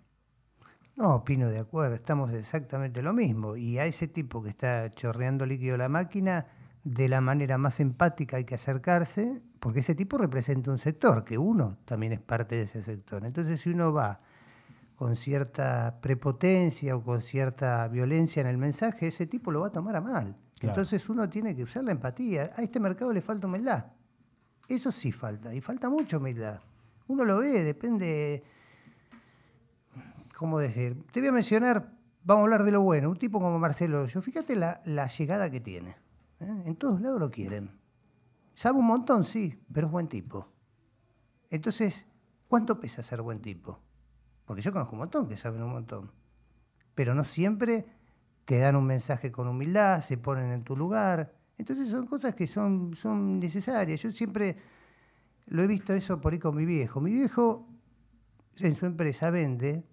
No, 0.96 1.14
opino 1.14 1.48
de 1.48 1.60
acuerdo, 1.60 1.94
estamos 1.94 2.32
exactamente 2.32 3.02
lo 3.02 3.12
mismo. 3.12 3.56
Y 3.56 3.78
a 3.78 3.84
ese 3.84 4.08
tipo 4.08 4.42
que 4.42 4.48
está 4.48 4.90
chorreando 4.90 5.46
líquido 5.46 5.76
la 5.76 5.88
máquina, 5.88 6.46
de 6.82 7.08
la 7.08 7.20
manera 7.20 7.58
más 7.58 7.80
empática 7.80 8.36
hay 8.36 8.44
que 8.44 8.56
acercarse, 8.56 9.40
porque 9.60 9.80
ese 9.80 9.94
tipo 9.94 10.18
representa 10.18 10.70
un 10.70 10.78
sector, 10.78 11.24
que 11.24 11.38
uno 11.38 11.78
también 11.84 12.12
es 12.12 12.20
parte 12.20 12.56
de 12.56 12.62
ese 12.62 12.82
sector. 12.82 13.24
Entonces, 13.24 13.60
si 13.60 13.70
uno 13.70 13.92
va 13.92 14.20
con 14.96 15.14
cierta 15.14 16.00
prepotencia 16.00 16.96
o 16.96 17.02
con 17.04 17.20
cierta 17.20 17.86
violencia 17.86 18.40
en 18.40 18.48
el 18.48 18.58
mensaje, 18.58 19.06
ese 19.06 19.26
tipo 19.26 19.52
lo 19.52 19.60
va 19.60 19.68
a 19.68 19.72
tomar 19.72 19.94
a 19.94 20.00
mal. 20.00 20.36
Entonces 20.60 21.08
uno 21.08 21.28
tiene 21.28 21.54
que 21.54 21.62
usar 21.62 21.84
la 21.84 21.92
empatía. 21.92 22.50
A 22.56 22.62
este 22.62 22.80
mercado 22.80 23.12
le 23.12 23.22
falta 23.22 23.46
humildad. 23.46 23.86
Eso 24.68 24.92
sí 24.92 25.12
falta, 25.12 25.54
y 25.54 25.60
falta 25.60 25.88
mucha 25.88 26.18
humildad. 26.18 26.60
Uno 27.06 27.24
lo 27.24 27.38
ve, 27.38 27.64
depende, 27.64 28.44
¿cómo 30.36 30.58
decir? 30.58 31.06
Te 31.10 31.20
voy 31.20 31.30
a 31.30 31.32
mencionar, 31.32 31.90
vamos 32.22 32.42
a 32.42 32.44
hablar 32.44 32.64
de 32.64 32.72
lo 32.72 32.82
bueno, 32.82 33.08
un 33.08 33.16
tipo 33.16 33.40
como 33.40 33.58
Marcelo 33.58 34.04
yo 34.04 34.20
fíjate 34.20 34.56
la, 34.56 35.06
llegada 35.06 35.50
que 35.50 35.60
tiene. 35.60 35.96
¿eh? 36.40 36.62
En 36.66 36.76
todos 36.76 37.00
lados 37.00 37.18
lo 37.18 37.30
quieren. 37.30 37.70
Sabe 38.54 38.78
un 38.78 38.86
montón, 38.86 39.24
sí, 39.24 39.58
pero 39.72 39.86
es 39.86 39.92
buen 39.92 40.08
tipo. 40.08 40.52
Entonces, 41.48 42.06
¿cuánto 42.46 42.78
pesa 42.78 43.02
ser 43.02 43.22
buen 43.22 43.40
tipo? 43.40 43.80
Porque 44.44 44.60
yo 44.60 44.72
conozco 44.72 44.92
un 44.92 45.00
montón 45.00 45.28
que 45.28 45.36
saben 45.36 45.62
un 45.62 45.72
montón. 45.72 46.12
Pero 46.94 47.14
no 47.14 47.24
siempre 47.24 47.86
te 48.48 48.56
dan 48.56 48.76
un 48.76 48.86
mensaje 48.86 49.30
con 49.30 49.46
humildad, 49.46 50.00
se 50.00 50.16
ponen 50.16 50.50
en 50.52 50.64
tu 50.64 50.74
lugar. 50.74 51.34
Entonces 51.58 51.86
son 51.86 52.06
cosas 52.06 52.34
que 52.34 52.46
son, 52.46 52.94
son 52.94 53.38
necesarias. 53.38 54.00
Yo 54.00 54.10
siempre 54.10 54.56
lo 55.48 55.62
he 55.62 55.66
visto 55.66 55.92
eso 55.92 56.18
por 56.18 56.32
ahí 56.32 56.38
con 56.38 56.56
mi 56.56 56.64
viejo. 56.64 56.98
Mi 56.98 57.12
viejo 57.12 57.68
en 58.60 58.74
su 58.74 58.86
empresa 58.86 59.28
vende 59.28 59.84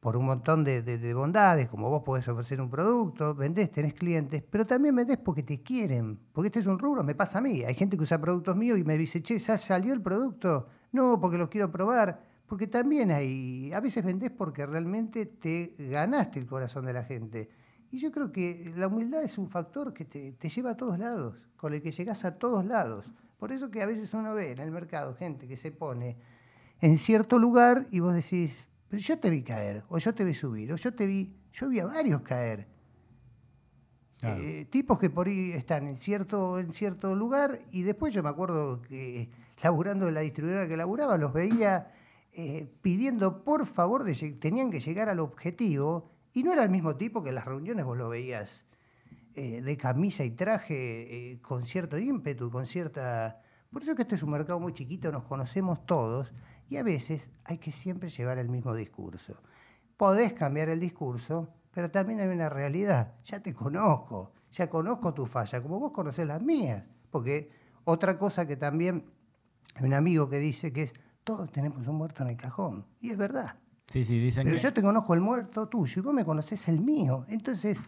por 0.00 0.16
un 0.16 0.26
montón 0.26 0.64
de, 0.64 1.14
bondades, 1.14 1.68
como 1.68 1.88
vos 1.88 2.02
podés 2.02 2.26
ofrecer 2.26 2.60
un 2.60 2.70
producto, 2.70 3.36
vendés, 3.36 3.70
tenés 3.70 3.94
clientes, 3.94 4.42
pero 4.50 4.66
también 4.66 4.96
vendés 4.96 5.18
porque 5.18 5.44
te 5.44 5.62
quieren, 5.62 6.18
porque 6.32 6.48
este 6.48 6.58
es 6.58 6.66
un 6.66 6.76
rubro, 6.76 7.04
me 7.04 7.14
pasa 7.14 7.38
a 7.38 7.40
mí. 7.40 7.62
Hay 7.62 7.76
gente 7.76 7.96
que 7.96 8.02
usa 8.02 8.20
productos 8.20 8.56
míos 8.56 8.80
y 8.80 8.82
me 8.82 8.98
dice, 8.98 9.22
che, 9.22 9.38
¿ya 9.38 9.56
salió 9.56 9.92
el 9.92 10.02
producto? 10.02 10.66
No, 10.90 11.20
porque 11.20 11.38
lo 11.38 11.48
quiero 11.48 11.70
probar. 11.70 12.20
Porque 12.46 12.66
también 12.66 13.12
hay, 13.12 13.72
a 13.72 13.78
veces 13.78 14.04
vendés 14.04 14.32
porque 14.32 14.66
realmente 14.66 15.24
te 15.24 15.72
ganaste 15.78 16.40
el 16.40 16.46
corazón 16.46 16.84
de 16.84 16.92
la 16.92 17.04
gente. 17.04 17.59
Y 17.90 17.98
yo 17.98 18.12
creo 18.12 18.30
que 18.30 18.72
la 18.76 18.86
humildad 18.86 19.22
es 19.22 19.36
un 19.36 19.48
factor 19.48 19.92
que 19.92 20.04
te, 20.04 20.48
lleva 20.48 20.70
a 20.70 20.76
todos 20.76 20.98
lados, 20.98 21.36
con 21.56 21.72
el 21.72 21.82
que 21.82 21.90
llegas 21.90 22.24
a 22.24 22.38
todos 22.38 22.64
lados. 22.64 23.10
Por 23.38 23.52
eso 23.52 23.70
que 23.70 23.82
a 23.82 23.86
veces 23.86 24.14
uno 24.14 24.32
ve 24.34 24.52
en 24.52 24.58
el 24.58 24.70
mercado 24.70 25.14
gente 25.14 25.48
que 25.48 25.56
se 25.56 25.72
pone 25.72 26.16
en 26.80 26.96
cierto 26.98 27.38
lugar 27.38 27.86
y 27.90 28.00
vos 28.00 28.14
decís, 28.14 28.66
pero 28.88 29.02
yo 29.02 29.18
te 29.18 29.30
vi 29.30 29.42
caer, 29.42 29.84
o 29.88 29.98
yo 29.98 30.14
te 30.14 30.24
vi 30.24 30.34
subir, 30.34 30.72
o 30.72 30.76
yo 30.76 30.94
te 30.94 31.06
vi, 31.06 31.34
yo 31.52 31.68
vi 31.68 31.80
a 31.80 31.86
varios 31.86 32.20
caer. 32.22 32.68
Eh, 34.22 34.66
tipos 34.70 34.98
que 34.98 35.08
por 35.08 35.28
ahí 35.28 35.52
están 35.52 35.88
en 35.88 35.96
cierto, 35.96 36.58
en 36.58 36.72
cierto 36.72 37.14
lugar 37.14 37.58
y 37.70 37.82
después 37.82 38.12
yo 38.12 38.22
me 38.22 38.28
acuerdo 38.28 38.82
que 38.82 39.30
laburando 39.62 40.08
en 40.08 40.14
la 40.14 40.20
distribuidora 40.20 40.68
que 40.68 40.76
laburaba, 40.76 41.16
los 41.16 41.32
veía 41.32 41.90
eh, 42.32 42.70
pidiendo 42.82 43.42
por 43.42 43.66
favor, 43.66 44.04
de, 44.04 44.14
tenían 44.32 44.70
que 44.70 44.80
llegar 44.80 45.08
al 45.08 45.20
objetivo 45.20 46.09
y 46.32 46.42
no 46.42 46.52
era 46.52 46.62
el 46.62 46.70
mismo 46.70 46.96
tipo 46.96 47.22
que 47.22 47.30
en 47.30 47.36
las 47.36 47.44
reuniones 47.44 47.84
vos 47.84 47.96
lo 47.96 48.08
veías 48.08 48.64
eh, 49.34 49.62
de 49.62 49.76
camisa 49.76 50.24
y 50.24 50.30
traje 50.30 51.32
eh, 51.32 51.40
con 51.40 51.64
cierto 51.64 51.98
ímpetu, 51.98 52.50
con 52.50 52.66
cierta... 52.66 53.40
Por 53.70 53.82
eso 53.82 53.94
que 53.94 54.02
este 54.02 54.16
es 54.16 54.22
un 54.22 54.30
mercado 54.30 54.58
muy 54.58 54.72
chiquito, 54.72 55.12
nos 55.12 55.24
conocemos 55.24 55.86
todos 55.86 56.32
y 56.68 56.76
a 56.76 56.82
veces 56.82 57.30
hay 57.44 57.58
que 57.58 57.72
siempre 57.72 58.08
llevar 58.08 58.38
el 58.38 58.48
mismo 58.48 58.74
discurso. 58.74 59.40
Podés 59.96 60.32
cambiar 60.32 60.68
el 60.68 60.80
discurso, 60.80 61.48
pero 61.72 61.90
también 61.90 62.20
hay 62.20 62.28
una 62.28 62.48
realidad. 62.48 63.14
Ya 63.24 63.40
te 63.40 63.54
conozco, 63.54 64.32
ya 64.50 64.68
conozco 64.68 65.14
tu 65.14 65.26
falla, 65.26 65.62
como 65.62 65.78
vos 65.78 65.92
conocés 65.92 66.26
las 66.26 66.42
mías. 66.42 66.84
Porque 67.10 67.50
otra 67.84 68.18
cosa 68.18 68.46
que 68.46 68.56
también 68.56 69.04
hay 69.74 69.84
un 69.84 69.94
amigo 69.94 70.28
que 70.28 70.38
dice 70.38 70.72
que 70.72 70.84
es, 70.84 70.94
todos 71.22 71.50
tenemos 71.52 71.86
un 71.86 71.96
muerto 71.96 72.22
en 72.22 72.30
el 72.30 72.36
cajón. 72.36 72.86
Y 73.00 73.10
es 73.10 73.16
verdad. 73.16 73.56
Sí, 73.90 74.04
sí, 74.04 74.18
dicen 74.18 74.44
Pero 74.44 74.56
yo 74.56 74.72
te 74.72 74.82
conozco 74.82 75.14
el 75.14 75.20
muerto 75.20 75.66
tuyo 75.66 76.00
y 76.00 76.04
vos 76.04 76.14
me 76.14 76.24
conocés 76.24 76.68
el 76.68 76.80
mío. 76.80 77.24
Entonces, 77.28 77.80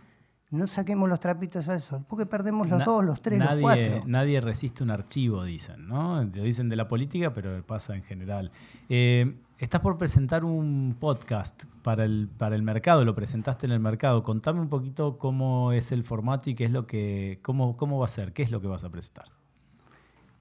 no 0.50 0.66
saquemos 0.66 1.08
los 1.08 1.20
trapitos 1.20 1.68
al 1.68 1.80
sol, 1.80 2.04
porque 2.08 2.26
perdemos 2.26 2.68
los 2.68 2.84
dos, 2.84 3.04
los 3.04 3.22
tres, 3.22 3.38
nadie, 3.38 3.62
los 3.62 3.62
cuatro. 3.62 4.02
Nadie 4.06 4.40
resiste 4.40 4.82
un 4.82 4.90
archivo, 4.90 5.44
dicen, 5.44 5.86
¿no? 5.86 6.22
Lo 6.22 6.42
dicen 6.42 6.68
de 6.68 6.76
la 6.76 6.88
política, 6.88 7.32
pero 7.32 7.64
pasa 7.64 7.94
en 7.94 8.02
general. 8.02 8.50
Eh, 8.88 9.34
estás 9.58 9.80
por 9.80 9.96
presentar 9.96 10.44
un 10.44 10.96
podcast 10.98 11.64
para 11.82 12.04
el, 12.04 12.28
para 12.36 12.56
el 12.56 12.62
mercado, 12.62 13.04
lo 13.04 13.14
presentaste 13.14 13.66
en 13.66 13.72
el 13.72 13.80
mercado. 13.80 14.24
Contame 14.24 14.60
un 14.60 14.68
poquito 14.68 15.18
cómo 15.18 15.70
es 15.70 15.92
el 15.92 16.02
formato 16.02 16.50
y 16.50 16.56
qué 16.56 16.64
es 16.64 16.72
lo 16.72 16.86
que, 16.86 17.38
cómo, 17.42 17.76
cómo 17.76 18.00
va 18.00 18.06
a 18.06 18.08
ser, 18.08 18.32
qué 18.32 18.42
es 18.42 18.50
lo 18.50 18.60
que 18.60 18.66
vas 18.66 18.82
a 18.82 18.90
presentar. 18.90 19.26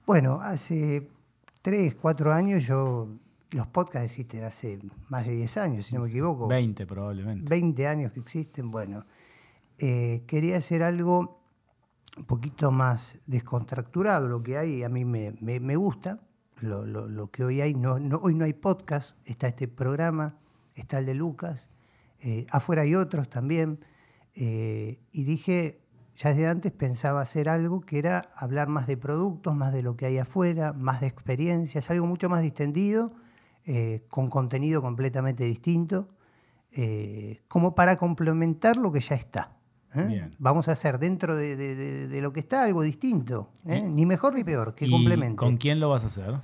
Bueno, 0.04 0.40
hace 0.42 1.08
tres, 1.62 1.94
cuatro 1.94 2.32
años 2.32 2.66
yo 2.66 3.08
los 3.52 3.66
podcasts 3.66 4.06
existen 4.06 4.44
hace 4.44 4.78
más 5.08 5.26
de 5.26 5.34
10 5.34 5.56
años, 5.58 5.86
si 5.86 5.94
no 5.94 6.02
me 6.02 6.08
equivoco. 6.08 6.48
20 6.48 6.86
probablemente. 6.86 7.48
20 7.48 7.86
años 7.86 8.12
que 8.12 8.20
existen. 8.20 8.70
Bueno, 8.70 9.04
eh, 9.78 10.24
quería 10.26 10.56
hacer 10.56 10.82
algo 10.82 11.42
un 12.16 12.24
poquito 12.24 12.70
más 12.70 13.18
descontracturado, 13.26 14.28
lo 14.28 14.42
que 14.42 14.58
hay 14.58 14.82
a 14.82 14.88
mí 14.88 15.04
me, 15.04 15.76
gusta, 15.76 16.20
lo, 16.60 17.30
que 17.30 17.44
hoy 17.44 17.60
hay. 17.60 17.74
No, 17.74 17.94
hoy 18.20 18.34
no 18.34 18.44
hay 18.44 18.52
podcast, 18.52 19.16
está 19.26 19.48
este 19.48 19.68
programa, 19.68 20.38
está 20.74 20.98
el 20.98 21.06
de 21.06 21.14
Lucas, 21.14 21.70
eh, 22.20 22.46
afuera 22.50 22.82
hay 22.82 22.94
otros 22.94 23.28
también. 23.28 23.80
Eh, 24.34 25.00
y 25.12 25.24
dije, 25.24 25.80
ya 26.16 26.30
desde 26.30 26.46
antes 26.46 26.72
pensaba 26.72 27.20
hacer 27.20 27.48
algo 27.48 27.82
que 27.82 27.98
era 27.98 28.30
hablar 28.34 28.68
más 28.68 28.86
de 28.86 28.96
productos, 28.96 29.54
más 29.54 29.72
de 29.72 29.82
lo 29.82 29.96
que 29.96 30.06
hay 30.06 30.18
afuera, 30.18 30.72
más 30.72 31.00
de 31.02 31.06
experiencias, 31.06 31.90
algo 31.90 32.06
mucho 32.06 32.28
más 32.28 32.42
distendido 32.42 33.12
eh, 33.64 34.02
con 34.08 34.28
contenido 34.28 34.82
completamente 34.82 35.44
distinto, 35.44 36.08
eh, 36.72 37.42
como 37.46 37.76
para 37.76 37.94
complementar 37.94 38.76
lo 38.76 38.90
que 38.90 38.98
ya 38.98 39.14
está. 39.14 39.52
¿eh? 39.94 40.28
Vamos 40.40 40.66
a 40.66 40.72
hacer 40.72 40.98
dentro 40.98 41.36
de, 41.36 42.18
lo 42.20 42.32
que 42.32 42.40
está 42.40 42.64
algo 42.64 42.82
distinto, 42.82 43.50
ni 43.64 44.04
mejor 44.04 44.34
ni 44.34 44.42
peor, 44.42 44.74
que 44.74 44.90
complemente. 44.90 45.36
¿Con 45.36 45.58
quién 45.58 45.78
lo 45.78 45.90
vas 45.90 46.02
a 46.02 46.06
hacer? 46.08 46.34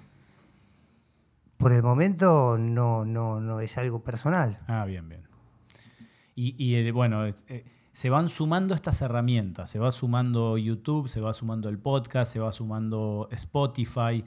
Por 1.56 1.72
el 1.72 1.82
momento 1.82 2.56
no, 2.56 3.04
no, 3.04 3.40
no 3.40 3.58
es 3.58 3.76
algo 3.78 4.04
personal. 4.04 4.60
Ah, 4.68 4.84
bien, 4.84 5.08
bien. 5.08 5.22
Y, 6.36 6.88
bueno, 6.92 7.34
se 7.90 8.10
van 8.10 8.28
sumando 8.28 8.76
estas 8.76 9.02
herramientas, 9.02 9.68
se 9.70 9.80
va 9.80 9.90
sumando 9.90 10.56
YouTube, 10.56 11.08
se 11.08 11.20
va 11.20 11.32
sumando 11.32 11.68
el 11.68 11.80
podcast, 11.80 12.32
se 12.32 12.38
va 12.38 12.52
sumando 12.52 13.28
Spotify. 13.32 14.24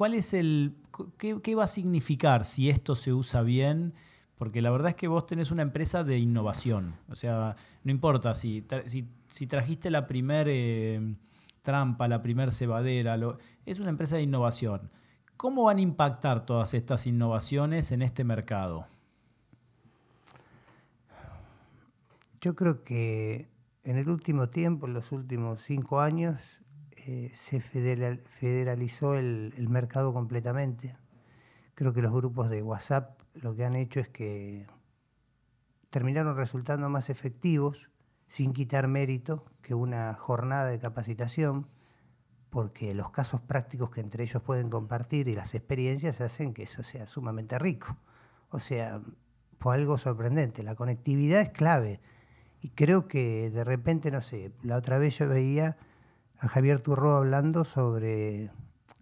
¿Cuál 0.00 0.14
es 0.14 0.32
el, 0.32 0.78
qué, 1.18 1.54
va 1.54 1.64
a 1.64 1.66
significar 1.66 2.46
si 2.46 2.70
esto 2.70 2.96
se 2.96 3.12
usa 3.12 3.42
bien? 3.42 3.92
Porque 4.38 4.62
la 4.62 4.70
verdad 4.70 4.88
es 4.88 4.94
que 4.94 5.08
vos 5.08 5.26
tenés 5.26 5.50
una 5.50 5.60
empresa 5.60 6.04
de 6.04 6.18
innovación. 6.18 6.94
O 7.10 7.14
sea, 7.14 7.54
no 7.84 7.90
importa 7.90 8.34
si, 8.34 8.64
si, 8.86 9.46
trajiste 9.46 9.90
la 9.90 10.06
primer 10.06 10.46
eh, 10.48 11.16
trampa, 11.60 12.08
la 12.08 12.22
primer 12.22 12.54
cebadera, 12.54 13.18
es 13.66 13.78
una 13.78 13.90
empresa 13.90 14.16
de 14.16 14.22
innovación. 14.22 14.90
¿Cómo 15.36 15.64
van 15.64 15.76
a 15.76 15.82
impactar 15.82 16.46
todas 16.46 16.72
estas 16.72 17.06
innovaciones 17.06 17.92
en 17.92 18.00
este 18.00 18.24
mercado? 18.24 18.86
Yo 22.40 22.54
creo 22.54 22.84
que 22.84 23.50
en 23.84 23.98
el 23.98 24.08
último 24.08 24.48
tiempo, 24.48 24.86
en 24.86 24.94
los 24.94 25.12
últimos 25.12 25.60
cinco 25.60 26.00
años, 26.00 26.59
eh, 27.06 27.30
se 27.34 27.60
federalizó 27.60 29.14
el, 29.14 29.68
mercado 29.68 30.12
completamente. 30.12 30.96
Creo 31.74 31.94
que 31.94 32.02
los 32.02 32.12
grupos 32.12 32.50
de 32.50 32.62
WhatsApp 32.62 33.20
lo 33.34 33.54
que 33.54 33.64
han 33.64 33.76
hecho 33.76 34.00
es 34.00 34.08
que 34.08 34.66
terminaron 35.88 36.36
resultando 36.36 36.90
más 36.90 37.08
efectivos, 37.08 37.90
sin 38.26 38.52
quitar 38.52 38.86
mérito, 38.86 39.44
que 39.62 39.74
una 39.74 40.14
jornada 40.14 40.66
de 40.66 40.78
capacitación, 40.78 41.68
porque 42.50 42.94
los 42.94 43.10
casos 43.10 43.40
prácticos 43.40 43.90
que 43.90 44.00
entre 44.00 44.24
ellos 44.24 44.42
pueden 44.42 44.68
compartir 44.68 45.28
y 45.28 45.34
las 45.34 45.54
experiencias 45.54 46.20
hacen 46.20 46.52
que 46.52 46.64
eso 46.64 46.82
sea 46.82 47.06
sumamente 47.06 47.58
rico. 47.58 47.96
O 48.50 48.60
sea, 48.60 49.00
por 49.58 49.74
algo 49.74 49.96
sorprendente, 49.96 50.62
la 50.62 50.74
conectividad 50.74 51.40
es 51.40 51.50
clave 51.50 52.00
y 52.60 52.70
creo 52.70 53.08
que 53.08 53.50
de 53.50 53.64
repente, 53.64 54.10
no 54.10 54.20
sé, 54.20 54.52
la 54.62 54.76
otra 54.76 54.98
vez 54.98 55.18
yo 55.18 55.28
veía 55.28 55.78
a 56.40 56.48
Javier 56.48 56.80
Turro 56.80 57.16
hablando 57.16 57.64
sobre 57.64 58.44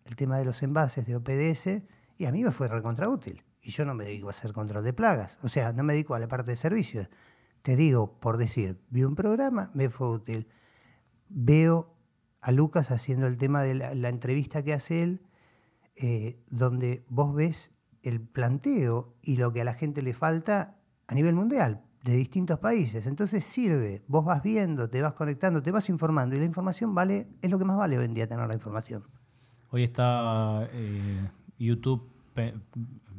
el 0.05 0.17
tema 0.17 0.39
de 0.39 0.45
los 0.45 0.63
envases 0.63 1.07
de 1.07 1.15
OPDS 1.15 1.83
y 2.19 2.25
a 2.25 2.33
mí 2.33 2.43
me 2.43 2.51
fue 2.51 2.67
recontra 2.67 3.09
útil. 3.09 3.45
Y 3.63 3.71
yo 3.71 3.85
no 3.85 3.95
me 3.95 4.05
dedico 4.05 4.27
a 4.27 4.31
hacer 4.31 4.53
control 4.53 4.83
de 4.83 4.93
plagas, 4.93 5.39
o 5.43 5.49
sea, 5.49 5.73
no 5.73 5.85
me 5.85 5.93
dedico 5.93 6.15
a 6.15 6.19
la 6.19 6.27
parte 6.27 6.51
de 6.51 6.57
servicios. 6.57 7.09
Te 7.63 7.77
digo, 7.77 8.19
por 8.19 8.39
decir, 8.39 8.81
vi 8.91 9.05
un 9.05 9.15
programa, 9.15 9.71
me 9.75 9.89
fue 9.89 10.09
útil. 10.09 10.49
Veo 11.29 11.95
a 12.41 12.51
Lucas 12.51 12.91
haciendo 12.91 13.27
el 13.27 13.37
tema 13.37 13.63
de 13.63 13.75
la, 13.75 14.09
entrevista 14.09 14.63
que 14.65 14.73
hace 14.73 15.03
él, 15.03 15.23
eh, 15.97 16.41
donde 16.49 17.05
vos 17.09 17.35
ves 17.35 17.71
el 18.03 18.21
planteo 18.21 19.15
y 19.23 19.37
lo 19.37 19.53
que 19.53 19.61
a 19.61 19.65
la 19.65 19.75
gente 19.75 20.03
le 20.03 20.15
falta 20.15 20.77
a 21.07 21.15
nivel 21.15 21.35
mundial 21.35 21.88
de 22.09 22.17
distintos 22.17 22.59
países. 22.59 23.07
Entonces 23.07 23.45
sirve, 23.45 24.03
vos 24.09 24.25
vas 24.25 24.43
viendo, 24.43 24.89
te 24.89 25.03
vas 25.03 25.13
conectando, 25.13 25.63
te 25.63 25.71
vas 25.71 25.91
informando 25.91 26.35
y 26.35 26.39
la 26.39 26.47
información 26.47 26.95
vale, 26.95 27.29
es 27.43 27.51
lo 27.51 27.59
que 27.59 27.67
más 27.67 27.77
vale 27.77 27.99
hoy 27.99 28.07
en 28.07 28.15
día 28.15 28.27
tener 28.27 28.49
la 28.49 28.55
información. 28.55 29.05
Hoy 29.71 29.83
está 29.83 30.67
eh, 30.73 31.31
YouTube, 31.59 32.09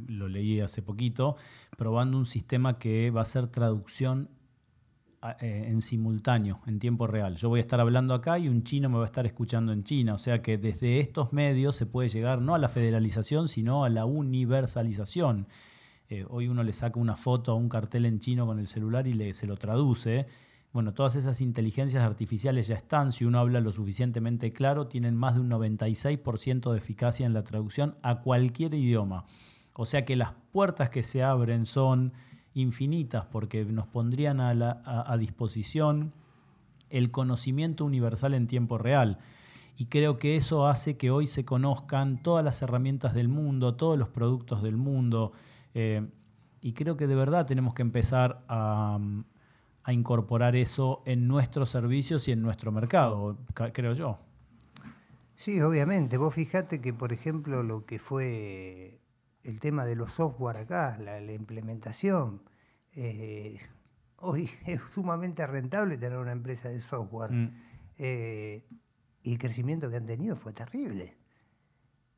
lo 0.08 0.28
leí 0.28 0.60
hace 0.60 0.82
poquito, 0.82 1.36
probando 1.78 2.18
un 2.18 2.26
sistema 2.26 2.80
que 2.80 3.12
va 3.12 3.20
a 3.20 3.24
hacer 3.24 3.48
traducción 3.48 4.30
eh, 5.40 5.66
en 5.68 5.84
simultáneo, 5.84 6.62
en 6.66 6.80
tiempo 6.80 7.06
real. 7.06 7.36
Yo 7.36 7.50
voy 7.50 7.60
a 7.60 7.62
estar 7.62 7.80
hablando 7.80 8.16
acá 8.16 8.40
y 8.40 8.50
un 8.50 8.64
chino 8.64 8.90
me 8.90 8.98
va 8.98 9.04
a 9.04 9.06
estar 9.06 9.28
escuchando 9.28 9.72
en 9.72 9.84
China. 9.84 10.16
O 10.16 10.18
sea 10.18 10.42
que 10.42 10.58
desde 10.58 11.00
estos 11.00 11.32
medios 11.32 11.76
se 11.76 11.86
puede 11.86 12.10
llegar 12.10 12.42
no 12.42 12.56
a 12.56 12.58
la 12.58 12.70
federalización, 12.70 13.50
sino 13.50 13.84
a 13.84 13.90
la 13.90 14.06
universalización. 14.06 15.48
Eh, 16.12 16.26
hoy 16.28 16.48
uno 16.48 16.64
le 16.64 16.74
saca 16.74 17.00
una 17.00 17.16
foto 17.16 17.52
a 17.52 17.56
un 17.56 17.70
cartel 17.70 18.06
en 18.06 18.20
chino 18.20 18.48
con 18.48 18.58
el 18.58 18.68
celular 18.68 19.06
y 19.06 19.14
le, 19.14 19.34
se 19.36 19.46
lo 19.46 19.58
traduce. 19.58 20.26
Bueno, 20.74 20.92
todas 20.92 21.16
esas 21.16 21.40
inteligencias 21.40 22.04
artificiales 22.04 22.68
ya 22.68 22.76
están, 22.76 23.12
si 23.12 23.26
uno 23.26 23.38
habla 23.38 23.62
lo 23.62 23.72
suficientemente 23.72 24.52
claro, 24.52 24.88
tienen 24.88 25.16
más 25.16 25.36
de 25.36 25.42
un 25.42 25.52
96% 25.52 26.72
de 26.72 26.78
eficacia 26.80 27.28
en 27.28 27.34
la 27.34 27.44
traducción 27.44 27.96
a 28.02 28.22
cualquier 28.22 28.74
idioma. 28.74 29.26
O 29.74 29.86
sea 29.86 30.04
que 30.04 30.16
las 30.16 30.34
puertas 30.52 30.90
que 30.90 31.04
se 31.04 31.22
abren 31.22 31.68
son 31.68 32.14
infinitas 32.56 33.26
porque 33.26 33.64
nos 33.66 33.86
pondrían 33.86 34.42
a, 34.42 34.52
a 34.84 35.18
disposición 35.18 36.14
el 36.90 37.12
conocimiento 37.12 37.86
universal 37.86 38.34
en 38.34 38.48
tiempo 38.48 38.80
real 38.80 39.20
y 39.78 39.86
creo 39.86 40.18
que 40.18 40.36
eso 40.36 40.68
hace 40.68 40.98
que 40.98 41.10
hoy 41.12 41.28
se 41.28 41.46
conozcan 41.46 42.22
todas 42.22 42.44
las 42.44 42.62
herramientas 42.62 43.14
del 43.14 43.30
mundo, 43.30 43.76
todos 43.76 43.98
los 43.98 44.10
productos 44.10 44.62
del 44.62 44.76
mundo, 44.76 45.32
eh, 45.80 46.06
y 46.60 46.74
creo 46.74 46.98
que 46.98 47.08
de 47.08 47.16
verdad 47.16 47.46
tenemos 47.46 47.74
que 47.74 47.82
empezar 47.82 48.44
a, 48.50 49.00
incorporar 49.88 50.56
eso 50.56 51.02
en 51.06 51.28
nuestros 51.28 51.72
servicios 51.72 52.28
y 52.28 52.32
en 52.32 52.44
nuestro 52.44 52.72
mercado, 52.72 53.40
creo 53.74 53.94
yo. 53.94 54.20
Sí, 55.36 55.60
obviamente. 55.62 56.18
Vos 56.18 56.36
fijate 56.36 56.80
que, 56.80 56.94
por 56.94 57.12
ejemplo, 57.12 57.64
lo 57.64 57.86
que 57.86 57.98
fue 57.98 59.00
el 59.44 59.60
tema 59.60 59.86
de 59.86 59.96
los 59.96 60.12
software 60.12 60.58
acá, 60.58 60.98
la, 61.00 61.20
implementación, 61.32 62.44
eh, 62.94 63.58
hoy 64.18 64.50
es 64.68 64.82
sumamente 64.88 65.48
rentable 65.48 65.98
tener 65.98 66.20
una 66.20 66.34
empresa 66.34 66.70
de 66.70 66.82
software. 66.82 67.32
Mm. 67.32 67.52
Eh, 67.98 68.64
y 69.24 69.32
el 69.32 69.40
crecimiento 69.40 69.90
que 69.90 69.96
han 69.96 70.06
tenido 70.06 70.36
fue 70.36 70.54
terrible 70.54 71.19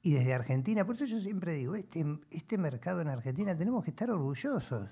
y 0.02 0.14
desde 0.14 0.34
Argentina. 0.34 0.86
Por 0.86 0.96
eso 0.96 1.06
yo 1.06 1.20
siempre 1.20 1.54
digo, 1.54 1.76
este, 1.76 2.06
este 2.32 2.58
mercado 2.58 3.02
en 3.02 3.08
Argentina 3.08 3.56
tenemos 3.56 3.84
que 3.84 3.92
estar 3.92 4.10
orgullosos. 4.10 4.90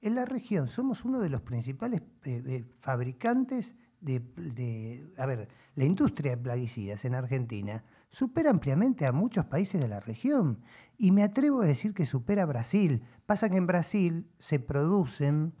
En 0.00 0.14
la 0.14 0.24
región 0.24 0.66
somos 0.66 1.04
uno 1.04 1.20
de 1.20 1.28
los 1.28 1.42
principales 1.42 2.00
eh, 2.24 2.42
eh, 2.46 2.64
fabricantes 2.80 3.74
de, 4.00 5.12
A 5.18 5.26
ver, 5.26 5.48
la 5.74 5.84
industria 5.84 6.32
de 6.32 6.42
plaguicidas 6.42 7.04
en 7.04 7.14
Argentina 7.14 7.84
supera 8.08 8.48
ampliamente 8.48 9.04
a 9.04 9.12
muchos 9.12 9.44
países 9.44 9.78
de 9.80 9.88
la 9.88 10.00
región. 10.00 10.62
Y 10.96 11.12
me 11.12 11.22
atrevo 11.22 11.60
a 11.60 11.66
decir 11.66 11.92
que 11.92 12.06
supera 12.06 12.44
a 12.44 12.46
Brasil. 12.46 13.02
Pasa 13.26 13.50
que 13.50 13.58
en 13.58 13.66
Brasil 13.66 14.26
se 14.38 14.58
producen 14.58 15.54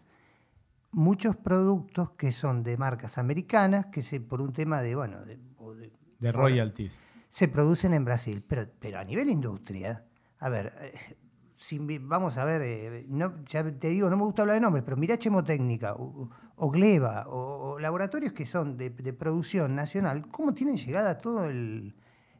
muchos 0.90 1.36
productos 1.36 2.12
que 2.12 2.32
son 2.32 2.62
de 2.62 2.78
marcas 2.78 3.18
americanas, 3.18 3.86
que 3.86 4.02
se, 4.02 4.20
por 4.20 4.40
un 4.40 4.54
tema 4.54 4.80
de, 4.80 4.94
bueno, 4.94 5.22
de, 5.24 5.38
de 6.18 6.32
royalties 6.32 6.98
se 7.30 7.48
producen 7.48 7.94
en 7.94 8.04
Brasil. 8.04 8.44
Pero, 8.46 8.66
pero 8.78 8.98
a 8.98 9.04
nivel 9.04 9.30
industria, 9.30 10.04
a 10.40 10.48
ver, 10.50 10.74
eh, 10.80 11.16
si, 11.54 11.78
vamos 11.78 12.36
a 12.36 12.44
ver, 12.44 12.60
eh, 12.62 13.06
no, 13.08 13.44
ya 13.46 13.62
te 13.78 13.88
digo, 13.88 14.10
no 14.10 14.16
me 14.16 14.24
gusta 14.24 14.42
hablar 14.42 14.56
de 14.56 14.60
nombres, 14.60 14.84
pero 14.84 14.96
mira 14.96 15.16
Chemotécnica 15.16 15.94
o, 15.94 16.28
o 16.56 16.70
Gleba 16.70 17.26
o, 17.28 17.78
laboratorios 17.78 18.32
que 18.32 18.44
son 18.44 18.76
de, 18.76 18.90
producción 19.12 19.74
nacional, 19.76 20.28
¿cómo 20.28 20.52
tienen 20.52 20.76
llegada 20.76 21.18
todo 21.18 21.44
el, 21.44 21.94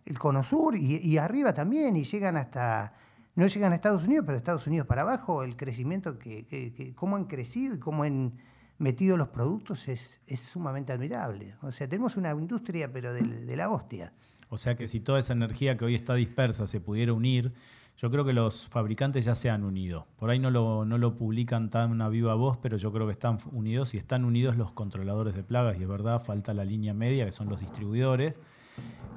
el 0.05 0.19
Cono 0.19 0.43
Sur 0.43 0.75
y, 0.77 1.17
arriba 1.19 1.55
también? 1.55 1.97
Y 1.97 2.03
llegan 2.03 2.37
hasta, 2.37 2.93
no 3.37 3.47
llegan 3.47 3.73
a 3.73 3.77
Estados 3.77 4.05
Unidos, 4.05 4.25
pero 4.27 4.39
Estados 4.39 4.67
Unidos 4.67 4.89
para 4.89 5.03
abajo, 5.03 5.45
el 5.45 5.57
crecimiento 5.57 6.19
que, 6.19 6.47
que, 6.47 6.95
cómo 6.97 7.17
han 7.17 7.27
crecido 7.27 7.77
y 7.77 7.79
cómo 7.79 8.03
han 8.03 8.39
metido 8.79 9.17
los 9.17 9.29
productos 9.29 9.87
es, 9.89 10.21
es 10.27 10.41
sumamente 10.41 10.93
admirable. 10.93 11.55
O 11.63 11.71
sea, 11.71 11.89
tenemos 11.89 12.17
una 12.17 12.33
industria, 12.33 12.93
pero 12.93 13.13
de, 13.13 13.23
de 13.23 13.57
la 13.57 13.71
hostia. 13.71 14.13
O 14.51 14.59
sea 14.59 14.77
que 14.77 14.87
si 14.87 15.01
toda 15.01 15.21
esa 15.21 15.33
energía 15.33 15.77
que 15.77 15.85
hoy 15.85 15.95
está 15.95 16.15
dispersa 16.15 16.67
se 16.67 16.81
pudiera 16.81 17.13
unir, 17.13 17.53
yo 17.97 18.11
creo 18.11 18.25
que 18.25 18.33
los 18.33 18.67
fabricantes 18.67 19.25
ya 19.25 19.35
se 19.35 19.49
han 19.49 19.63
unido. 19.63 20.07
Por 20.17 20.29
ahí 20.29 20.39
no 20.39 20.51
lo, 20.51 20.85
no 20.85 20.99
lo 20.99 21.17
publican 21.17 21.71
tan 21.71 22.03
a 22.03 22.09
viva 22.09 22.35
voz, 22.35 22.59
pero 22.61 22.77
yo 22.77 22.93
creo 22.93 23.07
que 23.07 23.13
están 23.13 23.39
unidos 23.53 23.95
y 23.95 23.99
están 23.99 24.25
unidos 24.25 24.57
los 24.57 24.73
controladores 24.73 25.35
de 25.35 25.45
plagas. 25.45 25.79
Y 25.79 25.83
es 25.83 25.89
verdad, 25.89 26.21
falta 26.21 26.53
la 26.53 26.65
línea 26.65 26.95
media, 26.95 27.27
que 27.27 27.33
son 27.33 27.49
los 27.49 27.61
distribuidores, 27.61 28.41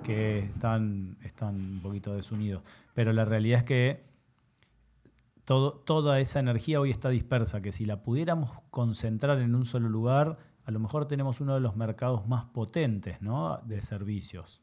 que 0.03 0.39
están, 0.39 1.17
están 1.23 1.55
un 1.55 1.79
poquito 1.81 2.13
desunidos. 2.13 2.61
Pero 2.93 3.11
la 3.11 3.25
realidad 3.25 3.59
es 3.59 3.65
que 3.65 4.03
toda 5.45 6.19
esa 6.19 6.39
energía 6.39 6.79
hoy 6.79 6.91
está 6.91 7.09
dispersa, 7.09 7.61
que 7.61 7.71
si 7.71 7.85
la 7.85 8.03
pudiéramos 8.03 8.51
concentrar 8.69 9.39
en 9.39 9.55
un 9.55 9.65
solo 9.65 9.89
lugar, 9.89 10.37
a 10.65 10.71
lo 10.71 10.79
mejor 10.79 11.07
tenemos 11.07 11.41
uno 11.41 11.53
de 11.55 11.59
los 11.59 11.75
mercados 11.75 12.27
más 12.27 12.45
potentes 12.45 13.21
¿no? 13.21 13.59
de 13.65 13.81
servicios. 13.81 14.62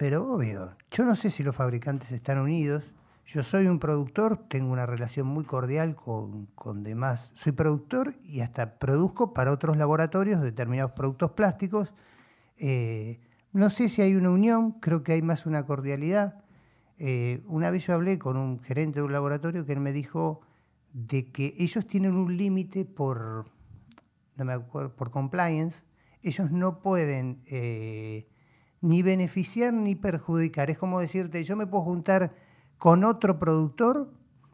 Pero 0.00 0.32
obvio, 0.32 0.78
yo 0.90 1.04
no 1.04 1.14
sé 1.14 1.28
si 1.28 1.42
los 1.42 1.54
fabricantes 1.54 2.10
están 2.10 2.38
unidos. 2.38 2.94
Yo 3.26 3.42
soy 3.42 3.66
un 3.66 3.78
productor, 3.78 4.48
tengo 4.48 4.72
una 4.72 4.86
relación 4.86 5.26
muy 5.26 5.44
cordial 5.44 5.94
con, 5.94 6.48
demás. 6.82 7.32
Soy 7.34 7.52
productor 7.52 8.14
y 8.24 8.40
hasta 8.40 8.78
produzco 8.78 9.34
para 9.34 9.52
otros 9.52 9.76
laboratorios 9.76 10.40
determinados 10.40 10.92
productos 10.92 11.32
plásticos. 11.32 11.92
Eh, 12.56 13.20
no 13.52 13.68
sé 13.68 13.90
si 13.90 14.00
hay 14.00 14.14
una 14.14 14.30
unión, 14.30 14.72
creo 14.80 15.02
que 15.02 15.12
hay 15.12 15.20
más 15.20 15.44
una 15.44 15.66
cordialidad. 15.66 16.44
Eh, 16.96 17.44
una 17.46 17.70
vez 17.70 17.86
yo 17.86 17.92
hablé 17.92 18.18
con 18.18 18.38
un 18.38 18.58
gerente 18.62 19.00
de 19.00 19.04
un 19.04 19.12
laboratorio 19.12 19.66
que 19.66 19.74
él 19.74 19.80
me 19.80 19.92
dijo 19.92 20.40
de 20.94 21.30
que 21.30 21.54
ellos 21.58 21.86
tienen 21.86 22.14
un 22.14 22.38
límite 22.38 22.86
por, 22.86 23.50
no 24.36 24.46
me 24.46 24.54
acuerdo, 24.54 24.96
por 24.96 25.10
compliance. 25.10 25.84
Ellos 26.22 26.50
no 26.50 26.80
pueden 26.80 27.42
eh, 27.48 28.29
ni 28.80 29.02
beneficiar 29.02 29.72
ni 29.72 29.94
perjudicar. 29.94 30.70
Es 30.70 30.78
como 30.78 31.00
decirte, 31.00 31.42
yo 31.44 31.56
me 31.56 31.66
puedo 31.66 31.84
juntar 31.84 32.34
con 32.78 33.04
otro 33.04 33.38
productor 33.38 34.12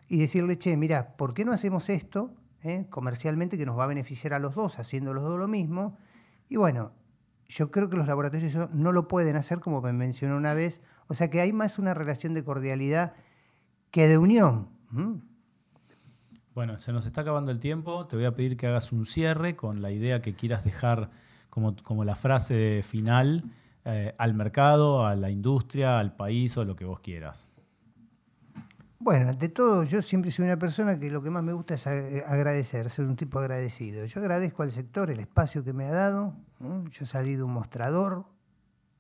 y 0.09 0.19
decirle, 0.19 0.59
che, 0.59 0.77
mira, 0.77 1.17
¿por 1.17 1.35
qué 1.35 1.45
no 1.45 1.53
hacemos 1.53 1.89
esto? 1.89 2.35
¿eh? 2.67 2.87
comercialmente 2.91 3.57
que 3.57 3.67
nos 3.67 3.79
va 3.79 3.85
a 3.85 3.89
beneficiar 3.89 4.35
a 4.35 4.39
los 4.39 4.55
dos, 4.55 4.79
haciendo 4.79 5.15
los 5.15 5.23
dos 5.23 5.39
lo 5.39 5.49
mismo. 5.49 5.97
Y 6.49 6.57
bueno, 6.57 6.93
yo 7.49 7.71
creo 7.71 7.89
que 7.89 7.97
los 7.97 8.07
laboratorios 8.07 8.71
no 8.73 8.93
lo 8.93 9.09
pueden 9.09 9.37
hacer, 9.37 9.61
como 9.61 9.81
me 9.81 9.93
mencionó 9.93 10.37
una 10.37 10.55
vez. 10.55 10.83
O 11.09 11.15
sea 11.15 11.31
que 11.31 11.41
hay 11.41 11.53
más 11.53 11.79
una 11.79 11.95
relación 11.95 12.35
de 12.35 12.45
cordialidad 12.45 13.15
que 13.91 14.09
de 14.09 14.19
unión. 14.19 14.69
Bueno, 16.55 16.79
se 16.79 16.93
nos 16.93 17.07
está 17.07 17.21
acabando 17.21 17.53
el 17.53 17.61
tiempo. 17.61 18.07
Te 18.07 18.17
voy 18.17 18.25
a 18.25 18.35
pedir 18.35 18.57
que 18.57 18.67
hagas 18.67 18.93
un 18.93 19.07
cierre 19.07 19.57
con 19.57 19.83
la 19.83 19.91
idea 19.91 20.23
que 20.23 20.35
quieras 20.35 20.65
dejar 20.65 21.11
como, 21.51 21.77
como 21.83 22.05
la 22.05 22.17
frase 22.17 22.83
final 22.83 23.45
eh, 23.89 24.15
al 24.19 24.35
mercado, 24.35 25.07
a 25.07 25.15
la 25.15 25.31
industria, 25.31 26.01
al 26.01 26.17
país 26.17 26.57
o 26.57 26.65
lo 26.65 26.75
que 26.75 26.85
vos 26.85 26.99
quieras. 26.99 27.47
Bueno, 28.99 29.29
ante 29.29 29.49
todo, 29.49 29.85
yo 29.85 30.03
siempre 30.03 30.33
soy 30.33 30.47
una 30.47 30.59
persona 30.59 30.99
que 30.99 31.09
lo 31.09 31.23
que 31.23 31.31
más 31.31 31.45
me 31.45 31.53
gusta 31.53 31.75
es 31.75 31.87
agradecer, 31.87 32.91
ser 32.91 33.05
un 33.05 33.15
tipo 33.15 33.39
agradecido. 33.39 34.05
Yo 34.05 34.21
agradezco 34.21 34.65
al 34.65 34.73
sector 34.73 35.11
el 35.11 35.21
espacio 35.21 35.63
que 35.63 35.73
me 35.73 35.85
ha 35.85 35.93
dado. 35.93 36.35
Yo 36.91 37.07
salí 37.07 37.37
de 37.37 37.45
un 37.45 37.53
mostrador, 37.53 38.27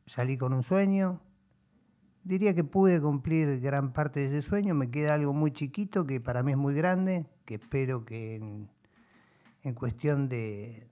salí 0.07 0.39
con 0.39 0.53
un 0.53 0.63
sueño. 0.63 1.21
Diría 2.23 2.55
que 2.55 2.63
pude 2.63 3.01
cumplir 3.01 3.59
gran 3.59 3.93
parte 3.93 4.21
de 4.21 4.27
ese 4.27 4.43
sueño. 4.43 4.75
Me 4.75 4.89
queda 4.89 5.15
algo 5.15 5.35
muy 5.35 5.51
chiquito 5.51 6.07
que 6.07 6.21
para 6.21 6.45
mí 6.45 6.53
es 6.53 6.59
muy 6.59 6.75
grande, 6.75 7.27
que 7.45 7.57
espero 7.57 8.05
que 8.05 8.37
en, 8.37 9.75
cuestión 9.75 10.29
de, 10.29 10.89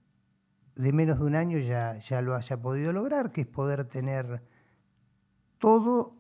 de, 0.74 0.92
menos 0.92 1.18
de 1.18 1.24
un 1.24 1.34
año 1.34 1.58
ya, 1.58 1.98
ya 1.98 2.22
lo 2.22 2.34
haya 2.34 2.60
podido 2.60 2.92
lograr, 2.92 3.32
que 3.32 3.42
es 3.42 3.46
poder 3.46 3.84
tener 3.84 4.42
todo 5.58 6.16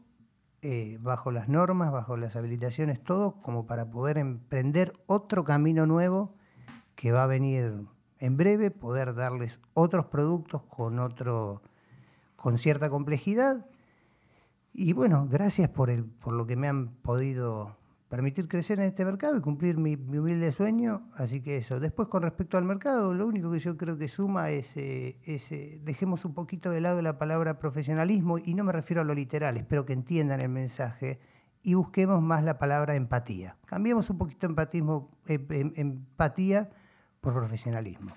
eh, 0.62 0.98
bajo 1.00 1.30
las 1.30 1.48
normas, 1.48 1.92
bajo 1.92 2.16
las 2.16 2.36
habilitaciones, 2.36 3.02
todo 3.02 3.40
como 3.42 3.66
para 3.66 3.90
poder 3.90 4.18
emprender 4.18 4.94
otro 5.06 5.44
camino 5.44 5.86
nuevo 5.86 6.34
que 6.94 7.12
va 7.12 7.24
a 7.24 7.26
venir 7.26 7.86
en 8.18 8.36
breve, 8.36 8.70
poder 8.70 9.14
darles 9.14 9.60
otros 9.74 10.06
productos 10.06 10.62
con 10.62 10.98
otro 10.98 11.62
con 12.36 12.58
cierta 12.58 12.88
complejidad. 12.88 13.66
Y 14.72 14.92
bueno, 14.92 15.28
gracias 15.30 15.68
por, 15.68 15.90
el, 15.90 16.04
por 16.04 16.32
lo 16.32 16.46
que 16.46 16.56
me 16.56 16.68
han 16.68 16.94
podido 16.96 17.76
permitir 18.14 18.46
crecer 18.46 18.78
en 18.78 18.84
este 18.84 19.04
mercado 19.04 19.36
y 19.36 19.40
cumplir 19.40 19.76
mi, 19.76 19.96
humilde 19.96 20.52
sueño. 20.52 21.10
Así 21.14 21.40
que 21.40 21.56
eso. 21.56 21.80
Después, 21.80 22.06
con 22.06 22.22
respecto 22.22 22.56
al 22.56 22.64
mercado, 22.64 23.12
lo 23.12 23.26
único 23.26 23.50
que 23.50 23.58
yo 23.58 23.76
creo 23.76 23.98
que 23.98 24.06
suma 24.06 24.50
es, 24.50 24.76
eh, 24.76 25.18
eh, 25.24 25.80
dejemos 25.82 26.24
un 26.24 26.32
poquito 26.32 26.70
de 26.70 26.80
lado 26.80 27.02
la 27.02 27.18
palabra 27.18 27.58
profesionalismo, 27.58 28.38
y 28.38 28.54
no 28.54 28.62
me 28.62 28.70
refiero 28.70 29.02
a 29.02 29.04
lo 29.04 29.14
literal, 29.14 29.56
espero 29.56 29.84
que 29.84 29.94
entiendan 29.94 30.40
el 30.40 30.48
mensaje, 30.48 31.18
y 31.64 31.74
busquemos 31.74 32.22
más 32.22 32.44
la 32.44 32.56
palabra 32.56 32.94
empatía. 32.94 33.56
Cambiemos 33.66 34.08
un 34.10 34.18
poquito 34.18 34.46
empatismo, 34.46 35.10
eh, 35.26 35.44
em, 35.50 35.72
empatía 35.74 36.70
por 37.20 37.34
profesionalismo. 37.34 38.12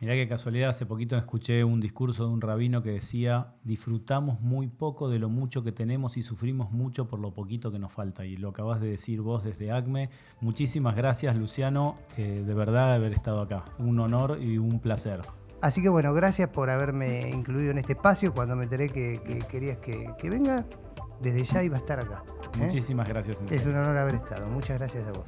Mirá 0.00 0.14
qué 0.14 0.28
casualidad, 0.28 0.70
hace 0.70 0.86
poquito 0.86 1.16
escuché 1.16 1.62
un 1.64 1.80
discurso 1.80 2.26
de 2.26 2.32
un 2.32 2.40
rabino 2.40 2.82
que 2.82 2.90
decía, 2.90 3.54
disfrutamos 3.62 4.40
muy 4.40 4.68
poco 4.68 5.08
de 5.08 5.18
lo 5.18 5.28
mucho 5.28 5.62
que 5.62 5.72
tenemos 5.72 6.16
y 6.16 6.22
sufrimos 6.22 6.72
mucho 6.72 7.06
por 7.08 7.20
lo 7.20 7.32
poquito 7.32 7.70
que 7.70 7.78
nos 7.78 7.92
falta. 7.92 8.24
Y 8.26 8.36
lo 8.36 8.50
acabas 8.50 8.80
de 8.80 8.88
decir 8.88 9.20
vos 9.20 9.44
desde 9.44 9.70
ACME. 9.70 10.10
Muchísimas 10.40 10.96
gracias, 10.96 11.36
Luciano, 11.36 11.96
eh, 12.16 12.42
de 12.44 12.54
verdad 12.54 12.88
de 12.88 12.94
haber 12.94 13.12
estado 13.12 13.40
acá. 13.40 13.64
Un 13.78 13.98
honor 14.00 14.38
y 14.42 14.58
un 14.58 14.80
placer. 14.80 15.20
Así 15.62 15.80
que 15.80 15.88
bueno, 15.88 16.12
gracias 16.12 16.50
por 16.50 16.68
haberme 16.68 17.30
incluido 17.30 17.70
en 17.70 17.78
este 17.78 17.94
espacio. 17.94 18.34
Cuando 18.34 18.56
me 18.56 18.64
enteré 18.64 18.90
que, 18.90 19.46
querías 19.48 19.78
que, 19.78 20.28
venga, 20.28 20.66
desde 21.22 21.44
ya 21.44 21.62
iba 21.62 21.76
a 21.76 21.78
estar 21.78 22.00
acá. 22.00 22.22
¿eh? 22.56 22.64
Muchísimas 22.64 23.08
gracias. 23.08 23.40
Es 23.48 23.64
un 23.64 23.76
honor 23.76 23.96
haber 23.96 24.16
estado. 24.16 24.50
Muchas 24.50 24.76
gracias 24.78 25.06
a 25.06 25.12
vos. 25.12 25.24